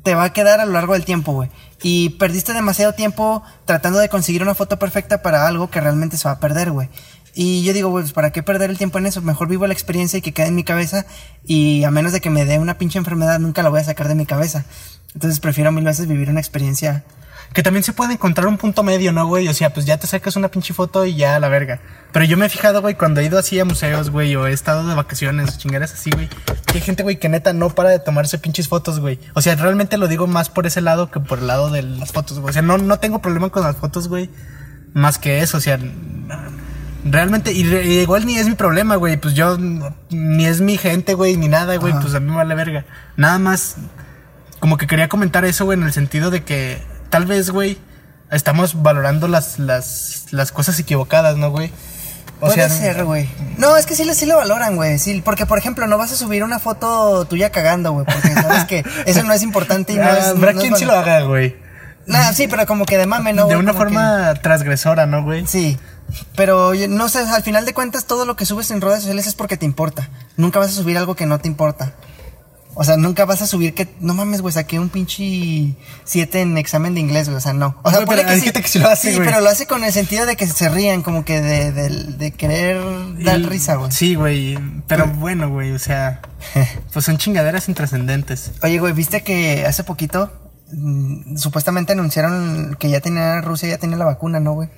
te 0.06 0.14
va 0.14 0.22
a 0.22 0.32
quedar 0.32 0.60
a 0.60 0.66
lo 0.66 0.70
largo 0.70 0.92
del 0.92 1.04
tiempo, 1.04 1.32
güey. 1.32 1.50
Y 1.82 2.10
perdiste 2.10 2.52
demasiado 2.52 2.92
tiempo 2.92 3.42
tratando 3.64 3.98
de 3.98 4.08
conseguir 4.08 4.40
una 4.40 4.54
foto 4.54 4.78
perfecta 4.78 5.20
para 5.20 5.48
algo 5.48 5.68
que 5.68 5.80
realmente 5.80 6.16
se 6.16 6.28
va 6.28 6.34
a 6.34 6.38
perder, 6.38 6.70
güey. 6.70 6.88
Y 7.34 7.64
yo 7.64 7.72
digo, 7.72 7.88
güey, 7.88 8.04
pues 8.04 8.12
¿para 8.12 8.30
qué 8.30 8.40
perder 8.44 8.70
el 8.70 8.78
tiempo 8.78 8.98
en 8.98 9.06
eso? 9.06 9.20
Mejor 9.20 9.48
vivo 9.48 9.66
la 9.66 9.72
experiencia 9.72 10.16
y 10.16 10.22
que 10.22 10.30
quede 10.30 10.46
en 10.46 10.54
mi 10.54 10.62
cabeza. 10.62 11.06
Y 11.44 11.82
a 11.82 11.90
menos 11.90 12.12
de 12.12 12.20
que 12.20 12.30
me 12.30 12.44
dé 12.44 12.60
una 12.60 12.78
pinche 12.78 12.98
enfermedad, 12.98 13.40
nunca 13.40 13.64
la 13.64 13.68
voy 13.68 13.80
a 13.80 13.84
sacar 13.84 14.06
de 14.06 14.14
mi 14.14 14.26
cabeza. 14.26 14.64
Entonces 15.12 15.40
prefiero 15.40 15.72
mil 15.72 15.82
veces 15.82 16.06
vivir 16.06 16.30
una 16.30 16.38
experiencia. 16.38 17.02
Que 17.56 17.62
también 17.62 17.82
se 17.82 17.94
puede 17.94 18.12
encontrar 18.12 18.48
un 18.48 18.58
punto 18.58 18.82
medio, 18.82 19.12
¿no, 19.12 19.26
güey? 19.26 19.48
O 19.48 19.54
sea, 19.54 19.72
pues 19.72 19.86
ya 19.86 19.96
te 19.96 20.06
sacas 20.06 20.36
una 20.36 20.50
pinche 20.50 20.74
foto 20.74 21.06
y 21.06 21.16
ya 21.16 21.36
a 21.36 21.40
la 21.40 21.48
verga. 21.48 21.80
Pero 22.12 22.26
yo 22.26 22.36
me 22.36 22.44
he 22.44 22.48
fijado, 22.50 22.82
güey, 22.82 22.96
cuando 22.96 23.22
he 23.22 23.24
ido 23.24 23.38
así 23.38 23.58
a 23.58 23.64
museos, 23.64 24.10
güey, 24.10 24.36
o 24.36 24.46
he 24.46 24.52
estado 24.52 24.86
de 24.86 24.94
vacaciones 24.94 25.54
o 25.54 25.58
chingaderas 25.58 25.94
así, 25.94 26.10
güey, 26.10 26.28
que 26.28 26.74
hay 26.74 26.80
gente, 26.82 27.02
güey, 27.02 27.18
que 27.18 27.30
neta 27.30 27.54
no 27.54 27.70
para 27.70 27.88
de 27.88 27.98
tomarse 27.98 28.36
pinches 28.36 28.68
fotos, 28.68 29.00
güey. 29.00 29.18
O 29.32 29.40
sea, 29.40 29.54
realmente 29.54 29.96
lo 29.96 30.06
digo 30.06 30.26
más 30.26 30.50
por 30.50 30.66
ese 30.66 30.82
lado 30.82 31.10
que 31.10 31.18
por 31.18 31.38
el 31.38 31.46
lado 31.46 31.70
de 31.70 31.80
las 31.80 32.12
fotos, 32.12 32.40
güey. 32.40 32.50
O 32.50 32.52
sea, 32.52 32.60
no, 32.60 32.76
no 32.76 32.98
tengo 32.98 33.22
problema 33.22 33.48
con 33.48 33.62
las 33.62 33.76
fotos, 33.76 34.08
güey. 34.08 34.28
Más 34.92 35.16
que 35.16 35.40
eso, 35.40 35.56
o 35.56 35.60
sea, 35.60 35.78
realmente, 37.06 37.52
y, 37.52 37.62
y 37.62 38.00
igual 38.00 38.26
ni 38.26 38.36
es 38.36 38.46
mi 38.46 38.54
problema, 38.54 38.96
güey. 38.96 39.16
Pues 39.16 39.32
yo, 39.32 39.56
ni 40.10 40.44
es 40.44 40.60
mi 40.60 40.76
gente, 40.76 41.14
güey, 41.14 41.38
ni 41.38 41.48
nada, 41.48 41.76
güey. 41.76 41.94
Pues 42.02 42.14
a 42.14 42.20
mí 42.20 42.28
me 42.28 42.36
vale 42.36 42.54
verga. 42.54 42.84
Nada 43.16 43.38
más, 43.38 43.76
como 44.60 44.76
que 44.76 44.86
quería 44.86 45.08
comentar 45.08 45.46
eso, 45.46 45.64
güey, 45.64 45.78
en 45.78 45.84
el 45.86 45.94
sentido 45.94 46.30
de 46.30 46.44
que 46.44 46.95
tal 47.16 47.24
vez, 47.24 47.48
güey, 47.48 47.78
estamos 48.30 48.82
valorando 48.82 49.26
las, 49.26 49.58
las, 49.58 50.26
las 50.32 50.52
cosas 50.52 50.78
equivocadas, 50.78 51.38
¿no, 51.38 51.50
güey? 51.50 51.72
O 52.36 52.40
Puede 52.40 52.56
sea, 52.56 52.68
ser, 52.68 53.04
güey. 53.04 53.26
No, 53.56 53.74
es 53.78 53.86
que 53.86 53.96
sí, 53.96 54.06
sí 54.12 54.26
lo 54.26 54.36
valoran, 54.36 54.76
güey. 54.76 54.98
Sí, 54.98 55.22
porque, 55.24 55.46
por 55.46 55.56
ejemplo, 55.56 55.86
no 55.86 55.96
vas 55.96 56.12
a 56.12 56.16
subir 56.16 56.44
una 56.44 56.58
foto 56.58 57.24
tuya 57.24 57.48
cagando, 57.48 57.92
güey. 57.92 58.04
Porque 58.04 58.34
sabes 58.34 58.66
que 58.66 58.84
eso 59.06 59.22
no 59.22 59.32
es 59.32 59.42
importante 59.42 59.94
y 59.94 59.96
no 59.96 60.02
ah, 60.02 60.18
es. 60.18 60.26
habrá 60.26 60.52
no 60.52 60.60
es 60.60 60.78
sí 60.78 60.84
lo 60.84 60.92
haga, 60.92 61.22
güey. 61.22 61.56
Nah, 62.04 62.34
sí, 62.34 62.48
pero 62.48 62.66
como 62.66 62.84
que 62.84 62.98
de 62.98 63.06
mame, 63.06 63.32
¿no? 63.32 63.46
de 63.46 63.56
una 63.56 63.72
Como 63.72 63.86
que- 63.86 63.94
forma 63.94 64.34
transgresora, 64.42 65.06
¿no, 65.06 65.22
güey? 65.22 65.46
Sí. 65.46 65.78
Pero 66.34 66.72
no 66.90 67.08
sé, 67.08 67.20
al 67.20 67.42
final 67.42 67.64
de 67.64 67.72
cuentas 67.72 68.04
todo 68.04 68.26
lo 68.26 68.36
que 68.36 68.44
subes 68.44 68.70
en 68.70 68.82
redes 68.82 68.98
sociales 68.98 69.26
es 69.26 69.34
porque 69.34 69.56
te 69.56 69.64
importa. 69.64 70.10
Nunca 70.36 70.58
vas 70.58 70.68
a 70.68 70.72
subir 70.72 70.98
algo 70.98 71.14
que 71.14 71.24
no 71.24 71.38
te 71.38 71.48
importa. 71.48 71.94
O 72.78 72.84
sea, 72.84 72.98
nunca 72.98 73.24
vas 73.24 73.40
a 73.40 73.46
subir 73.46 73.72
que, 73.72 73.88
no 74.00 74.12
mames, 74.12 74.42
güey, 74.42 74.52
saqué 74.52 74.78
un 74.78 74.90
pinche 74.90 75.74
7 76.04 76.42
en 76.42 76.58
examen 76.58 76.92
de 76.92 77.00
inglés, 77.00 77.26
güey, 77.26 77.38
o 77.38 77.40
sea, 77.40 77.54
no. 77.54 77.74
O 77.82 77.90
sea, 77.90 78.04
pero 78.04 78.28
hay 78.28 78.38
gente 78.40 78.60
que 78.60 78.68
sí 78.68 78.78
lo 78.78 78.86
hace, 78.88 79.12
Sí, 79.14 79.18
pero 79.18 79.40
lo 79.40 79.48
hace 79.48 79.66
con 79.66 79.82
el 79.82 79.92
sentido 79.94 80.26
de 80.26 80.36
que 80.36 80.46
se 80.46 80.68
rían, 80.68 81.02
como 81.02 81.24
que 81.24 81.40
de, 81.40 81.72
de, 81.72 81.88
de 81.88 82.30
querer 82.32 82.78
dar 83.24 83.40
Y- 83.40 83.44
risa, 83.46 83.76
güey. 83.76 83.90
Sí, 83.92 84.14
güey. 84.14 84.58
Pero 84.86 85.06
bueno, 85.06 85.48
güey, 85.48 85.72
o 85.72 85.78
sea, 85.78 86.20
pues 86.92 87.04
son 87.04 87.16
chingaderas 87.16 87.68
intrascendentes. 87.70 88.52
Oye, 88.62 88.78
güey, 88.78 88.92
¿viste 88.92 89.22
que 89.22 89.64
hace 89.66 89.82
poquito 89.82 90.30
mm, 90.70 91.38
supuestamente 91.38 91.94
anunciaron 91.94 92.76
que 92.78 92.90
ya 92.90 93.00
tenía 93.00 93.40
Rusia, 93.40 93.70
ya 93.70 93.78
tenía 93.78 93.96
la 93.96 94.04
vacuna, 94.04 94.38
¿no, 94.38 94.52
güey? 94.52 94.68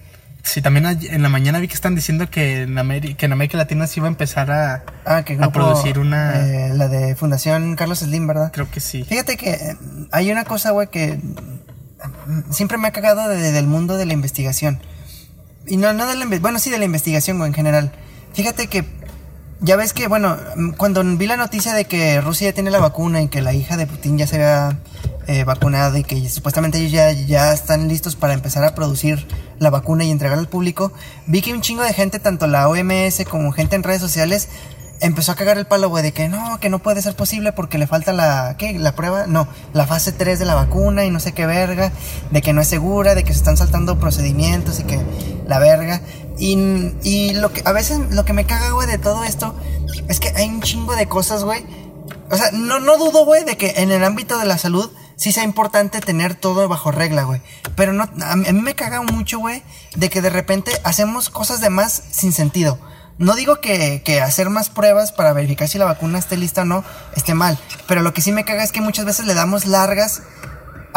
Sí, 0.48 0.62
también 0.62 0.86
en 0.86 1.22
la 1.22 1.28
mañana 1.28 1.58
vi 1.58 1.68
que 1.68 1.74
están 1.74 1.94
diciendo 1.94 2.30
que 2.30 2.62
en, 2.62 2.74
Ameri- 2.76 3.16
que 3.16 3.26
en 3.26 3.32
América 3.32 3.58
Latina 3.58 3.86
se 3.86 4.00
iba 4.00 4.06
a 4.06 4.10
empezar 4.10 4.50
a, 4.50 4.82
Ah, 5.04 5.22
que 5.22 5.36
a 5.38 5.52
producir 5.52 5.98
una... 5.98 6.46
eh, 6.46 6.70
la 6.74 6.88
de 6.88 7.14
Fundación 7.16 7.76
Carlos 7.76 7.98
Slim, 7.98 8.26
¿verdad? 8.26 8.50
Creo 8.52 8.70
que 8.70 8.80
sí. 8.80 9.04
Fíjate 9.04 9.36
que 9.36 9.50
eh, 9.50 9.76
hay 10.10 10.32
una 10.32 10.44
cosa, 10.44 10.70
güey, 10.70 10.88
que 10.88 11.16
mm, 12.26 12.50
siempre 12.50 12.78
me 12.78 12.88
ha 12.88 12.92
cagado 12.92 13.28
de- 13.28 13.52
del 13.52 13.66
mundo 13.66 13.96
de 13.98 14.06
la 14.06 14.14
investigación. 14.14 14.80
Y 15.66 15.76
no, 15.76 15.92
no 15.92 16.06
de 16.06 16.16
la 16.16 16.24
bueno, 16.38 16.58
sí 16.58 16.70
de 16.70 16.78
la 16.78 16.86
investigación, 16.86 17.36
güey, 17.36 17.48
en 17.48 17.54
general. 17.54 17.92
Fíjate 18.32 18.68
que 18.68 18.86
ya 19.60 19.76
ves 19.76 19.92
que, 19.92 20.06
bueno, 20.08 20.36
mm, 20.56 20.70
cuando 20.72 21.02
vi 21.04 21.26
la 21.26 21.36
noticia 21.36 21.74
de 21.74 21.84
que 21.84 22.20
Rusia 22.20 22.48
ya 22.48 22.54
tiene 22.54 22.70
la 22.70 22.78
vacuna 22.78 23.22
y 23.22 23.28
que 23.28 23.42
la 23.42 23.52
hija 23.52 23.76
de 23.76 23.86
Putin 23.86 24.18
ya 24.18 24.26
se 24.26 24.36
había 24.36 24.78
eh, 25.26 25.44
vacunado 25.44 25.98
y 25.98 26.04
que 26.04 26.28
supuestamente 26.28 26.78
ellos 26.78 26.92
ya, 26.92 27.12
ya 27.12 27.52
están 27.52 27.88
listos 27.88 28.16
para 28.16 28.34
empezar 28.34 28.64
a 28.64 28.74
producir 28.74 29.26
la 29.58 29.70
vacuna 29.70 30.04
y 30.04 30.10
entregarla 30.10 30.40
al 30.40 30.48
público, 30.48 30.92
vi 31.26 31.42
que 31.42 31.52
un 31.52 31.60
chingo 31.60 31.82
de 31.82 31.92
gente, 31.92 32.18
tanto 32.18 32.46
la 32.46 32.68
OMS 32.68 33.24
como 33.28 33.52
gente 33.52 33.76
en 33.76 33.82
redes 33.82 34.00
sociales, 34.00 34.48
empezó 35.00 35.32
a 35.32 35.34
cagar 35.34 35.58
el 35.58 35.66
palo, 35.66 35.88
güey, 35.88 36.02
de 36.02 36.12
que 36.12 36.28
no, 36.28 36.58
que 36.60 36.70
no 36.70 36.78
puede 36.78 37.02
ser 37.02 37.14
posible 37.14 37.52
porque 37.52 37.78
le 37.78 37.86
falta 37.86 38.12
la, 38.12 38.56
¿qué? 38.58 38.78
La 38.78 38.94
prueba, 38.94 39.26
no, 39.26 39.48
la 39.72 39.86
fase 39.86 40.12
3 40.12 40.38
de 40.38 40.44
la 40.44 40.54
vacuna 40.54 41.04
y 41.04 41.10
no 41.10 41.20
sé 41.20 41.32
qué 41.32 41.46
verga, 41.46 41.92
de 42.30 42.42
que 42.42 42.52
no 42.52 42.60
es 42.60 42.68
segura, 42.68 43.14
de 43.14 43.24
que 43.24 43.32
se 43.32 43.38
están 43.38 43.56
saltando 43.56 43.98
procedimientos 43.98 44.80
y 44.80 44.84
que 44.84 45.00
la 45.46 45.58
verga. 45.58 46.00
Y, 46.38 46.94
y 47.02 47.34
lo 47.34 47.52
que, 47.52 47.62
a 47.64 47.72
veces 47.72 47.98
lo 48.10 48.24
que 48.24 48.32
me 48.32 48.46
caga, 48.46 48.70
güey, 48.70 48.86
de 48.86 48.98
todo 48.98 49.24
esto 49.24 49.54
es 50.08 50.20
que 50.20 50.28
hay 50.36 50.48
un 50.48 50.62
chingo 50.62 50.94
de 50.94 51.08
cosas, 51.08 51.44
güey. 51.44 51.64
O 52.30 52.36
sea, 52.36 52.50
no, 52.52 52.78
no 52.80 52.98
dudo, 52.98 53.24
güey, 53.24 53.44
de 53.44 53.56
que 53.56 53.74
en 53.78 53.90
el 53.90 54.04
ámbito 54.04 54.38
de 54.38 54.44
la 54.44 54.58
salud 54.58 54.90
sí 55.16 55.32
sea 55.32 55.44
importante 55.44 56.00
tener 56.00 56.34
todo 56.34 56.68
bajo 56.68 56.90
regla, 56.90 57.24
güey. 57.24 57.42
Pero 57.74 57.92
no, 57.92 58.08
a 58.22 58.36
mí, 58.36 58.52
me 58.52 58.74
caga 58.74 59.02
mucho, 59.02 59.38
güey, 59.38 59.62
de 59.96 60.08
que 60.08 60.22
de 60.22 60.30
repente 60.30 60.72
hacemos 60.84 61.28
cosas 61.28 61.60
de 61.60 61.70
más 61.70 62.02
sin 62.10 62.32
sentido. 62.32 62.78
No 63.18 63.34
digo 63.34 63.60
que, 63.60 64.02
que, 64.04 64.20
hacer 64.20 64.48
más 64.48 64.70
pruebas 64.70 65.10
para 65.10 65.32
verificar 65.32 65.68
si 65.68 65.76
la 65.76 65.86
vacuna 65.86 66.20
esté 66.20 66.36
lista 66.36 66.62
o 66.62 66.64
no 66.64 66.84
esté 67.16 67.34
mal, 67.34 67.58
pero 67.88 68.00
lo 68.02 68.14
que 68.14 68.22
sí 68.22 68.30
me 68.30 68.44
caga 68.44 68.62
es 68.62 68.70
que 68.70 68.80
muchas 68.80 69.06
veces 69.06 69.26
le 69.26 69.34
damos 69.34 69.66
largas 69.66 70.22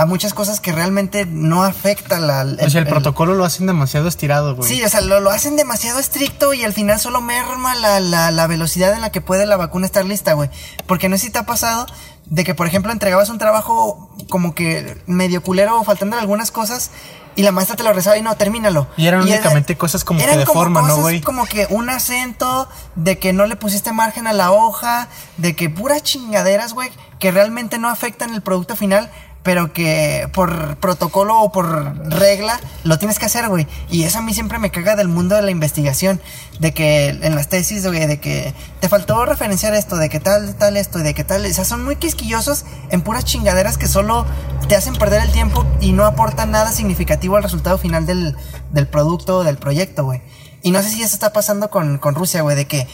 a 0.02 0.06
muchas 0.06 0.34
cosas 0.34 0.60
que 0.60 0.72
realmente 0.72 1.26
no 1.26 1.64
afecta 1.64 2.20
la... 2.20 2.42
El, 2.42 2.56
o 2.56 2.70
sea, 2.70 2.82
el, 2.82 2.88
el, 2.88 2.94
protocolo 2.94 3.36
lo 3.36 3.46
hacen 3.46 3.68
demasiado 3.68 4.08
estirado, 4.08 4.56
güey. 4.56 4.68
Sí, 4.68 4.84
o 4.84 4.90
sea, 4.90 5.02
lo, 5.02 5.20
lo, 5.20 5.30
hacen 5.30 5.56
demasiado 5.56 6.00
estricto 6.00 6.54
y 6.54 6.64
al 6.64 6.74
final 6.74 7.00
solo 7.00 7.22
merma 7.22 7.76
la, 7.76 8.00
la, 8.00 8.32
la 8.32 8.48
velocidad 8.48 8.94
en 8.94 9.02
la 9.02 9.12
que 9.12 9.22
puede 9.22 9.46
la 9.46 9.58
vacuna 9.58 9.86
estar 9.86 10.04
lista, 10.04 10.34
güey. 10.34 10.50
Porque 10.88 11.08
no 11.08 11.18
sé 11.18 11.26
si 11.26 11.32
te 11.32 11.40
ha 11.40 11.46
pasado 11.46 11.86
de 12.26 12.44
que, 12.44 12.56
por 12.56 12.68
ejemplo, 12.68 12.92
entregabas 12.92 13.30
un 13.30 13.38
trabajo 13.38 14.10
como 14.30 14.56
que 14.56 14.98
medio 15.06 15.44
culero 15.44 15.80
o 15.80 15.84
faltando 15.84 16.18
algunas 16.18 16.52
cosas 16.52 16.92
y 17.36 17.44
la 17.44 17.52
maestra 17.52 17.76
te 17.76 17.84
lo 17.84 17.94
rezaba 17.94 18.18
y 18.18 18.22
no, 18.22 18.36
termínalo. 18.36 18.88
Y 18.98 19.08
eran 19.08 19.22
y 19.22 19.32
únicamente 19.32 19.74
era, 19.74 19.80
cosas 19.80 20.04
como 20.04 20.20
que 20.20 20.26
de 20.26 20.46
como 20.46 20.60
forma, 20.60 20.82
cosas 20.82 20.98
¿no, 20.98 21.02
güey? 21.04 21.22
Como 21.22 21.46
que 21.46 21.68
un 21.70 21.90
acento, 21.90 22.68
de 22.96 23.20
que 23.20 23.34
no 23.34 23.46
le 23.46 23.56
pusiste 23.56 23.94
margen 23.94 24.28
a 24.28 24.34
la 24.34 24.52
hoja, 24.52 25.08
de 25.38 25.56
que 25.56 25.70
puras 25.70 26.04
chingaderas, 26.04 26.74
güey, 26.74 26.90
que 27.20 27.32
realmente 27.32 27.78
no 27.78 27.90
afectan 27.90 28.34
el 28.34 28.42
producto 28.42 28.76
final, 28.76 29.10
pero 29.44 29.74
que 29.74 30.30
por 30.34 30.78
protocolo 30.78 31.40
o 31.42 31.52
por 31.52 31.98
regla 32.10 32.60
lo 32.84 33.00
tienes 33.00 33.18
que 33.20 33.26
hacer, 33.26 33.48
güey. 33.50 33.68
Y 33.90 34.04
eso 34.04 34.20
a 34.20 34.22
mí 34.22 34.34
siempre 34.34 34.60
me 34.60 34.70
caga 34.70 34.96
del 34.96 35.08
mundo 35.08 35.36
de 35.36 35.42
la 35.42 35.52
investigación, 35.52 36.22
de 36.60 36.74
que 36.74 37.10
en 37.10 37.36
las 37.36 37.50
tesis, 37.50 37.86
güey, 37.86 38.06
de 38.06 38.20
que 38.20 38.54
te 38.80 38.90
faltó 38.90 39.26
referenciar 39.26 39.74
esto, 39.74 39.98
de 39.98 40.10
que 40.10 40.20
tal, 40.20 40.56
tal 40.56 40.78
esto, 40.78 41.00
de 41.00 41.14
que 41.14 41.24
tal, 41.24 41.46
o 41.46 41.54
sea, 41.54 41.66
son 41.66 41.84
muy 41.84 41.96
quisquillosos 41.96 42.66
en 42.90 43.02
puras 43.02 43.26
chingaderas 43.26 43.78
que 43.78 43.88
solo 43.88 44.26
te 44.68 44.76
hacen 44.76 44.96
perder 44.96 45.24
el 45.24 45.32
tiempo 45.32 45.66
y 45.80 45.92
no 45.92 46.06
aportan 46.06 46.52
nada 46.52 46.72
significativo 46.72 47.36
al 47.36 47.44
resultado 47.44 47.78
final 47.78 48.06
del, 48.06 48.36
del 48.72 48.88
producto 48.88 49.40
o 49.40 49.44
del 49.44 49.58
proyecto, 49.58 50.06
güey. 50.06 50.22
Y 50.64 50.72
no 50.72 50.82
sé 50.84 50.90
si 50.90 51.02
eso 51.02 51.16
está 51.16 51.34
pasando 51.34 51.72
con, 51.72 51.98
con 51.98 52.14
Rusia, 52.14 52.44
güey, 52.44 52.56
de 52.56 52.68
que 52.68 52.88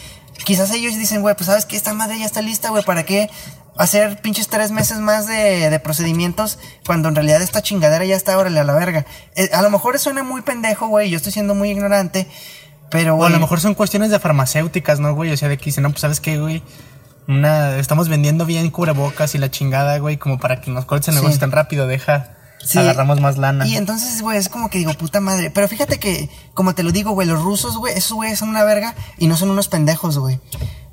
quizás 0.46 0.72
ellos 0.72 0.96
dicen, 0.96 1.22
güey, 1.22 1.36
pues 1.36 1.48
sabes 1.48 1.66
que 1.66 1.76
esta 1.76 1.94
madre 1.94 2.20
ya 2.20 2.26
está 2.26 2.42
lista, 2.42 2.70
güey, 2.70 2.84
¿para 2.84 3.04
qué 3.04 3.30
hacer 3.78 4.22
pinches 4.22 4.48
tres 4.48 4.72
meses 4.72 5.00
más 5.00 5.28
de, 5.28 5.70
de, 5.70 5.80
procedimientos 5.80 6.58
cuando 6.86 7.10
en 7.10 7.16
realidad 7.16 7.42
esta 7.42 7.62
chingadera 7.62 8.06
ya 8.06 8.16
está, 8.16 8.38
órale, 8.38 8.60
a 8.60 8.64
la 8.64 8.74
verga. 8.74 9.06
Eh, 9.36 9.50
a 9.54 9.62
lo 9.62 9.70
mejor 9.70 9.98
suena 10.00 10.24
muy 10.24 10.42
pendejo, 10.42 10.88
güey, 10.88 11.10
yo 11.10 11.18
estoy 11.18 11.32
siendo 11.32 11.56
muy 11.56 11.70
ignorante, 11.70 12.28
pero, 12.90 13.16
güey. 13.16 13.26
O 13.26 13.28
a 13.28 13.30
lo 13.30 13.40
mejor 13.40 13.60
son 13.60 13.76
cuestiones 13.76 14.10
de 14.10 14.20
farmacéuticas, 14.20 15.00
¿no, 15.00 15.14
güey? 15.14 15.32
O 15.32 15.38
sea, 15.38 15.50
de 15.50 15.58
que 15.58 15.66
dicen, 15.66 15.84
no, 15.84 15.90
pues 15.90 16.02
sabes 16.02 16.20
qué, 16.20 16.40
güey. 16.40 16.64
Una, 17.28 17.78
estamos 17.78 18.08
vendiendo 18.08 18.46
bien 18.46 18.70
cubrebocas 18.72 19.36
y 19.36 19.38
la 19.38 19.52
chingada, 19.52 19.98
güey, 20.00 20.18
como 20.18 20.40
para 20.40 20.62
que 20.62 20.72
nos 20.72 20.86
cortes 20.86 21.10
el 21.10 21.16
negocio 21.16 21.34
sí. 21.34 21.40
tan 21.40 21.52
rápido, 21.52 21.88
deja. 21.88 22.37
Sí. 22.64 22.80
Agarramos 22.80 23.22
más 23.22 23.38
lana. 23.38 23.66
Y 23.66 23.78
entonces, 23.78 24.22
güey, 24.22 24.38
es 24.38 24.50
como 24.50 24.70
que 24.70 24.80
digo, 24.80 24.94
puta 24.94 25.22
madre. 25.22 25.52
Pero 25.52 25.68
fíjate 25.68 26.00
que, 26.00 26.30
como 26.54 26.76
te 26.76 26.84
lo 26.84 26.92
digo, 26.92 27.12
güey, 27.12 27.28
los 27.28 27.42
rusos, 27.42 27.78
güey, 27.78 27.94
esos 27.94 28.14
güeyes 28.14 28.40
son 28.40 28.50
una 28.50 28.64
verga 28.64 28.96
y 29.18 29.28
no 29.28 29.38
son 29.38 29.50
unos 29.50 29.68
pendejos, 29.68 30.18
güey. 30.18 30.40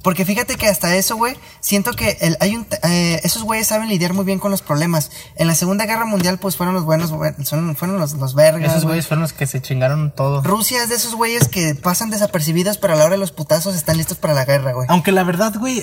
Porque 0.05 0.27
fíjate 0.27 0.57
que 0.57 0.68
hasta 0.68 0.94
eso, 0.94 1.16
güey, 1.16 1.35
siento 1.61 1.92
que 1.92 2.18
el, 2.20 2.37
hay 2.38 2.55
un, 2.57 2.66
eh, 2.83 3.22
esos 3.24 3.42
güeyes 3.42 3.68
saben 3.68 3.88
lidiar 3.88 4.12
muy 4.12 4.27
bien 4.27 4.38
con 4.38 4.50
los 4.50 4.61
problemas. 4.61 5.11
En 5.37 5.46
la 5.46 5.55
Segunda 5.55 5.87
Guerra 5.87 6.05
Mundial, 6.05 6.38
pues 6.38 6.57
fueron 6.57 6.74
los 6.74 6.85
buenos, 6.85 7.09
son, 7.44 7.74
fueron 7.74 7.98
los, 7.98 8.12
los 8.12 8.35
vergas. 8.35 8.70
Esos 8.70 8.85
güeyes 8.85 9.07
fueron 9.07 9.22
los 9.22 9.33
que 9.33 9.46
se 9.46 9.62
chingaron 9.62 10.14
todo. 10.14 10.42
Rusia 10.42 10.83
es 10.83 10.90
de 10.90 10.96
esos 10.96 11.14
güeyes 11.14 11.48
que 11.48 11.74
pasan 11.74 12.11
desapercibidos, 12.11 12.77
pero 12.77 12.92
a 12.92 12.96
la 12.96 13.05
hora 13.05 13.12
de 13.12 13.18
los 13.18 13.33
putazos 13.33 13.74
están 13.74 13.96
listos 13.96 14.18
para 14.18 14.35
la 14.35 14.44
guerra, 14.44 14.74
güey. 14.74 14.87
Aunque 14.90 15.11
la 15.11 15.24
verdad, 15.24 15.55
güey, 15.59 15.83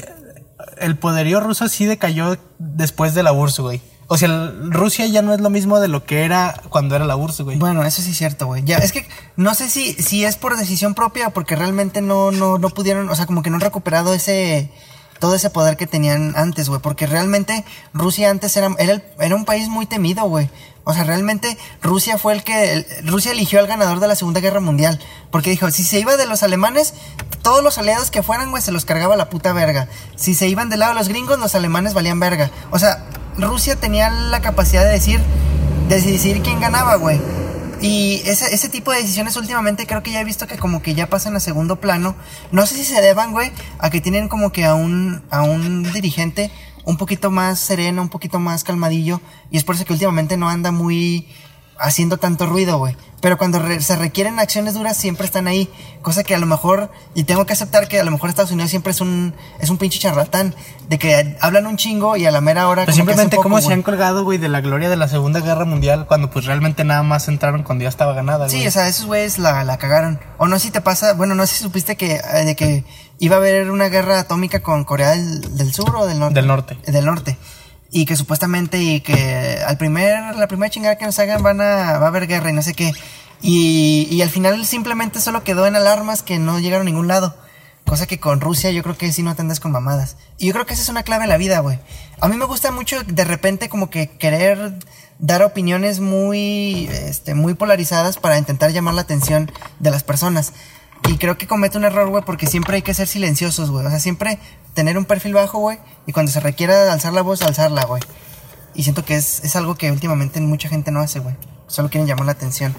el 0.77 0.99
poderío 0.99 1.39
ruso 1.39 1.67
sí 1.67 1.85
decayó 1.85 2.37
después 2.59 3.15
de 3.15 3.23
la 3.23 3.33
URSS, 3.33 3.59
güey. 3.61 3.81
O 4.13 4.17
sea, 4.17 4.27
Rusia 4.63 5.05
ya 5.05 5.21
no 5.21 5.33
es 5.33 5.39
lo 5.39 5.49
mismo 5.49 5.79
de 5.79 5.87
lo 5.87 6.03
que 6.03 6.25
era 6.25 6.61
cuando 6.67 6.97
era 6.97 7.05
la 7.05 7.15
URSS, 7.15 7.43
güey. 7.43 7.57
Bueno, 7.57 7.81
eso 7.85 8.01
sí 8.01 8.11
es 8.11 8.17
cierto, 8.17 8.45
güey. 8.45 8.61
Ya, 8.65 8.75
es 8.75 8.91
que 8.91 9.07
no 9.37 9.55
sé 9.55 9.69
si, 9.69 9.93
si 9.93 10.25
es 10.25 10.35
por 10.35 10.57
decisión 10.57 10.95
propia 10.95 11.29
o 11.29 11.31
porque 11.31 11.55
realmente 11.55 12.01
no, 12.01 12.29
no, 12.29 12.57
no 12.57 12.69
pudieron, 12.71 13.07
o 13.07 13.15
sea, 13.15 13.25
como 13.25 13.41
que 13.41 13.49
no 13.49 13.55
han 13.55 13.61
recuperado 13.61 14.13
ese, 14.13 14.69
todo 15.19 15.33
ese 15.33 15.49
poder 15.49 15.77
que 15.77 15.87
tenían 15.87 16.33
antes, 16.35 16.67
güey. 16.67 16.81
Porque 16.81 17.07
realmente 17.07 17.63
Rusia 17.93 18.29
antes 18.29 18.57
era, 18.57 18.75
era, 18.79 19.01
era 19.17 19.33
un 19.33 19.45
país 19.45 19.69
muy 19.69 19.85
temido, 19.85 20.25
güey. 20.25 20.49
O 20.83 20.93
sea, 20.93 21.05
realmente 21.05 21.57
Rusia 21.81 22.17
fue 22.17 22.33
el 22.33 22.43
que, 22.43 22.85
Rusia 23.05 23.31
eligió 23.31 23.59
al 23.59 23.67
ganador 23.67 24.01
de 24.01 24.09
la 24.09 24.17
Segunda 24.17 24.41
Guerra 24.41 24.59
Mundial. 24.59 24.99
Porque 25.31 25.51
dijo, 25.51 25.71
si 25.71 25.85
se 25.85 26.01
iba 26.01 26.17
de 26.17 26.25
los 26.25 26.43
alemanes, 26.43 26.95
todos 27.43 27.63
los 27.63 27.77
aliados 27.77 28.11
que 28.11 28.23
fueran, 28.23 28.51
güey, 28.51 28.61
se 28.61 28.73
los 28.73 28.83
cargaba 28.83 29.15
la 29.15 29.29
puta 29.29 29.53
verga. 29.53 29.87
Si 30.17 30.35
se 30.35 30.49
iban 30.49 30.69
del 30.69 30.81
lado 30.81 30.91
de 30.91 30.99
los 30.99 31.07
gringos, 31.07 31.39
los 31.39 31.55
alemanes 31.55 31.93
valían 31.93 32.19
verga. 32.19 32.51
O 32.71 32.77
sea, 32.77 33.05
Rusia 33.37 33.75
tenía 33.75 34.09
la 34.09 34.41
capacidad 34.41 34.83
de 34.83 34.91
decir, 34.91 35.19
de 35.87 36.01
decidir 36.01 36.41
quién 36.41 36.59
ganaba, 36.59 36.95
güey. 36.95 37.19
Y 37.81 38.21
ese, 38.25 38.53
ese 38.53 38.69
tipo 38.69 38.91
de 38.91 38.99
decisiones 38.99 39.35
últimamente 39.37 39.87
creo 39.87 40.03
que 40.03 40.11
ya 40.11 40.21
he 40.21 40.23
visto 40.23 40.45
que 40.45 40.57
como 40.57 40.83
que 40.83 40.93
ya 40.93 41.07
pasan 41.07 41.35
a 41.35 41.39
segundo 41.39 41.77
plano. 41.77 42.15
No 42.51 42.65
sé 42.67 42.75
si 42.75 42.85
se 42.85 43.01
deban, 43.01 43.31
güey, 43.31 43.51
a 43.79 43.89
que 43.89 44.01
tienen 44.01 44.27
como 44.27 44.51
que 44.51 44.65
a 44.65 44.75
un, 44.75 45.23
a 45.31 45.41
un 45.41 45.83
dirigente 45.91 46.51
un 46.83 46.97
poquito 46.97 47.31
más 47.31 47.59
sereno, 47.59 48.03
un 48.03 48.09
poquito 48.09 48.39
más 48.39 48.63
calmadillo. 48.63 49.19
Y 49.49 49.57
es 49.57 49.63
por 49.63 49.75
eso 49.75 49.85
que 49.85 49.93
últimamente 49.93 50.37
no 50.37 50.47
anda 50.47 50.71
muy 50.71 51.27
haciendo 51.81 52.17
tanto 52.17 52.45
ruido, 52.45 52.77
güey. 52.77 52.95
Pero 53.21 53.37
cuando 53.37 53.59
re 53.59 53.81
se 53.81 53.95
requieren 53.95 54.39
acciones 54.39 54.73
duras 54.73 54.97
siempre 54.97 55.25
están 55.25 55.47
ahí. 55.47 55.69
Cosa 56.01 56.23
que 56.23 56.33
a 56.33 56.39
lo 56.39 56.47
mejor, 56.47 56.89
y 57.13 57.23
tengo 57.25 57.45
que 57.45 57.53
aceptar 57.53 57.87
que 57.87 57.99
a 57.99 58.03
lo 58.03 58.09
mejor 58.09 58.29
Estados 58.29 58.51
Unidos 58.51 58.71
siempre 58.71 58.91
es 58.91 59.01
un, 59.01 59.35
es 59.59 59.69
un 59.69 59.77
pinche 59.77 59.99
charlatán. 59.99 60.55
De 60.89 60.97
que 60.97 61.37
hablan 61.39 61.67
un 61.67 61.77
chingo 61.77 62.17
y 62.17 62.25
a 62.25 62.31
la 62.31 62.41
mera 62.41 62.67
hora... 62.67 62.85
Pues 62.85 62.95
simplemente 62.95 63.35
poco, 63.35 63.43
cómo 63.43 63.61
se 63.61 63.73
han 63.73 63.83
colgado, 63.83 64.23
güey, 64.23 64.39
de 64.39 64.49
la 64.49 64.61
gloria 64.61 64.89
de 64.89 64.97
la 64.97 65.07
Segunda 65.07 65.39
Guerra 65.39 65.65
Mundial 65.65 66.07
cuando 66.07 66.31
pues 66.31 66.45
realmente 66.45 66.83
nada 66.83 67.03
más 67.03 67.27
entraron 67.27 67.63
cuando 67.63 67.83
ya 67.83 67.89
estaba 67.89 68.13
ganada, 68.13 68.49
Sí, 68.49 68.65
o 68.65 68.71
sea, 68.71 68.87
esos 68.87 69.05
güeyes 69.05 69.37
la, 69.37 69.63
la 69.63 69.77
cagaron. 69.77 70.19
O 70.37 70.47
no 70.47 70.57
sé 70.57 70.67
si 70.67 70.71
te 70.71 70.81
pasa, 70.81 71.13
bueno, 71.13 71.35
no 71.35 71.45
sé 71.45 71.55
si 71.55 71.63
supiste 71.63 71.95
que, 71.95 72.19
de 72.19 72.55
que 72.55 72.83
iba 73.19 73.35
a 73.35 73.39
haber 73.39 73.69
una 73.69 73.89
guerra 73.89 74.19
atómica 74.19 74.61
con 74.61 74.83
Corea 74.83 75.11
del, 75.11 75.57
del 75.57 75.73
Sur 75.73 75.95
o 75.95 76.07
del 76.07 76.17
Norte. 76.17 76.33
Del 76.33 76.47
Norte. 76.47 76.77
Del 76.87 77.05
Norte 77.05 77.37
y 77.91 78.05
que 78.05 78.15
supuestamente 78.15 78.81
y 78.81 79.01
que 79.01 79.59
al 79.67 79.77
primer 79.77 80.35
la 80.35 80.47
primera 80.47 80.69
chingada 80.69 80.97
que 80.97 81.05
nos 81.05 81.19
hagan 81.19 81.43
van 81.43 81.59
a 81.59 81.99
va 81.99 82.05
a 82.05 82.07
haber 82.07 82.25
guerra 82.25 82.49
y 82.49 82.53
no 82.53 82.61
sé 82.61 82.73
qué. 82.73 82.93
Y, 83.41 84.07
y 84.09 84.21
al 84.21 84.29
final 84.29 84.65
simplemente 84.65 85.19
solo 85.19 85.43
quedó 85.43 85.67
en 85.67 85.75
alarmas 85.75 86.23
que 86.23 86.39
no 86.39 86.59
llegaron 86.59 86.87
a 86.87 86.89
ningún 86.89 87.07
lado. 87.07 87.35
Cosa 87.85 88.05
que 88.05 88.19
con 88.19 88.39
Rusia 88.39 88.71
yo 88.71 88.83
creo 88.83 88.97
que 88.97 89.11
sí 89.11 89.23
no 89.23 89.35
te 89.35 89.43
con 89.59 89.71
mamadas. 89.71 90.15
Y 90.37 90.47
yo 90.47 90.53
creo 90.53 90.65
que 90.65 90.73
esa 90.73 90.83
es 90.83 90.89
una 90.89 91.03
clave 91.03 91.23
en 91.23 91.29
la 91.29 91.37
vida 91.37 91.59
güey. 91.59 91.79
A 92.21 92.27
mí 92.29 92.37
me 92.37 92.45
gusta 92.45 92.71
mucho 92.71 93.03
de 93.03 93.23
repente 93.25 93.67
como 93.67 93.89
que 93.89 94.09
querer 94.09 94.75
dar 95.19 95.43
opiniones 95.43 95.99
muy 95.99 96.87
este 96.91 97.35
muy 97.35 97.53
polarizadas 97.55 98.17
para 98.17 98.37
intentar 98.37 98.71
llamar 98.71 98.93
la 98.93 99.01
atención 99.01 99.51
de 99.79 99.91
las 99.91 100.03
personas 100.03 100.53
y 101.07 101.17
creo 101.17 101.37
que 101.37 101.47
comete 101.47 101.77
un 101.77 101.83
error, 101.83 102.09
güey, 102.09 102.23
porque 102.23 102.47
siempre 102.47 102.75
hay 102.75 102.81
que 102.81 102.93
ser 102.93 103.07
silenciosos, 103.07 103.71
güey. 103.71 103.85
O 103.85 103.89
sea, 103.89 103.99
siempre 103.99 104.39
tener 104.73 104.97
un 104.97 105.05
perfil 105.05 105.33
bajo, 105.33 105.59
güey. 105.59 105.79
Y 106.05 106.11
cuando 106.11 106.31
se 106.31 106.39
requiera 106.39 106.91
alzar 106.91 107.13
la 107.13 107.21
voz, 107.21 107.41
alzarla, 107.41 107.85
güey. 107.85 108.01
Y 108.75 108.83
siento 108.83 109.03
que 109.03 109.15
es, 109.15 109.43
es 109.43 109.55
algo 109.55 109.75
que 109.75 109.91
últimamente 109.91 110.39
mucha 110.41 110.69
gente 110.69 110.91
no 110.91 110.99
hace, 110.99 111.19
güey. 111.19 111.35
Solo 111.67 111.89
quieren 111.89 112.07
llamar 112.07 112.25
la 112.25 112.31
atención. 112.33 112.75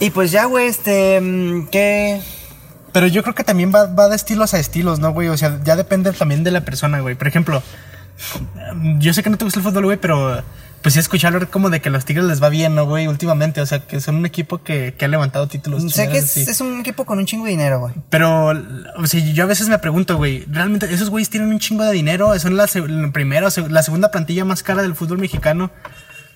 Y 0.00 0.10
pues 0.10 0.30
ya, 0.30 0.44
güey, 0.44 0.68
este. 0.68 1.20
¿Qué.? 1.70 2.20
Pero 2.92 3.06
yo 3.08 3.22
creo 3.22 3.34
que 3.34 3.44
también 3.44 3.72
va, 3.74 3.86
va 3.86 4.08
de 4.08 4.16
estilos 4.16 4.54
a 4.54 4.60
estilos, 4.60 5.00
¿no, 5.00 5.12
güey? 5.12 5.28
O 5.28 5.36
sea, 5.36 5.60
ya 5.64 5.74
depende 5.74 6.12
también 6.12 6.44
de 6.44 6.52
la 6.52 6.64
persona, 6.64 7.00
güey. 7.00 7.16
Por 7.16 7.26
ejemplo, 7.26 7.62
yo 8.98 9.12
sé 9.12 9.22
que 9.22 9.30
no 9.30 9.38
te 9.38 9.44
gusta 9.44 9.58
el 9.58 9.64
fútbol, 9.64 9.86
güey, 9.86 9.96
pero 9.96 10.42
pues 10.84 10.92
sí 10.92 11.00
escuchar 11.00 11.48
como 11.48 11.70
de 11.70 11.80
que 11.80 11.88
los 11.88 12.04
Tigres 12.04 12.26
les 12.26 12.42
va 12.42 12.50
bien, 12.50 12.74
¿no, 12.74 12.84
güey? 12.84 13.08
Últimamente, 13.08 13.62
o 13.62 13.64
sea, 13.64 13.86
que 13.86 14.02
son 14.02 14.16
un 14.16 14.26
equipo 14.26 14.62
que, 14.62 14.92
que 14.92 15.06
ha 15.06 15.08
levantado 15.08 15.48
títulos. 15.48 15.90
Sé 15.90 16.10
que 16.10 16.18
es, 16.18 16.30
sí. 16.30 16.44
es, 16.46 16.60
un 16.60 16.78
equipo 16.78 17.06
con 17.06 17.18
un 17.18 17.24
chingo 17.24 17.46
de 17.46 17.52
dinero, 17.52 17.80
güey. 17.80 17.94
Pero, 18.10 18.52
o 18.98 19.06
sea, 19.06 19.18
yo 19.20 19.44
a 19.44 19.46
veces 19.46 19.70
me 19.70 19.78
pregunto, 19.78 20.18
güey, 20.18 20.44
¿realmente 20.46 20.92
esos 20.92 21.08
güeyes 21.08 21.30
tienen 21.30 21.48
un 21.48 21.58
chingo 21.58 21.84
de 21.84 21.92
dinero? 21.92 22.38
Son 22.38 22.58
la, 22.58 22.68
la 22.74 23.12
primera, 23.12 23.48
o 23.48 23.68
la 23.68 23.82
segunda 23.82 24.10
plantilla 24.10 24.44
más 24.44 24.62
cara 24.62 24.82
del 24.82 24.94
fútbol 24.94 25.16
mexicano. 25.16 25.70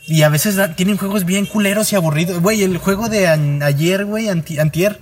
Y 0.07 0.23
a 0.23 0.31
veces 0.31 0.57
da, 0.57 0.75
tienen 0.75 0.97
juegos 0.97 1.27
bien 1.27 1.45
culeros 1.45 1.93
y 1.93 1.97
aburridos. 1.97 2.41
Güey, 2.41 2.63
el 2.63 2.79
juego 2.79 3.11
de 3.11 3.29
an, 3.29 3.63
ayer, 3.63 4.07
güey, 4.07 4.31
anti, 4.31 4.59
antier, 4.59 4.99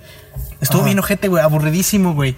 estuvo 0.59 0.81
Ajá. 0.81 0.87
bien 0.87 0.99
ojete, 0.99 1.29
güey, 1.29 1.41
aburridísimo, 1.41 2.13
güey. 2.13 2.35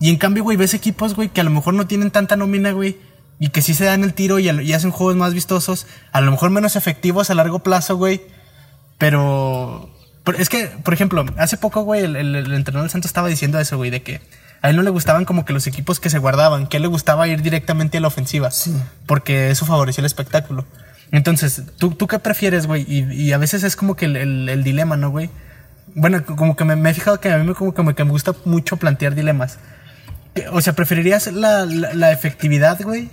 Y 0.00 0.10
en 0.10 0.16
cambio, 0.16 0.42
güey, 0.42 0.56
ves 0.56 0.74
equipos, 0.74 1.14
güey, 1.14 1.28
que 1.28 1.40
a 1.40 1.44
lo 1.44 1.50
mejor 1.50 1.74
no 1.74 1.86
tienen 1.86 2.10
tanta 2.10 2.34
nómina, 2.34 2.72
güey 2.72 2.96
y 3.40 3.50
que 3.50 3.62
sí 3.62 3.74
se 3.74 3.84
dan 3.84 4.02
el 4.04 4.14
tiro 4.14 4.38
y, 4.38 4.48
y, 4.48 4.72
hacen 4.72 4.90
juegos 4.90 5.16
más 5.16 5.32
vistosos, 5.34 5.86
a 6.12 6.20
lo 6.20 6.30
mejor 6.30 6.50
menos 6.50 6.74
efectivos 6.76 7.30
a 7.30 7.34
largo 7.34 7.60
plazo, 7.60 7.96
güey. 7.96 8.20
Pero, 8.98 9.88
pero 10.24 10.38
es 10.38 10.48
que, 10.48 10.66
por 10.66 10.92
ejemplo, 10.94 11.24
hace 11.38 11.56
poco, 11.56 11.82
güey, 11.82 12.04
el, 12.04 12.16
el, 12.16 12.34
el, 12.34 12.52
entrenador 12.54 12.82
del 12.84 12.90
Santos 12.90 13.08
estaba 13.10 13.28
diciendo 13.28 13.58
eso, 13.60 13.76
güey, 13.76 13.90
de 13.90 14.02
que 14.02 14.20
A 14.60 14.70
él 14.70 14.76
no 14.76 14.82
le 14.82 14.90
gustaban 14.90 15.24
como 15.24 15.44
que 15.44 15.52
los 15.52 15.66
equipos 15.68 16.00
que 16.00 16.10
se 16.10 16.18
guardaban, 16.18 16.66
que 16.66 16.76
a 16.76 16.78
él 16.78 16.82
le 16.82 16.88
gustaba 16.88 17.28
ir 17.28 17.42
directamente 17.42 17.98
a 17.98 18.00
la 18.00 18.08
ofensiva. 18.08 18.50
Sí. 18.50 18.74
Porque 19.06 19.50
eso 19.50 19.66
favoreció 19.66 20.00
el 20.00 20.06
espectáculo. 20.06 20.64
Entonces, 21.12 21.62
¿tú, 21.78 21.92
tú 21.92 22.06
qué 22.08 22.18
prefieres, 22.18 22.66
güey? 22.66 22.84
Y, 22.88 23.04
y 23.12 23.32
a 23.32 23.38
veces 23.38 23.62
es 23.62 23.76
como 23.76 23.94
que 23.94 24.06
el, 24.06 24.16
el- 24.16 24.48
el 24.48 24.64
dilema, 24.64 24.96
¿no, 24.96 25.10
güey? 25.10 25.30
Bueno, 25.94 26.22
como 26.24 26.54
que 26.56 26.64
me, 26.64 26.76
me 26.76 26.90
he 26.90 26.94
fijado 26.94 27.18
que 27.20 27.30
a 27.32 27.38
mí 27.38 27.46
me, 27.46 27.54
como 27.54 27.72
que 27.72 27.82
me, 27.82 27.94
que 27.94 28.04
me 28.04 28.10
gusta 28.10 28.34
mucho 28.44 28.76
plantear 28.76 29.14
dilemas. 29.14 29.58
O 30.52 30.60
sea, 30.60 30.72
¿preferirías 30.74 31.26
la, 31.32 31.64
la, 31.66 31.94
la 31.94 32.12
efectividad, 32.12 32.80
güey? 32.82 33.10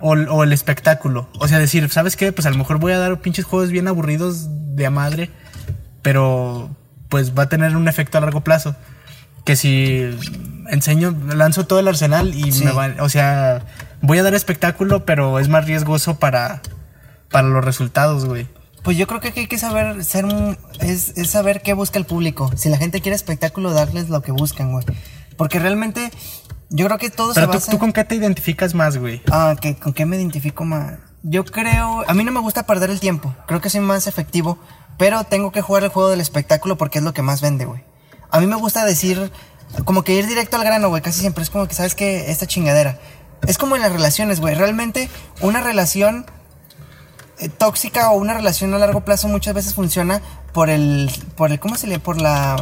O, 0.00 0.14
el- 0.14 0.28
o 0.28 0.44
el 0.44 0.52
espectáculo. 0.52 1.28
O 1.40 1.48
sea, 1.48 1.58
decir, 1.58 1.88
¿sabes 1.90 2.16
qué? 2.16 2.32
Pues 2.32 2.46
a 2.46 2.50
lo 2.50 2.56
mejor 2.58 2.78
voy 2.78 2.92
a 2.92 2.98
dar 2.98 3.20
pinches 3.20 3.44
juegos 3.44 3.70
bien 3.70 3.88
aburridos 3.88 4.46
de 4.76 4.86
a 4.86 4.90
madre, 4.90 5.30
pero 6.02 6.70
pues 7.08 7.36
va 7.36 7.44
a 7.44 7.48
tener 7.48 7.76
un 7.76 7.88
efecto 7.88 8.18
a 8.18 8.20
largo 8.20 8.42
plazo. 8.42 8.76
Que 9.44 9.56
si 9.56 10.04
enseño, 10.68 11.16
lanzo 11.34 11.66
todo 11.66 11.80
el 11.80 11.88
arsenal 11.88 12.34
y 12.34 12.52
Sí. 12.52 12.64
me 12.64 12.72
va, 12.72 12.90
o 13.00 13.08
sea, 13.08 13.62
voy 14.02 14.18
a 14.18 14.22
dar 14.22 14.34
espectáculo, 14.34 15.04
pero 15.06 15.38
es 15.38 15.48
más 15.48 15.64
riesgoso 15.66 16.18
para, 16.18 16.60
para 17.30 17.48
los 17.48 17.64
resultados, 17.64 18.24
güey. 18.26 18.46
Pues 18.82 18.96
yo 18.96 19.06
creo 19.06 19.20
que 19.20 19.32
hay 19.34 19.46
que 19.46 19.58
saber 19.58 20.04
ser 20.04 20.24
un- 20.26 20.56
es, 20.80 21.16
es 21.16 21.30
saber 21.30 21.62
qué 21.62 21.72
busca 21.72 21.98
el 21.98 22.04
público. 22.04 22.52
Si 22.56 22.68
la 22.68 22.76
gente 22.76 23.00
quiere 23.00 23.16
espectáculo, 23.16 23.72
darles 23.72 24.08
lo 24.10 24.20
que 24.22 24.32
buscan, 24.32 24.70
güey. 24.72 24.84
Porque 25.36 25.58
realmente 25.58 26.10
yo 26.70 26.86
creo 26.86 26.98
que 26.98 27.10
todo 27.10 27.32
Pero 27.34 27.46
se 27.46 27.52
tú, 27.52 27.58
basa 27.58 27.70
tú 27.70 27.78
con 27.78 27.92
qué 27.92 28.04
te 28.04 28.14
identificas 28.14 28.74
más, 28.74 28.96
güey. 28.96 29.22
Ah, 29.30 29.56
que 29.60 29.76
con 29.76 29.92
qué 29.92 30.06
me 30.06 30.16
identifico 30.16 30.64
más. 30.64 30.94
Yo 31.22 31.44
creo, 31.44 32.04
a 32.08 32.14
mí 32.14 32.24
no 32.24 32.32
me 32.32 32.40
gusta 32.40 32.64
perder 32.66 32.90
el 32.90 33.00
tiempo. 33.00 33.34
Creo 33.46 33.60
que 33.60 33.70
soy 33.70 33.80
más 33.80 34.06
efectivo, 34.06 34.58
pero 34.96 35.24
tengo 35.24 35.52
que 35.52 35.62
jugar 35.62 35.84
el 35.84 35.88
juego 35.88 36.10
del 36.10 36.20
espectáculo 36.20 36.76
porque 36.76 36.98
es 36.98 37.04
lo 37.04 37.12
que 37.12 37.22
más 37.22 37.40
vende, 37.40 37.64
güey. 37.64 37.82
A 38.30 38.40
mí 38.40 38.46
me 38.46 38.56
gusta 38.56 38.84
decir 38.84 39.32
como 39.84 40.02
que 40.02 40.14
ir 40.14 40.26
directo 40.26 40.56
al 40.56 40.64
grano, 40.64 40.88
güey, 40.88 41.02
casi 41.02 41.20
siempre 41.20 41.42
es 41.42 41.50
como 41.50 41.66
que 41.66 41.74
sabes 41.74 41.94
que 41.94 42.30
esta 42.30 42.46
chingadera. 42.46 42.98
Es 43.46 43.58
como 43.58 43.76
en 43.76 43.82
las 43.82 43.92
relaciones, 43.92 44.40
güey. 44.40 44.54
Realmente 44.54 45.08
una 45.40 45.60
relación 45.60 46.26
eh, 47.38 47.48
tóxica 47.48 48.10
o 48.10 48.18
una 48.18 48.34
relación 48.34 48.74
a 48.74 48.78
largo 48.78 49.04
plazo 49.04 49.28
muchas 49.28 49.54
veces 49.54 49.74
funciona 49.74 50.20
por 50.52 50.70
el 50.70 51.10
por 51.36 51.52
el 51.52 51.60
¿cómo 51.60 51.76
se 51.76 51.86
le 51.86 52.00
por 52.00 52.20
la 52.20 52.56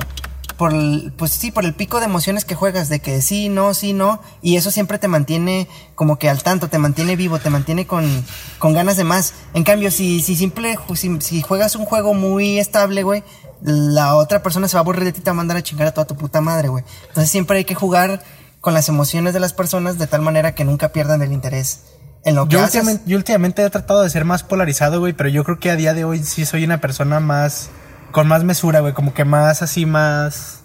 por 0.57 0.73
el, 0.73 1.13
pues 1.17 1.33
sí, 1.33 1.51
por 1.51 1.65
el 1.65 1.75
pico 1.75 1.99
de 2.01 2.07
emociones 2.07 2.45
que 2.45 2.55
juegas, 2.55 2.89
de 2.89 3.01
que 3.01 3.21
sí, 3.23 3.49
no, 3.49 3.75
sí, 3.75 3.93
no, 3.93 4.21
y 4.43 4.57
eso 4.57 4.71
siempre 4.71 4.99
te 4.99 5.09
mantiene 5.09 5.69
como 5.95 6.19
que 6.19 6.29
al 6.29 6.43
tanto, 6.43 6.69
te 6.69 6.79
mantiene 6.79 7.17
vivo, 7.17 7.39
te 7.39 7.51
mantiene 7.51 7.87
con, 7.87 8.25
con 8.59 8.73
ganas 8.73 8.97
de 8.97 9.05
más. 9.05 9.35
En 9.55 9.65
cambio, 9.65 9.91
si, 9.91 10.21
si 10.23 10.37
simple, 10.37 10.79
si, 10.95 11.21
si 11.21 11.43
juegas 11.43 11.77
un 11.77 11.85
juego 11.85 12.15
muy 12.15 12.59
estable, 12.59 13.03
güey, 13.03 13.23
la 13.63 14.17
otra 14.17 14.43
persona 14.43 14.69
se 14.69 14.77
va 14.77 14.81
a 14.81 14.83
aburrir 14.83 15.05
de 15.05 15.13
ti 15.13 15.21
y 15.21 15.23
te 15.23 15.31
va 15.31 15.33
a 15.33 15.37
mandar 15.37 15.57
a 15.57 15.63
chingar 15.63 15.89
a 15.89 15.93
toda 15.93 16.07
tu 16.07 16.17
puta 16.17 16.41
madre, 16.41 16.69
güey. 16.69 16.85
Entonces 17.09 17.31
siempre 17.31 17.59
hay 17.59 17.65
que 17.65 17.75
jugar 17.75 18.23
con 18.61 18.75
las 18.75 18.89
emociones 18.89 19.33
de 19.35 19.41
las 19.41 19.53
personas 19.53 19.99
de 19.99 20.07
tal 20.07 20.23
manera 20.23 20.55
que 20.55 20.65
nunca 20.65 20.89
pierdan 20.91 21.23
el 21.23 21.33
interés 21.33 21.83
en 22.25 22.35
lo 22.35 22.47
que 22.49 22.55
Yo 22.55 22.59
haces. 22.61 22.77
últimamente, 22.77 23.11
yo 23.11 23.17
últimamente 23.17 23.65
he 23.65 23.71
tratado 23.71 24.03
de 24.03 24.11
ser 24.11 24.25
más 24.25 24.43
polarizado, 24.43 25.01
güey, 25.01 25.13
pero 25.13 25.29
yo 25.29 25.45
creo 25.45 25.61
que 25.61 25.71
a 25.71 25.77
día 25.77 25.95
de 25.95 26.05
hoy 26.05 26.23
sí 26.25 26.45
soy 26.45 26.65
una 26.65 26.81
persona 26.81 27.21
más. 27.21 27.71
Con 28.17 28.29
más 28.29 28.45
mesura, 28.45 28.81
güey, 28.81 28.95
como 28.95 29.13
que 29.13 29.27
más 29.27 29.61
así, 29.61 29.85
más. 29.85 30.61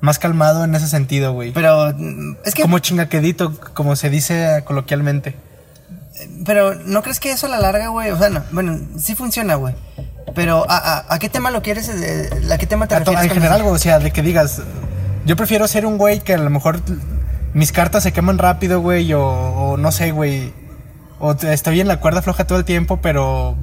más 0.00 0.20
calmado 0.20 0.62
en 0.62 0.76
ese 0.76 0.86
sentido, 0.86 1.32
güey. 1.32 1.50
Pero 1.50 1.88
es 2.44 2.54
que 2.54 2.62
Como 2.62 2.78
chingaquedito, 2.78 3.52
como 3.74 3.96
se 3.96 4.10
dice 4.10 4.62
coloquialmente. 4.64 5.34
Pero 6.46 6.76
¿no 6.76 7.02
crees 7.02 7.18
que 7.18 7.32
eso 7.32 7.46
a 7.46 7.48
la 7.48 7.58
larga, 7.58 7.88
güey? 7.88 8.12
O 8.12 8.16
sea, 8.16 8.28
no, 8.30 8.44
bueno, 8.52 8.78
sí 8.96 9.16
funciona, 9.16 9.56
güey. 9.56 9.74
Pero 10.36 10.64
¿a, 10.70 10.76
a, 10.76 11.14
a 11.14 11.18
qué 11.18 11.28
tema 11.28 11.50
lo 11.50 11.62
quieres? 11.62 11.88
eh, 11.88 12.30
¿A 12.48 12.58
qué 12.58 12.66
tema 12.68 12.86
te 12.86 12.94
A 12.94 13.00
refieres? 13.00 13.24
en 13.24 13.30
general, 13.30 13.60
güey, 13.64 13.74
o 13.74 13.78
sea, 13.78 13.98
de 13.98 14.12
que 14.12 14.22
digas. 14.22 14.62
Yo 15.26 15.34
prefiero 15.34 15.66
ser 15.66 15.84
un 15.84 15.98
güey 15.98 16.20
que 16.20 16.34
a 16.34 16.38
lo 16.38 16.48
mejor 16.48 16.78
mis 17.54 17.72
cartas 17.72 18.04
se 18.04 18.12
queman 18.12 18.38
rápido, 18.38 18.80
güey, 18.80 19.12
o, 19.14 19.20
o 19.26 19.76
no 19.76 19.90
sé, 19.90 20.12
güey. 20.12 20.52
O 21.18 21.32
estoy 21.32 21.80
en 21.80 21.88
la 21.88 21.98
cuerda 21.98 22.22
floja 22.22 22.46
todo 22.46 22.58
el 22.58 22.64
tiempo, 22.64 23.00
pero 23.02 23.56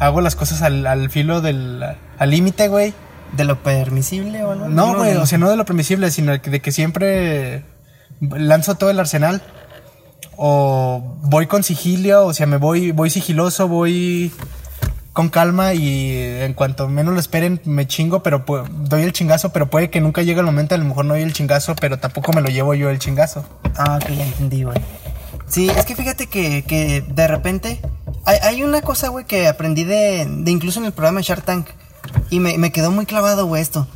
hago 0.00 0.20
las 0.20 0.34
cosas 0.34 0.62
al, 0.62 0.86
al 0.86 1.10
filo 1.10 1.40
del. 1.40 1.84
al 2.18 2.30
límite, 2.30 2.66
güey. 2.66 2.92
¿De 3.32 3.44
lo 3.44 3.62
permisible 3.62 4.42
o 4.42 4.50
algo? 4.50 4.68
No, 4.68 4.96
güey, 4.96 5.14
o 5.14 5.24
sea, 5.24 5.38
no 5.38 5.48
de 5.48 5.56
lo 5.56 5.64
permisible, 5.64 6.10
sino 6.10 6.32
de 6.32 6.40
que, 6.40 6.60
que 6.60 6.72
siempre 6.72 7.62
lanzo 8.20 8.74
todo 8.74 8.90
el 8.90 8.98
arsenal. 8.98 9.40
O 10.36 11.18
voy 11.22 11.46
con 11.46 11.62
sigilio, 11.62 12.24
o 12.24 12.34
sea, 12.34 12.46
me 12.46 12.56
voy, 12.56 12.92
voy 12.92 13.10
sigiloso, 13.10 13.68
voy 13.68 14.32
con 15.12 15.28
calma 15.28 15.74
y 15.74 16.16
en 16.16 16.54
cuanto 16.54 16.88
menos 16.88 17.12
lo 17.12 17.20
esperen 17.20 17.60
me 17.64 17.86
chingo, 17.86 18.22
pero 18.22 18.44
doy 18.70 19.02
el 19.02 19.12
chingazo, 19.12 19.52
pero 19.52 19.68
puede 19.68 19.90
que 19.90 20.00
nunca 20.00 20.22
llegue 20.22 20.40
el 20.40 20.46
momento, 20.46 20.74
a 20.74 20.78
lo 20.78 20.84
mejor 20.84 21.04
no 21.04 21.14
doy 21.14 21.22
el 21.22 21.34
chingazo, 21.34 21.76
pero 21.76 21.98
tampoco 21.98 22.32
me 22.32 22.40
lo 22.40 22.48
llevo 22.48 22.74
yo 22.74 22.88
el 22.88 22.98
chingazo. 22.98 23.44
Ah, 23.76 23.98
ok, 24.00 24.10
ya 24.16 24.24
entendí, 24.24 24.62
güey. 24.62 24.78
Sí, 25.50 25.68
es 25.68 25.84
que 25.84 25.96
fíjate 25.96 26.28
que, 26.28 26.64
que 26.64 27.02
de 27.02 27.28
repente... 27.28 27.80
Hay, 28.24 28.38
hay 28.42 28.62
una 28.62 28.82
cosa, 28.82 29.08
güey, 29.08 29.24
que 29.24 29.48
aprendí 29.48 29.82
de, 29.84 30.26
de 30.28 30.50
incluso 30.50 30.78
en 30.78 30.86
el 30.86 30.92
programa 30.92 31.18
de 31.18 31.24
Shark 31.24 31.44
Tank. 31.44 31.68
Y 32.30 32.38
me, 32.38 32.56
me 32.56 32.70
quedó 32.70 32.90
muy 32.92 33.04
clavado, 33.04 33.46
güey, 33.46 33.60
esto. 33.60 33.88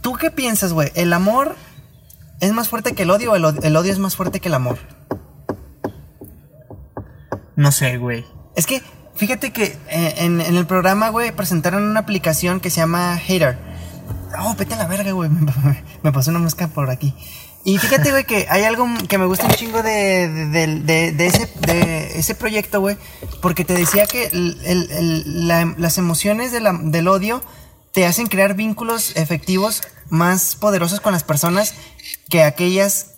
¿Tú 0.00 0.14
qué 0.14 0.30
piensas, 0.30 0.72
güey? 0.72 0.90
¿El 0.94 1.12
amor 1.12 1.54
es 2.40 2.52
más 2.52 2.68
fuerte 2.68 2.94
que 2.94 3.04
el 3.04 3.10
odio 3.10 3.32
o 3.32 3.36
el, 3.36 3.44
el 3.62 3.76
odio 3.76 3.92
es 3.92 3.98
más 3.98 4.16
fuerte 4.16 4.40
que 4.40 4.48
el 4.48 4.54
amor? 4.54 4.78
No 7.54 7.70
sé, 7.70 7.98
güey. 7.98 8.24
Es 8.56 8.66
que, 8.66 8.82
fíjate 9.14 9.52
que 9.52 9.78
eh, 9.90 10.14
en, 10.18 10.40
en 10.40 10.56
el 10.56 10.66
programa, 10.66 11.10
güey, 11.10 11.30
presentaron 11.30 11.84
una 11.84 12.00
aplicación 12.00 12.58
que 12.58 12.70
se 12.70 12.80
llama 12.80 13.16
Hater. 13.16 13.58
Oh, 14.40 14.54
vete 14.58 14.74
a 14.74 14.78
la 14.78 14.86
verga, 14.86 15.12
güey. 15.12 15.30
Me, 15.30 15.52
me 16.02 16.12
pasó 16.12 16.30
una 16.30 16.40
mosca 16.40 16.66
por 16.68 16.90
aquí. 16.90 17.14
Y 17.64 17.76
fíjate, 17.78 18.10
güey, 18.10 18.24
que 18.24 18.46
hay 18.48 18.62
algo 18.64 18.88
que 19.08 19.18
me 19.18 19.26
gusta 19.26 19.44
un 19.46 19.52
chingo 19.52 19.82
de, 19.82 20.28
de, 20.28 20.66
de- 20.80 21.12
de- 21.12 22.18
ese, 22.18 22.34
proyecto, 22.34 22.80
güey. 22.80 22.96
Porque 23.42 23.64
te 23.64 23.74
decía 23.74 24.06
que 24.06 24.26
el- 24.26 24.60
el- 24.64 24.90
el- 24.90 25.48
la- 25.48 25.74
las 25.76 25.98
emociones 25.98 26.52
del 26.52 27.08
odio 27.08 27.42
te 27.92 28.06
hacen 28.06 28.28
crear 28.28 28.54
vínculos 28.54 29.14
efectivos 29.16 29.82
más 30.08 30.56
poderosos 30.56 31.00
con 31.00 31.12
las 31.12 31.22
personas 31.24 31.74
que 32.30 32.42
aquellas 32.42 33.08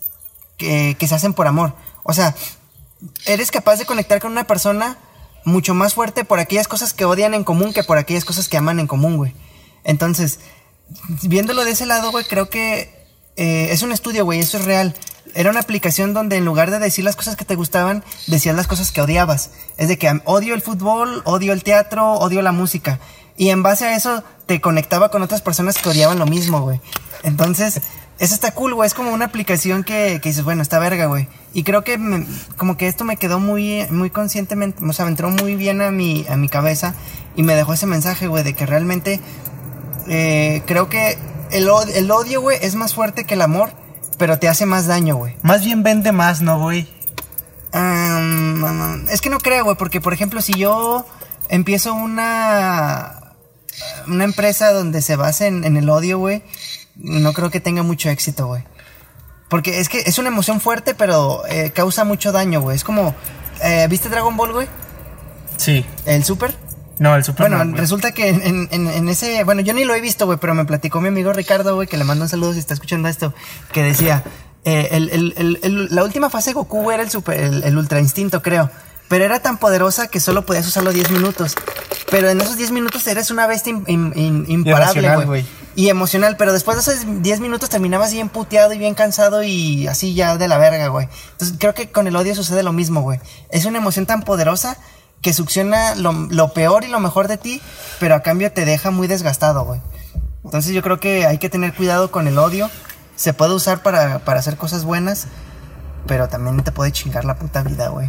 que, 0.57 0.97
que 0.99 1.07
se 1.09 1.15
hacen 1.15 1.35
por 1.35 1.47
amor. 1.47 1.75
O 2.03 2.13
sea, 2.13 2.35
eres 3.27 3.51
capaz 3.51 3.77
de 3.77 3.87
conectar 3.87 4.21
con 4.21 4.33
una 4.33 4.47
persona 4.47 4.99
mucho 5.45 5.75
más 5.75 5.95
fuerte 5.95 6.25
por 6.25 6.39
aquellas 6.41 6.69
cosas 6.69 6.93
que 6.95 7.05
odian 7.05 7.35
en 7.35 7.45
común 7.45 7.73
que 7.73 7.85
por 7.85 7.99
aquellas 7.99 8.25
cosas 8.25 8.49
que 8.49 8.57
aman 8.57 8.81
en 8.81 8.87
común, 8.87 9.17
güey. 9.17 9.35
Entonces, 9.85 10.41
viéndolo 11.23 11.65
de 11.65 11.73
ese 11.73 11.87
lado, 11.87 12.11
güey, 12.11 12.25
creo 12.25 12.49
que 12.49 13.02
eh, 13.37 13.69
es 13.71 13.83
un 13.83 13.93
estudio, 13.93 14.25
güey, 14.25 14.41
eso 14.41 14.59
es 14.59 14.65
real. 14.65 14.95
Era 15.35 15.51
una 15.51 15.61
aplicación 15.61 16.13
donde 16.13 16.37
en 16.37 16.45
lugar 16.45 16.71
de 16.71 16.79
decir 16.79 17.05
las 17.05 17.17
cosas 17.17 17.37
que 17.37 17.45
te 17.45 17.55
gustaban, 17.55 18.05
decías 18.27 18.55
las 18.55 18.67
cosas 18.67 18.93
que 18.93 19.01
odiabas. 19.01 19.51
Es 19.79 19.89
de 19.89 19.97
que 19.99 20.21
odio 20.25 20.55
el 20.55 20.61
fútbol, 20.61 21.23
odio 21.25 21.53
el 21.53 21.63
teatro, 21.63 22.13
odio 22.15 22.43
la 22.43 22.53
música. 22.53 22.99
Y 23.39 23.49
en 23.49 23.63
base 23.63 23.87
a 23.87 23.97
eso 23.97 24.23
te 24.47 24.61
conectaba 24.61 25.11
con 25.11 25.23
otras 25.23 25.41
personas 25.41 25.79
que 25.79 25.89
odiaban 25.89 26.19
lo 26.19 26.27
mismo, 26.27 26.61
güey. 26.61 26.81
Entonces, 27.23 27.81
eso 28.19 28.35
está 28.35 28.53
cool, 28.53 28.75
güey. 28.75 28.87
Es 28.87 28.93
como 28.93 29.11
una 29.11 29.25
aplicación 29.25 29.85
que, 29.85 30.21
que 30.23 30.29
dices, 30.29 30.45
bueno, 30.45 30.61
está 30.61 30.79
verga, 30.79 31.07
güey. 31.07 31.29
Y 31.55 31.63
creo 31.63 31.83
que 31.83 31.97
me- 31.97 32.27
como 32.59 32.77
que 32.77 32.87
esto 32.87 33.05
me 33.05 33.17
quedó 33.17 33.41
muy, 33.41 33.87
muy 33.91 34.11
conscientemente, 34.11 34.85
o 34.85 34.93
sea, 34.93 35.07
me 35.07 35.13
entró 35.13 35.31
muy 35.31 35.55
bien 35.57 35.81
a 35.81 35.91
mi, 35.91 36.27
a 36.29 36.37
mi 36.37 36.49
cabeza 36.51 36.95
y 37.37 37.43
me 37.43 37.55
dejó 37.55 37.73
ese 37.73 37.87
mensaje, 37.87 38.27
güey, 38.27 38.45
de 38.45 38.53
que 38.55 38.67
realmente 38.67 39.21
eh, 40.09 40.63
creo 40.67 40.89
que 40.89 41.17
el, 41.53 41.69
el 41.95 42.11
odio, 42.11 42.41
güey, 42.41 42.59
es 42.61 42.75
más 42.75 42.95
fuerte 42.95 43.25
que 43.25 43.35
el 43.35 43.43
amor, 43.43 43.71
pero 44.19 44.39
te 44.39 44.49
hace 44.49 44.67
más 44.67 44.87
daño, 44.87 45.17
güey. 45.17 45.37
Más 45.43 45.65
bien 45.65 45.83
vende 45.83 46.13
más, 46.13 46.43
¿no, 46.43 46.59
güey? 46.59 46.89
Um, 47.73 49.09
es 49.09 49.21
que 49.21 49.31
no 49.31 49.39
creo, 49.39 49.65
güey, 49.65 49.77
porque 49.77 50.01
por 50.01 50.13
ejemplo, 50.13 50.43
si 50.43 50.53
yo 50.55 51.07
empiezo 51.49 51.95
una 51.95 53.19
una 54.07 54.25
empresa 54.25 54.73
donde 54.73 55.01
se 55.01 55.17
base 55.17 55.47
en, 55.47 55.65
en 55.65 55.77
el 55.77 55.89
odio, 55.89 56.19
güey, 56.19 56.43
no 56.97 57.33
creo 57.33 57.51
que 57.51 57.61
tenga 57.61 57.83
mucho 57.83 58.11
éxito, 58.11 58.47
güey. 58.47 58.65
Porque 59.49 59.81
es 59.81 59.89
que 59.89 59.99
es 60.01 60.19
una 60.19 60.29
emoción 60.29 60.61
fuerte, 60.61 60.95
pero 60.95 61.47
eh, 61.47 61.73
causa 61.75 62.05
mucho 62.05 62.33
daño, 62.33 62.61
güey. 62.63 62.77
Es 62.77 62.85
como, 62.85 63.15
eh, 63.63 63.87
¿viste 63.91 64.09
Dragon 64.09 64.37
Ball, 64.37 64.53
güey? 64.53 64.69
Sí. 65.59 65.85
El 66.07 66.25
Super. 66.25 66.57
No, 66.99 67.17
el 67.17 67.25
super 67.25 67.49
Bueno, 67.51 67.77
resulta 67.77 68.13
que 68.13 68.29
en, 68.29 68.69
en- 68.71 68.89
en 68.89 69.09
ese. 69.09 69.43
Bueno, 69.45 69.61
yo 69.63 69.73
ni 69.75 69.85
lo 69.85 69.95
he 69.95 70.01
visto, 70.01 70.27
güey, 70.27 70.39
pero 70.39 70.55
me 70.55 70.65
platicó 70.65 71.01
mi 71.01 71.09
amigo 71.09 71.33
Ricardo, 71.33 71.75
güey, 71.75 71.89
que 71.89 71.97
le 71.97 72.05
mando 72.05 72.25
un 72.25 72.29
saludo 72.29 72.53
si 72.53 72.59
está 72.59 72.75
escuchando 72.75 73.09
esto. 73.09 73.33
Que 73.73 73.83
decía: 73.83 74.23
eh, 74.65 74.89
el- 74.93 75.59
el- 75.63 75.89
La 75.91 76.05
última 76.05 76.31
fase 76.31 76.51
de 76.51 76.55
Goku 76.55 76.91
era 76.91 77.03
el, 77.03 77.11
super, 77.11 77.39
el, 77.41 77.77
Ultra 77.77 77.99
Instinto, 78.01 78.43
creo. 78.43 78.71
Pero 79.09 79.25
era 79.25 79.41
tan 79.41 79.59
poderosa 79.59 80.07
que 80.09 80.21
solo 80.21 80.47
podías 80.47 80.67
usarlo 80.67 80.93
10 80.93 81.11
minutos. 81.11 81.55
Pero 82.11 82.31
en 82.31 82.41
esos 82.41 82.57
10 82.57 82.71
minutos 82.71 83.07
eres 83.07 83.31
una 83.31 83.47
bestia 83.47 83.73
im- 83.73 83.85
im- 83.87 84.13
im- 84.15 84.45
imparable, 84.49 85.25
güey. 85.27 85.45
Y 85.75 85.89
emocional, 85.89 86.37
pero 86.39 86.53
después 86.53 86.77
de 86.77 86.93
esos 86.93 87.23
10 87.23 87.41
minutos 87.41 87.69
terminabas 87.71 88.13
bien 88.13 88.29
puteado 88.29 88.73
y 88.75 88.79
bien 88.79 88.95
cansado 88.95 89.43
y 89.43 89.87
así 89.87 90.15
ya 90.15 90.37
de 90.39 90.49
la 90.49 90.57
verga, 90.59 90.89
güey. 90.89 91.09
Entonces 91.33 91.57
creo 91.59 91.75
que 91.75 91.91
con 91.91 92.07
el 92.07 92.17
odio 92.17 92.35
sucede 92.35 92.63
lo 92.63 92.73
mismo, 92.73 93.01
güey. 93.03 93.19
Es 93.51 93.65
una 93.65 93.79
emoción 93.79 94.07
tan 94.07 94.23
poderosa 94.23 94.77
que 95.23 95.33
succiona 95.33 95.95
lo, 95.95 96.13
lo 96.13 96.53
peor 96.53 96.85
y 96.85 96.89
lo 96.89 97.01
mejor 97.01 97.29
de 97.29 97.39
ti, 97.39 97.63
pero 98.01 98.15
a 98.15 98.21
cambio 98.21 98.53
te 98.53 98.65
deja 98.65 98.91
muy 98.91 99.07
desgastado, 99.07 99.65
güey. 99.65 99.81
Entonces 100.45 100.73
yo 100.73 100.83
creo 100.83 100.99
que 101.01 101.27
hay 101.27 101.39
que 101.39 101.49
tener 101.49 101.73
cuidado 101.73 102.11
con 102.11 102.27
el 102.27 102.37
odio 102.39 102.69
se 103.17 103.33
puede 103.33 103.55
usar 103.55 103.83
para, 103.83 104.19
para 104.21 104.41
hacer 104.41 104.57
cosas 104.57 104.85
buenas, 104.85 105.27
pero 106.07 106.29
también 106.29 106.63
te 106.65 106.73
puede 106.73 106.93
chingar 106.93 107.25
la 107.25 107.37
puta 107.37 107.63
vida, 107.63 107.89
güey. 107.89 108.09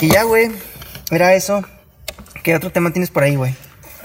Y 0.00 0.08
ya, 0.08 0.24
güey, 0.24 0.50
era 1.10 1.34
eso. 1.34 1.62
¿Qué 2.42 2.54
otro 2.54 2.70
tema 2.70 2.90
tienes 2.90 3.10
por 3.10 3.22
ahí, 3.22 3.36
güey? 3.36 3.54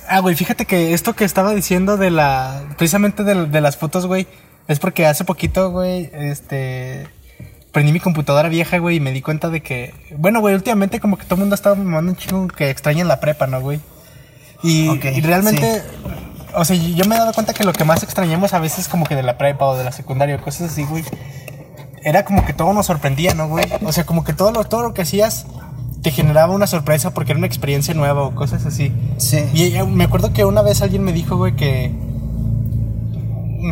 Ah, 0.07 0.19
güey, 0.19 0.35
fíjate 0.35 0.65
que 0.65 0.93
esto 0.93 1.13
que 1.13 1.25
estaba 1.25 1.53
diciendo 1.53 1.97
de 1.97 2.11
la. 2.11 2.63
Precisamente 2.77 3.23
de, 3.23 3.47
de 3.47 3.61
las 3.61 3.77
fotos, 3.77 4.05
güey. 4.05 4.27
Es 4.67 4.79
porque 4.79 5.05
hace 5.05 5.25
poquito, 5.25 5.71
güey, 5.71 6.09
este. 6.13 7.09
Prendí 7.75 7.91
mi 7.91 7.99
computadora 7.99 8.47
vieja, 8.47 8.77
güey, 8.77 8.95
y 8.95 8.99
me 9.01 9.11
di 9.11 9.21
cuenta 9.21 9.49
de 9.49 9.61
que. 9.61 9.93
Bueno, 10.17 10.39
güey, 10.39 10.55
últimamente 10.55 11.01
como 11.01 11.17
que 11.17 11.25
todo 11.25 11.35
el 11.35 11.41
mundo 11.41 11.55
estaba 11.55 11.75
mamando 11.75 12.13
un 12.13 12.17
chingo 12.17 12.47
que 12.47 12.69
extraña 12.69 13.03
la 13.03 13.19
prepa, 13.19 13.47
¿no, 13.47 13.59
güey? 13.59 13.81
Y 14.63 14.87
realmente. 15.19 15.83
O 16.53 16.63
sea, 16.63 16.77
yo 16.77 17.03
me 17.03 17.15
he 17.15 17.19
dado 17.19 17.33
cuenta 17.33 17.53
que 17.53 17.65
lo 17.65 17.73
que 17.73 17.83
más 17.83 18.01
extrañamos 18.01 18.53
a 18.53 18.59
veces 18.59 18.87
como 18.87 19.05
que 19.05 19.17
de 19.17 19.23
la 19.23 19.37
prepa 19.37 19.65
o 19.65 19.75
de 19.75 19.83
la 19.83 19.91
secundaria 19.91 20.37
o 20.37 20.41
cosas 20.41 20.71
así, 20.71 20.85
güey. 20.85 21.03
Era 22.01 22.23
como 22.23 22.45
que 22.45 22.53
todo 22.53 22.71
nos 22.71 22.85
sorprendía, 22.85 23.33
¿no, 23.33 23.49
güey? 23.49 23.65
O 23.83 23.91
sea, 23.91 24.05
como 24.05 24.23
que 24.23 24.31
todo 24.31 24.53
lo, 24.53 24.63
todo 24.63 24.81
lo 24.81 24.93
que 24.93 25.01
hacías 25.01 25.45
te 26.01 26.11
generaba 26.11 26.53
una 26.53 26.67
sorpresa 26.67 27.13
porque 27.13 27.33
era 27.33 27.39
una 27.39 27.47
experiencia 27.47 27.93
nueva 27.93 28.23
o 28.23 28.33
cosas 28.35 28.65
así. 28.65 28.93
Sí. 29.17 29.43
Y 29.53 29.75
eh, 29.75 29.83
me 29.83 30.05
acuerdo 30.05 30.31
que 30.31 30.45
una 30.45 30.61
vez 30.61 30.81
alguien 30.81 31.03
me 31.03 31.11
dijo, 31.11 31.35
güey, 31.35 31.57
que 31.57 31.91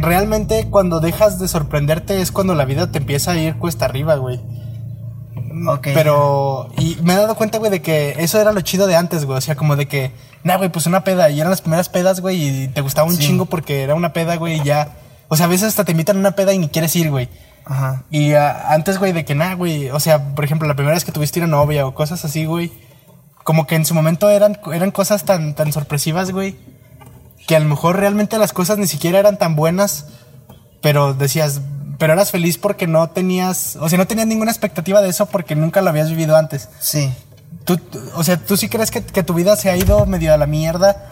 realmente 0.02 0.68
cuando 0.70 1.00
dejas 1.00 1.40
de 1.40 1.48
sorprenderte 1.48 2.22
es 2.22 2.32
cuando 2.32 2.56
la 2.56 2.66
vida 2.66 2.92
te 2.92 2.98
empieza 3.00 3.32
a 3.32 3.38
ir 3.38 3.56
cuesta 3.56 3.86
arriba, 3.86 4.16
güey. 4.16 4.40
Ok. 5.68 5.90
Pero, 5.94 6.70
y 6.78 6.98
me 7.04 7.14
he 7.14 7.18
dado 7.18 7.36
cuenta, 7.36 7.60
güey, 7.60 7.72
de 7.72 7.82
que 7.82 8.16
eso 8.18 8.40
era 8.42 8.52
lo 8.52 8.62
chido 8.62 8.88
de 8.88 8.96
antes, 8.96 9.26
güey. 9.26 9.38
O 9.38 9.42
sea, 9.42 9.56
como 9.56 9.76
de 9.76 9.88
que, 9.88 10.12
nah, 10.44 10.58
güey, 10.58 10.70
pues 10.70 10.88
una 10.88 11.04
peda. 11.04 11.30
Y 11.30 11.40
eran 11.40 11.52
las 11.52 11.62
primeras 11.62 11.90
pedas, 11.90 12.22
güey, 12.22 12.64
y 12.64 12.68
te 12.70 12.82
gustaba 12.82 13.08
un 13.08 13.16
Sí. 13.16 13.24
chingo 13.24 13.46
porque 13.46 13.84
era 13.84 13.96
una 13.96 14.14
peda, 14.14 14.36
güey, 14.38 14.60
y 14.60 14.64
ya. 14.64 14.90
O 15.28 15.36
sea, 15.36 15.46
a 15.46 15.50
veces 15.50 15.70
hasta 15.70 15.84
te 15.86 15.92
invitan 15.92 16.18
a 16.18 16.20
una 16.20 16.32
peda 16.32 16.54
y 16.54 16.58
ni 16.58 16.70
quieres 16.70 16.96
ir, 16.96 17.10
güey. 17.12 17.30
Ajá. 17.66 18.04
Y 18.10 18.34
ah, 18.34 18.66
antes, 18.70 18.98
güey, 19.00 19.14
de 19.14 19.26
que 19.26 19.36
nada, 19.36 19.54
güey. 19.54 19.90
O 19.92 20.00
sea, 20.00 20.34
por 20.36 20.44
ejemplo, 20.44 20.68
la 20.68 20.76
primera 20.76 20.96
vez 20.96 21.06
que 21.06 21.12
tuviste 21.12 21.40
una 21.40 21.48
novia 21.48 21.86
o 21.86 21.94
cosas 21.94 22.26
así, 22.26 22.46
güey. 22.46 22.72
Como 23.44 23.68
que 23.68 23.76
en 23.76 23.86
su 23.86 23.94
momento 23.94 24.30
eran, 24.30 24.58
eran 24.74 24.92
cosas 24.92 25.24
tan, 25.24 25.54
tan 25.54 25.72
sorpresivas, 25.72 26.32
güey. 26.32 26.56
Que 27.48 27.56
a 27.56 27.60
lo 27.60 27.68
mejor 27.68 27.98
realmente 27.98 28.38
las 28.38 28.54
cosas 28.54 28.78
ni 28.78 28.88
siquiera 28.88 29.20
eran 29.20 29.38
tan 29.38 29.56
buenas. 29.56 30.08
Pero 30.82 31.14
decías, 31.14 31.62
pero 31.98 32.14
eras 32.14 32.32
feliz 32.32 32.58
porque 32.58 32.88
no 32.88 33.10
tenías, 33.10 33.78
o 33.78 33.88
sea, 33.88 33.98
no 33.98 34.08
tenías 34.08 34.28
ninguna 34.28 34.52
expectativa 34.52 35.02
de 35.02 35.10
eso 35.10 35.26
porque 35.28 35.56
nunca 35.56 35.82
lo 35.82 35.90
habías 35.90 36.10
vivido 36.10 36.36
antes. 36.36 36.70
Sí. 36.80 37.14
Tú, 37.66 37.80
o 38.16 38.24
sea, 38.24 38.38
tú 38.38 38.58
sí 38.58 38.68
crees 38.68 38.92
que, 38.92 39.04
que 39.04 39.24
tu 39.24 39.34
vida 39.34 39.56
se 39.56 39.70
ha 39.70 39.78
ido 39.78 40.06
medio 40.06 40.34
a 40.34 40.38
la 40.38 40.46
mierda 40.46 41.10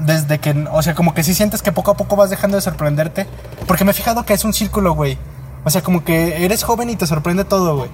desde 0.00 0.38
que, 0.38 0.66
o 0.72 0.82
sea, 0.82 0.94
como 0.94 1.14
que 1.14 1.22
sí 1.22 1.34
sientes 1.34 1.62
que 1.62 1.72
poco 1.72 1.90
a 1.90 1.96
poco 1.96 2.16
vas 2.16 2.30
dejando 2.30 2.56
de 2.56 2.62
sorprenderte. 2.62 3.26
Porque 3.66 3.84
me 3.84 3.90
he 3.90 3.94
fijado 3.94 4.24
que 4.24 4.34
es 4.34 4.44
un 4.44 4.52
círculo, 4.52 4.94
güey. 4.94 5.18
O 5.64 5.70
sea, 5.70 5.82
como 5.82 6.04
que 6.04 6.44
eres 6.44 6.62
joven 6.62 6.90
y 6.90 6.96
te 6.96 7.06
sorprende 7.06 7.44
todo, 7.44 7.76
güey. 7.76 7.90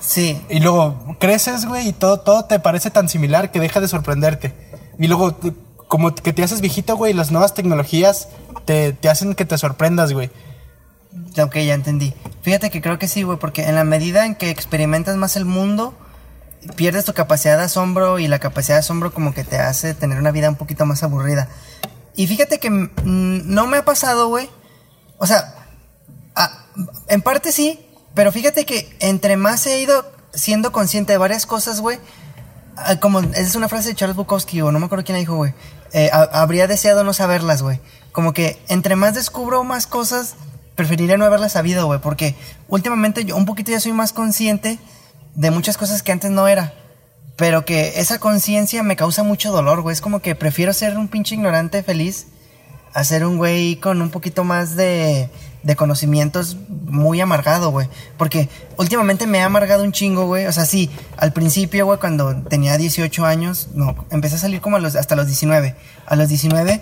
Sí. 0.00 0.44
Y 0.48 0.60
luego 0.60 1.16
creces, 1.20 1.66
güey, 1.66 1.88
y 1.88 1.92
todo, 1.92 2.20
todo 2.20 2.44
te 2.44 2.58
parece 2.58 2.90
tan 2.90 3.08
similar 3.08 3.50
que 3.50 3.60
deja 3.60 3.80
de 3.80 3.88
sorprenderte. 3.88 4.54
Y 4.98 5.06
luego, 5.06 5.36
como 5.92 6.14
que 6.14 6.32
te 6.32 6.42
haces 6.42 6.62
viejito, 6.62 6.96
güey, 6.96 7.12
las 7.12 7.32
nuevas 7.32 7.52
tecnologías 7.52 8.28
te, 8.64 8.94
te 8.94 9.10
hacen 9.10 9.34
que 9.34 9.44
te 9.44 9.58
sorprendas, 9.58 10.14
güey. 10.14 10.30
Ok, 11.38 11.56
ya 11.56 11.74
entendí. 11.74 12.14
Fíjate 12.40 12.70
que 12.70 12.80
creo 12.80 12.98
que 12.98 13.08
sí, 13.08 13.24
güey, 13.24 13.38
porque 13.38 13.64
en 13.64 13.74
la 13.74 13.84
medida 13.84 14.24
en 14.24 14.34
que 14.34 14.48
experimentas 14.48 15.18
más 15.18 15.36
el 15.36 15.44
mundo, 15.44 15.92
pierdes 16.76 17.04
tu 17.04 17.12
capacidad 17.12 17.58
de 17.58 17.64
asombro 17.64 18.18
y 18.18 18.26
la 18.26 18.38
capacidad 18.38 18.76
de 18.76 18.80
asombro 18.80 19.12
como 19.12 19.34
que 19.34 19.44
te 19.44 19.58
hace 19.58 19.92
tener 19.92 20.18
una 20.18 20.30
vida 20.30 20.48
un 20.48 20.56
poquito 20.56 20.86
más 20.86 21.02
aburrida. 21.02 21.50
Y 22.16 22.26
fíjate 22.26 22.58
que 22.58 22.70
mm, 22.70 22.88
no 23.04 23.66
me 23.66 23.76
ha 23.76 23.84
pasado, 23.84 24.28
güey. 24.28 24.48
O 25.18 25.26
sea, 25.26 25.54
en 27.08 27.20
parte 27.20 27.52
sí, 27.52 27.86
pero 28.14 28.32
fíjate 28.32 28.64
que 28.64 28.96
entre 29.00 29.36
más 29.36 29.66
he 29.66 29.82
ido 29.82 30.10
siendo 30.32 30.72
consciente 30.72 31.12
de 31.12 31.18
varias 31.18 31.44
cosas, 31.44 31.82
güey, 31.82 31.98
ah, 32.78 32.98
como 32.98 33.20
es 33.20 33.54
una 33.56 33.68
frase 33.68 33.90
de 33.90 33.94
Charles 33.94 34.16
Bukowski 34.16 34.62
o 34.62 34.72
no 34.72 34.78
me 34.78 34.86
acuerdo 34.86 35.04
quién 35.04 35.16
la 35.16 35.20
dijo, 35.20 35.36
güey. 35.36 35.52
Eh, 35.92 36.10
ha- 36.12 36.28
habría 36.42 36.66
deseado 36.66 37.04
no 37.04 37.12
saberlas, 37.12 37.62
güey. 37.62 37.80
Como 38.12 38.32
que 38.32 38.58
entre 38.68 38.96
más 38.96 39.14
descubro 39.14 39.64
más 39.64 39.86
cosas, 39.86 40.34
preferiría 40.74 41.16
no 41.16 41.24
haberlas 41.24 41.52
sabido, 41.52 41.86
güey, 41.86 42.00
porque 42.00 42.34
últimamente 42.68 43.24
yo 43.24 43.36
un 43.36 43.46
poquito 43.46 43.70
ya 43.70 43.80
soy 43.80 43.92
más 43.92 44.12
consciente 44.12 44.78
de 45.34 45.50
muchas 45.50 45.76
cosas 45.76 46.02
que 46.02 46.12
antes 46.12 46.30
no 46.30 46.48
era. 46.48 46.74
Pero 47.36 47.64
que 47.64 47.94
esa 48.00 48.18
conciencia 48.18 48.82
me 48.82 48.96
causa 48.96 49.22
mucho 49.22 49.50
dolor, 49.52 49.80
güey. 49.80 49.94
Es 49.94 50.00
como 50.02 50.20
que 50.20 50.34
prefiero 50.34 50.72
ser 50.74 50.96
un 50.98 51.08
pinche 51.08 51.34
ignorante 51.34 51.82
feliz 51.82 52.26
a 52.92 53.04
ser 53.04 53.24
un 53.24 53.38
güey 53.38 53.76
con 53.76 54.02
un 54.02 54.10
poquito 54.10 54.44
más 54.44 54.76
de, 54.76 55.30
de 55.62 55.76
conocimientos 55.76 56.56
muy 56.68 57.20
amargado, 57.20 57.70
güey. 57.70 57.88
Porque 58.16 58.48
últimamente 58.76 59.26
me 59.26 59.42
ha 59.42 59.46
amargado 59.46 59.84
un 59.84 59.92
chingo, 59.92 60.26
güey. 60.26 60.46
O 60.46 60.52
sea, 60.52 60.66
sí, 60.66 60.90
al 61.16 61.32
principio, 61.32 61.86
güey, 61.86 61.98
cuando 61.98 62.34
tenía 62.42 62.76
18 62.76 63.24
años, 63.24 63.68
no, 63.74 64.06
empecé 64.10 64.36
a 64.36 64.38
salir 64.38 64.60
como 64.60 64.76
a 64.76 64.80
los, 64.80 64.96
hasta 64.96 65.16
los 65.16 65.26
19. 65.26 65.74
A 66.06 66.16
los 66.16 66.28
19, 66.28 66.80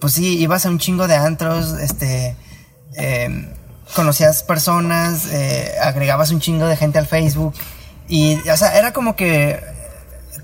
pues 0.00 0.12
sí, 0.12 0.38
ibas 0.38 0.66
a 0.66 0.70
un 0.70 0.78
chingo 0.78 1.08
de 1.08 1.16
antros, 1.16 1.72
este, 1.80 2.36
eh, 2.96 3.48
conocías 3.94 4.42
personas, 4.42 5.26
eh, 5.30 5.72
agregabas 5.82 6.30
un 6.30 6.40
chingo 6.40 6.66
de 6.66 6.76
gente 6.76 6.98
al 6.98 7.06
Facebook. 7.06 7.54
Y, 8.08 8.36
o 8.48 8.56
sea, 8.56 8.76
era 8.78 8.92
como 8.92 9.16
que 9.16 9.60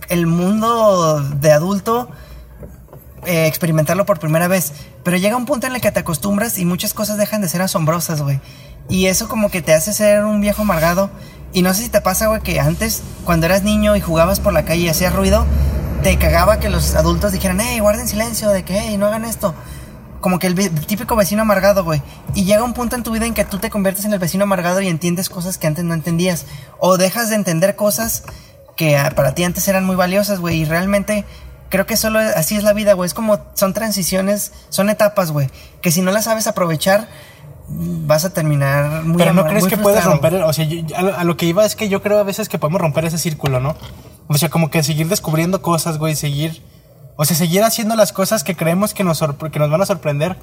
el 0.09 0.27
mundo 0.27 1.21
de 1.21 1.53
adulto 1.53 2.09
eh, 3.27 3.47
experimentarlo 3.47 4.07
por 4.07 4.19
primera 4.19 4.49
vez. 4.49 4.73
Pero 5.03 5.17
llega 5.17 5.37
un 5.37 5.47
punto 5.47 5.67
en 5.67 5.75
el 5.75 5.81
que 5.81 5.93
te 5.93 6.01
acostumbras 6.01 6.59
y 6.59 6.65
muchas 6.65 6.95
cosas 6.95 7.19
dejan 7.19 7.41
de 7.41 7.49
ser 7.49 7.63
asombrosas, 7.63 8.23
güey. 8.23 8.41
Y 8.89 9.07
eso 9.07 9.29
como 9.29 9.51
que 9.51 9.63
te 9.63 9.73
hace 9.73 9.93
ser 9.93 10.25
un 10.25 10.41
viejo 10.41 10.63
amargado. 10.63 11.11
Y 11.53 11.63
no 11.63 11.75
sé 11.75 11.83
si 11.83 11.89
te 11.89 12.01
pasa, 12.01 12.29
güey, 12.29 12.41
que 12.43 12.61
antes, 12.61 13.03
cuando 13.25 13.47
eras 13.47 13.63
niño 13.63 13.97
y 13.97 14.01
jugabas 14.01 14.41
por 14.41 14.53
la 14.53 14.65
calle 14.65 14.83
y 14.83 14.89
hacías 14.89 15.15
ruido, 15.15 15.47
te 16.03 16.17
cagaba 16.17 16.61
que 16.61 16.71
los 16.71 16.95
adultos 16.95 17.33
dijeran, 17.33 17.61
hey, 17.61 17.81
guarden 17.81 18.09
silencio, 18.09 18.51
de 18.51 18.63
que, 18.63 18.79
hey, 18.79 18.97
no 18.97 19.07
hagan 19.07 19.25
esto. 19.25 19.55
Como 20.21 20.39
que 20.39 20.47
el 20.47 20.71
típico 20.87 21.17
vecino 21.17 21.43
amargado, 21.43 21.85
güey. 21.85 22.03
Y 22.35 22.45
llega 22.45 22.63
un 22.63 22.75
punto 22.75 22.97
en 22.97 23.03
tu 23.03 23.11
vida 23.11 23.27
en 23.27 23.35
que 23.35 23.45
tú 23.45 23.59
te 23.59 23.71
conviertes 23.71 24.05
en 24.05 24.13
el 24.13 24.19
vecino 24.19 24.45
amargado 24.45 24.81
y 24.81 24.89
entiendes 24.89 25.29
cosas 25.29 25.59
que 25.59 25.67
antes 25.67 25.85
no 25.85 25.95
entendías. 25.95 26.47
O 26.79 26.97
dejas 26.97 27.31
de 27.31 27.37
entender 27.37 27.75
cosas 27.75 28.25
que 28.77 28.97
ah, 28.97 29.13
para 29.15 29.35
ti 29.35 29.45
antes 29.45 29.67
eran 29.69 29.85
muy 29.85 29.97
valiosas, 29.97 30.39
güey. 30.41 30.61
Y 30.61 30.65
realmente 30.65 31.25
creo 31.71 31.87
que 31.87 31.97
solo 31.97 32.19
así 32.19 32.57
es 32.57 32.63
la 32.63 32.75
vida, 32.75 32.93
güey. 32.93 33.07
Es 33.07 33.15
como 33.15 33.39
son 33.55 33.73
transiciones, 33.73 34.53
son 34.69 34.91
etapas, 34.91 35.33
güey. 35.33 35.49
Que 35.81 35.91
si 35.91 36.03
no 36.03 36.11
las 36.11 36.25
sabes 36.25 36.47
aprovechar, 36.47 37.09
vas 37.69 38.25
a 38.25 38.31
terminar 38.35 39.05
muy 39.05 39.17
Pero 39.17 39.33
no 39.33 39.47
crees 39.47 39.67
que 39.67 39.79
puedes 39.79 40.05
romper, 40.05 40.35
o 40.43 40.53
sea, 40.53 40.65
yo- 40.67 40.83
a, 40.97 41.03
lo, 41.03 41.17
a 41.17 41.25
lo 41.25 41.37
que 41.37 41.47
iba 41.47 41.65
es 41.65 41.77
que 41.77 41.89
yo 41.89 42.03
creo 42.03 42.19
a 42.19 42.25
veces 42.25 42.49
que 42.49 42.59
podemos 42.59 42.81
romper 42.81 43.05
ese 43.07 43.17
círculo, 43.19 43.61
¿no? 43.61 43.77
O 44.27 44.37
sea, 44.37 44.49
como 44.51 44.71
que 44.71 44.83
seguir 44.83 45.09
descubriendo 45.09 45.63
cosas, 45.63 45.99
güey, 45.99 46.15
seguir, 46.17 46.63
o 47.17 47.25
sea, 47.25 47.37
seguir 47.37 47.63
haciendo 47.63 47.95
las 47.97 48.13
cosas 48.13 48.45
que 48.45 48.57
creemos 48.57 48.93
que 48.95 49.05
nos, 49.05 49.21
que 49.53 49.59
nos 49.59 49.71
van 49.71 49.81
a 49.83 49.87
sorprender 49.87 50.37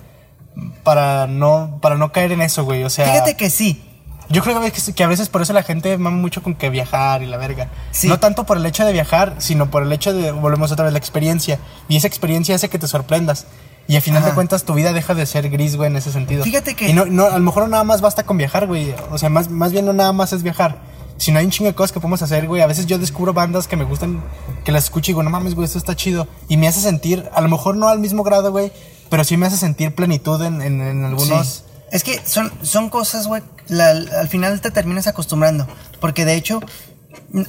para 0.84 1.28
no, 1.28 1.80
para 1.82 1.95
no 1.97 2.11
caer 2.11 2.32
en 2.32 2.41
eso, 2.41 2.63
güey, 2.65 2.84
o 2.84 2.89
sea... 2.89 3.05
Fíjate 3.11 3.36
que 3.36 3.49
sí. 3.49 3.84
Yo 4.30 4.41
creo 4.43 4.59
que, 4.61 5.03
a 5.03 5.07
veces 5.07 5.30
por 5.30 5.41
eso 5.41 5.53
la 5.53 5.63
gente 5.63 5.97
mama 5.97 6.17
mucho 6.17 6.43
con 6.43 6.53
que 6.55 6.69
viajar 6.69 7.23
y 7.23 7.28
la 7.28 7.38
verga. 7.38 7.69
Sí. 7.91 8.07
No 8.07 8.19
tanto 8.19 8.45
por 8.45 8.57
el 8.57 8.65
hecho 8.65 8.86
de 8.86 8.91
viajar, 8.91 9.36
sino 9.38 9.71
por 9.71 9.84
el 9.84 9.91
hecho 9.93 10.13
de, 10.13 10.32
volvemos 10.32 10.71
otra 10.71 10.84
vez, 10.84 10.91
la 10.93 10.99
experiencia. 10.99 11.59
Y 11.88 11.95
esa 11.95 12.07
experiencia 12.07 12.55
hace 12.55 12.69
que 12.69 12.78
te 12.78 12.88
sorprendas. 12.88 13.45
Y 13.88 13.95
al 13.95 14.01
final 14.01 14.21
Ajá. 14.21 14.30
de 14.32 14.36
cuentas 14.36 14.63
tu 14.65 14.73
vida 14.73 14.91
deja 14.91 15.13
de 15.15 15.25
ser 15.25 15.49
gris, 15.49 15.78
güey, 15.78 15.89
en 15.89 15.95
ese 15.95 16.11
sentido. 16.11 16.43
Fíjate 16.43 16.75
que- 16.75 16.89
Y 16.89 16.93
no, 16.93 17.05
no, 17.05 17.25
a 17.28 17.38
lo 17.38 17.39
mejor 17.39 17.63
no 17.63 17.69
nada 17.69 17.86
más 17.86 18.01
basta 18.01 18.23
con 18.23 18.38
viajar, 18.38 18.67
güey. 18.67 18.93
O 19.11 19.17
sea, 19.17 19.30
más, 19.30 19.49
más 19.49 19.71
bien 19.71 19.86
no 19.86 19.93
nada 19.93 20.11
más 20.11 20.34
es 20.34 20.43
viajar. 20.43 20.82
Sino 21.15 21.39
hay 21.39 21.45
un 21.45 21.51
chingo 21.51 21.69
de 21.69 21.75
cosas 21.75 21.93
que 21.93 22.01
podemos 22.01 22.21
hacer, 22.21 22.47
güey. 22.47 22.61
A 22.61 22.67
veces 22.67 22.86
yo 22.86 22.99
descubro 22.99 23.34
bandas 23.34 23.67
que 23.67 23.78
me 23.78 23.86
gustan, 23.86 24.21
que 24.65 24.73
las 24.73 24.84
escucho 24.84 25.11
y 25.11 25.13
digo, 25.13 25.23
no 25.23 25.30
mames, 25.30 25.55
güey, 25.55 25.65
esto 25.65 25.78
está 25.78 25.95
chido. 25.95 26.28
Y 26.49 26.57
me 26.57 26.67
hace 26.67 26.82
sentir, 26.82 27.30
a 27.34 27.39
lo 27.39 27.47
mejor 27.47 27.78
no 27.78 27.88
al 27.88 27.99
mismo 27.99 28.23
grado, 28.23 28.51
güey, 28.51 28.73
pero 29.09 29.23
sí 29.23 29.38
me 29.38 29.47
hace 29.47 29.55
sentir 29.55 29.95
plenitud 29.95 30.41
en, 30.43 30.61
en, 30.61 30.82
en 30.82 31.05
algunos... 31.05 31.47
Sí. 31.47 31.61
Es 31.91 32.03
que 32.03 32.21
son, 32.25 32.51
son 32.61 32.89
cosas, 32.89 33.27
güey, 33.27 33.41
al 33.69 34.27
final 34.27 34.59
te 34.61 34.71
terminas 34.71 35.07
acostumbrando. 35.07 35.67
Porque 35.99 36.25
de 36.25 36.35
hecho, 36.35 36.59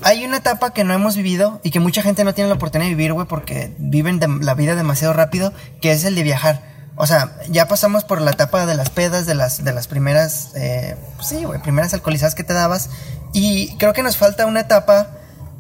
hay 0.03 0.25
una 0.25 0.39
etapa 0.39 0.73
que 0.73 0.85
no 0.85 0.95
hemos 0.95 1.17
vivido 1.17 1.61
y 1.63 1.71
que 1.71 1.81
mucha 1.81 2.03
gente 2.03 2.25
no 2.25 2.35
tiene 2.35 2.49
la 2.49 2.57
oportunidad 2.57 2.89
de 2.89 2.95
vivir, 2.95 3.13
güey, 3.13 3.27
porque 3.27 3.75
viven 3.79 4.21
la 4.43 4.55
vida 4.55 4.75
demasiado 4.75 5.13
rápido, 5.13 5.53
que 5.81 5.93
es 5.93 6.05
el 6.05 6.15
de 6.15 6.23
viajar. 6.23 6.63
O 6.97 7.07
sea, 7.07 7.37
ya 7.49 7.69
pasamos 7.69 8.03
por 8.05 8.21
la 8.21 8.33
etapa 8.33 8.67
de 8.67 8.75
las 8.75 8.91
pedas, 8.91 9.25
de 9.25 9.35
las, 9.37 9.63
de 9.63 9.73
las 9.73 9.87
primeras, 9.87 10.51
eh, 10.57 10.97
pues 11.15 11.29
sí, 11.29 11.45
güey, 11.45 11.63
primeras 11.63 11.95
alcoholizadas 11.95 12.35
que 12.35 12.43
te 12.43 12.55
dabas. 12.55 12.91
Y 13.33 13.77
creo 13.77 13.93
que 13.93 14.03
nos 14.03 14.17
falta 14.17 14.47
una 14.47 14.61
etapa 14.61 15.09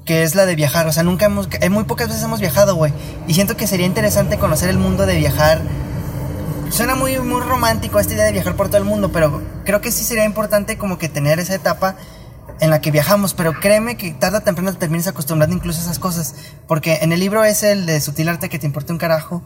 que 0.04 0.24
es 0.24 0.34
la 0.34 0.46
de 0.46 0.56
viajar. 0.56 0.88
O 0.88 0.92
sea, 0.92 1.04
nunca 1.04 1.26
hemos, 1.26 1.48
eh, 1.60 1.70
muy 1.70 1.84
pocas 1.84 2.08
veces 2.08 2.22
hemos 2.24 2.40
viajado, 2.40 2.74
güey. 2.74 2.92
Y 3.28 3.34
siento 3.34 3.56
que 3.56 3.68
sería 3.68 3.86
interesante 3.86 4.38
conocer 4.38 4.68
el 4.68 4.78
mundo 4.78 5.06
de 5.06 5.16
viajar, 5.16 5.60
Suena 6.70 6.94
muy, 6.94 7.18
muy 7.18 7.40
romántico 7.40 7.98
esta 7.98 8.14
idea 8.14 8.26
de 8.26 8.32
viajar 8.32 8.54
por 8.54 8.68
todo 8.68 8.78
el 8.78 8.84
mundo, 8.84 9.10
pero 9.10 9.42
creo 9.64 9.80
que 9.80 9.90
sí 9.90 10.04
sería 10.04 10.24
importante 10.24 10.76
como 10.76 10.98
que 10.98 11.08
tener 11.08 11.38
esa 11.38 11.54
etapa 11.54 11.96
en 12.60 12.70
la 12.70 12.80
que 12.80 12.90
viajamos, 12.90 13.34
pero 13.34 13.54
créeme 13.58 13.96
que 13.96 14.12
tarde 14.12 14.38
o 14.38 14.40
temprano 14.42 14.72
te 14.72 14.78
termines 14.78 15.06
acostumbrando 15.06 15.56
incluso 15.56 15.80
a 15.80 15.82
esas 15.84 15.98
cosas, 15.98 16.34
porque 16.66 16.98
en 17.02 17.12
el 17.12 17.20
libro 17.20 17.42
ese, 17.44 17.72
el 17.72 17.86
de 17.86 18.00
Sutil 18.00 18.28
Arte 18.28 18.48
que 18.48 18.58
te 18.58 18.66
importa 18.66 18.92
un 18.92 18.98
carajo, 18.98 19.42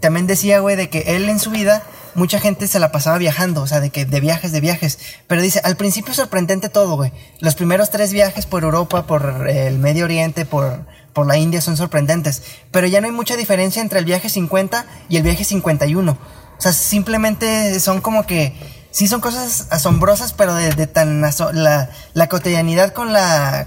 también 0.00 0.26
decía, 0.26 0.60
güey, 0.60 0.76
de 0.76 0.88
que 0.88 1.16
él 1.16 1.28
en 1.28 1.38
su 1.38 1.50
vida 1.50 1.82
mucha 2.14 2.40
gente 2.40 2.66
se 2.66 2.78
la 2.78 2.92
pasaba 2.92 3.18
viajando, 3.18 3.62
o 3.62 3.66
sea, 3.66 3.80
de 3.80 3.90
que 3.90 4.04
de 4.04 4.20
viajes, 4.20 4.52
de 4.52 4.60
viajes. 4.60 4.98
Pero 5.26 5.42
dice, 5.42 5.60
al 5.64 5.76
principio 5.76 6.10
es 6.10 6.16
sorprendente 6.16 6.68
todo, 6.68 6.96
güey. 6.96 7.12
Los 7.38 7.54
primeros 7.54 7.90
tres 7.90 8.12
viajes 8.12 8.46
por 8.46 8.64
Europa, 8.64 9.06
por 9.06 9.48
el 9.48 9.78
Medio 9.78 10.04
Oriente, 10.04 10.44
por, 10.44 10.84
por 11.12 11.26
la 11.26 11.36
India 11.36 11.60
son 11.60 11.76
sorprendentes. 11.76 12.42
Pero 12.70 12.86
ya 12.86 13.00
no 13.00 13.06
hay 13.06 13.12
mucha 13.12 13.36
diferencia 13.36 13.80
entre 13.80 14.00
el 14.00 14.04
viaje 14.04 14.28
50 14.28 14.84
y 15.08 15.16
el 15.16 15.22
viaje 15.22 15.44
51. 15.44 16.41
O 16.62 16.64
sea, 16.70 16.72
simplemente 16.72 17.80
son 17.80 18.00
como 18.00 18.24
que 18.24 18.54
sí 18.92 19.08
son 19.08 19.20
cosas 19.20 19.66
asombrosas, 19.70 20.32
pero 20.32 20.54
de, 20.54 20.86
tan 20.86 21.20
la, 21.20 21.90
la 22.14 22.28
cotidianidad 22.28 22.92
con 22.92 23.12
la 23.12 23.66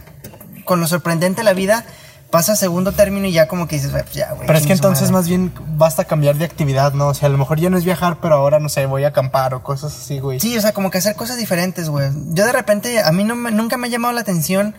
con 0.64 0.80
lo 0.80 0.88
sorprendente 0.88 1.42
de 1.42 1.44
la 1.44 1.52
vida 1.52 1.84
pasa 2.32 2.54
a 2.54 2.56
segundo 2.56 2.94
término 2.94 3.28
y 3.28 3.34
ya 3.34 3.50
como 3.50 3.68
que 3.68 3.76
dices, 3.76 3.92
pues 3.92 4.14
ya, 4.14 4.32
güey. 4.32 4.48
Pero 4.48 4.58
es 4.58 4.66
que 4.66 4.72
entonces 4.72 5.12
madre. 5.12 5.14
más 5.14 5.28
bien 5.28 5.54
basta 5.78 6.06
cambiar 6.06 6.38
de 6.38 6.46
actividad, 6.46 6.94
¿no? 6.94 7.08
O 7.08 7.14
sea, 7.14 7.28
a 7.28 7.32
lo 7.34 7.38
mejor 7.38 7.60
ya 7.60 7.70
no 7.70 7.78
es 7.78 7.84
viajar, 7.84 8.20
pero 8.22 8.36
ahora, 8.36 8.60
no 8.62 8.70
sé, 8.70 8.86
voy 8.86 9.04
a 9.04 9.10
acampar 9.10 9.54
o 9.56 9.62
cosas 9.62 9.94
así, 9.94 10.20
güey. 10.20 10.40
Sí, 10.40 10.58
o 10.58 10.62
sea, 10.62 10.72
como 10.72 10.90
que 10.90 11.00
hacer 11.00 11.18
cosas 11.18 11.36
diferentes, 11.38 11.90
güey. 11.90 12.12
Yo 12.30 12.46
de 12.46 12.54
repente, 12.54 13.02
a 13.04 13.12
mí 13.12 13.26
no 13.26 13.36
me- 13.36 13.52
nunca 13.52 13.76
me 13.76 13.88
ha 13.88 13.90
llamado 13.90 14.14
la 14.14 14.22
atención 14.22 14.74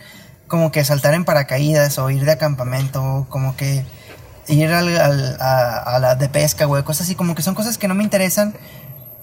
como 0.48 0.72
que 0.72 0.86
saltar 0.86 1.12
en 1.12 1.26
paracaídas 1.26 1.98
o 1.98 2.08
ir 2.08 2.24
de 2.24 2.32
acampamento, 2.32 3.26
como 3.28 3.56
que 3.56 3.84
ir 4.48 4.72
al, 4.72 4.88
a, 5.40 5.98
la 6.00 6.14
de 6.14 6.28
pesca, 6.28 6.64
güey. 6.64 6.82
Cosas 6.82 7.06
así, 7.06 7.14
como 7.14 7.34
que 7.34 7.42
son 7.42 7.54
cosas 7.54 7.78
que 7.78 7.88
no 7.88 7.94
me 7.94 8.04
interesan, 8.04 8.54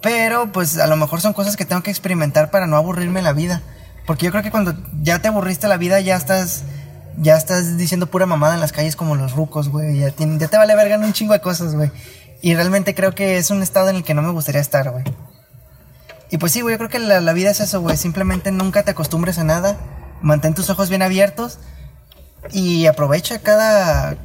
pero 0.01 0.51
pues 0.51 0.77
a 0.77 0.87
lo 0.87 0.95
mejor 0.95 1.21
son 1.21 1.33
cosas 1.33 1.55
que 1.55 1.65
tengo 1.65 1.83
que 1.83 1.91
experimentar 1.91 2.51
para 2.51 2.67
no 2.67 2.77
aburrirme 2.77 3.21
la 3.21 3.33
vida. 3.33 3.61
Porque 4.05 4.25
yo 4.25 4.31
creo 4.31 4.43
que 4.43 4.51
cuando 4.51 4.75
ya 5.01 5.19
te 5.19 5.29
aburriste 5.29 5.67
la 5.67 5.77
vida, 5.77 5.99
ya 5.99 6.15
estás... 6.15 6.63
Ya 7.15 7.37
estás 7.37 7.77
diciendo 7.77 8.07
pura 8.07 8.25
mamada 8.25 8.55
en 8.55 8.59
las 8.59 8.71
calles 8.71 8.95
como 8.95 9.15
los 9.15 9.33
rucos, 9.33 9.69
güey. 9.69 9.99
Ya, 9.99 10.11
ya 10.17 10.47
te 10.47 10.57
vale 10.57 10.75
verga 10.75 10.95
en 10.95 11.03
un 11.03 11.13
chingo 11.13 11.33
de 11.33 11.41
cosas, 11.41 11.75
güey. 11.75 11.91
Y 12.41 12.55
realmente 12.55 12.95
creo 12.95 13.13
que 13.13 13.37
es 13.37 13.51
un 13.51 13.61
estado 13.61 13.89
en 13.89 13.97
el 13.97 14.03
que 14.03 14.15
no 14.15 14.23
me 14.23 14.31
gustaría 14.31 14.59
estar, 14.59 14.89
güey. 14.89 15.03
Y 16.31 16.39
pues 16.39 16.51
sí, 16.51 16.61
güey, 16.61 16.73
yo 16.73 16.79
creo 16.79 16.89
que 16.89 16.97
la, 16.97 17.21
la 17.21 17.33
vida 17.33 17.51
es 17.51 17.59
eso, 17.59 17.81
güey. 17.81 17.97
Simplemente 17.97 18.51
nunca 18.51 18.81
te 18.81 18.89
acostumbres 18.89 19.37
a 19.37 19.43
nada. 19.43 19.77
Mantén 20.23 20.55
tus 20.55 20.71
ojos 20.71 20.89
bien 20.89 21.03
abiertos. 21.03 21.59
Y 22.51 22.87
aprovecha 22.87 23.39
cada, 23.39 24.17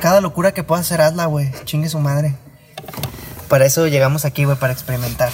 cada 0.00 0.20
locura 0.20 0.52
que 0.52 0.64
puedas 0.64 0.86
hacer, 0.86 1.00
hazla, 1.00 1.26
güey. 1.26 1.50
Chingue 1.64 1.88
su 1.88 2.00
madre. 2.00 2.34
Para 3.48 3.64
eso 3.66 3.86
llegamos 3.86 4.24
aquí, 4.24 4.44
güey, 4.44 4.56
para 4.58 4.72
experimentar. 4.72 5.30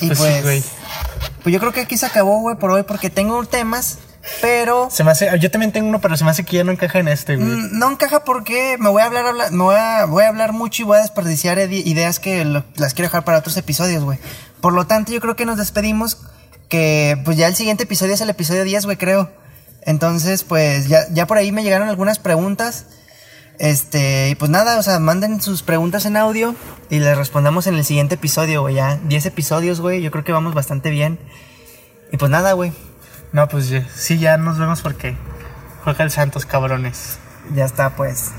Y 0.00 0.08
Pues 0.08 0.18
pues, 0.18 0.64
pues 1.42 1.52
yo 1.52 1.58
creo 1.60 1.72
que 1.72 1.80
aquí 1.80 1.96
se 1.96 2.06
acabó, 2.06 2.40
güey, 2.40 2.56
por 2.56 2.70
hoy, 2.70 2.82
porque 2.82 3.08
tengo 3.10 3.42
temas, 3.46 3.98
pero 4.42 4.88
Se 4.90 5.04
me 5.04 5.10
hace, 5.12 5.30
yo 5.38 5.50
también 5.50 5.72
tengo 5.72 5.88
uno, 5.88 6.00
pero 6.00 6.16
se 6.16 6.24
me 6.24 6.30
hace 6.30 6.44
que 6.44 6.56
ya 6.56 6.64
no 6.64 6.72
encaja 6.72 6.98
en 6.98 7.08
este, 7.08 7.36
güey. 7.36 7.48
Mm, 7.48 7.78
No 7.78 7.90
encaja 7.92 8.24
porque 8.24 8.76
me 8.78 8.88
voy 8.90 9.00
a 9.02 9.06
hablar, 9.06 9.26
habla- 9.26 9.50
me 9.50 9.62
voy 9.62 9.76
a, 9.76 10.04
voy 10.06 10.24
a 10.24 10.28
hablar 10.28 10.52
mucho 10.52 10.82
y 10.82 10.84
voy 10.84 10.98
a 10.98 11.02
desperdiciar 11.02 11.58
ideas 11.58 12.18
que 12.18 12.44
lo- 12.44 12.64
las 12.76 12.92
quiero 12.94 13.06
dejar 13.08 13.24
para 13.24 13.38
otros 13.38 13.56
episodios, 13.56 14.02
güey. 14.04 14.18
Por 14.60 14.72
lo 14.72 14.86
tanto, 14.86 15.12
yo 15.12 15.20
creo 15.20 15.36
que 15.36 15.46
nos 15.46 15.56
despedimos. 15.58 16.18
Que 16.68 17.16
pues 17.24 17.36
ya 17.36 17.46
el 17.46 17.54
siguiente 17.54 17.84
episodio 17.84 18.14
es 18.14 18.20
el 18.20 18.28
episodio 18.30 18.64
10, 18.64 18.86
güey, 18.86 18.96
creo. 18.96 19.30
Entonces, 19.82 20.42
pues 20.42 20.88
ya, 20.88 21.06
ya 21.12 21.26
por 21.28 21.38
ahí 21.38 21.52
me 21.52 21.62
llegaron 21.62 21.88
algunas 21.88 22.18
preguntas. 22.18 22.86
Este, 23.58 24.28
y 24.30 24.34
pues 24.34 24.50
nada, 24.50 24.78
o 24.78 24.82
sea, 24.82 24.98
manden 24.98 25.40
sus 25.40 25.62
preguntas 25.62 26.04
en 26.04 26.16
audio 26.16 26.54
y 26.90 26.98
les 26.98 27.16
respondamos 27.16 27.66
en 27.66 27.74
el 27.74 27.84
siguiente 27.84 28.16
episodio, 28.16 28.62
güey. 28.62 28.74
Ya 28.74 28.96
10 28.96 29.26
episodios, 29.26 29.80
güey. 29.80 30.02
Yo 30.02 30.10
creo 30.10 30.24
que 30.24 30.32
vamos 30.32 30.54
bastante 30.54 30.90
bien. 30.90 31.18
Y 32.12 32.16
pues 32.16 32.30
nada, 32.30 32.52
güey. 32.52 32.72
No, 33.32 33.48
pues 33.48 33.72
sí, 33.94 34.18
ya 34.18 34.36
nos 34.36 34.58
vemos 34.58 34.82
porque 34.82 35.16
juega 35.84 36.04
el 36.04 36.10
Santos, 36.10 36.46
cabrones. 36.46 37.18
Ya 37.54 37.64
está, 37.64 37.96
pues. 37.96 38.32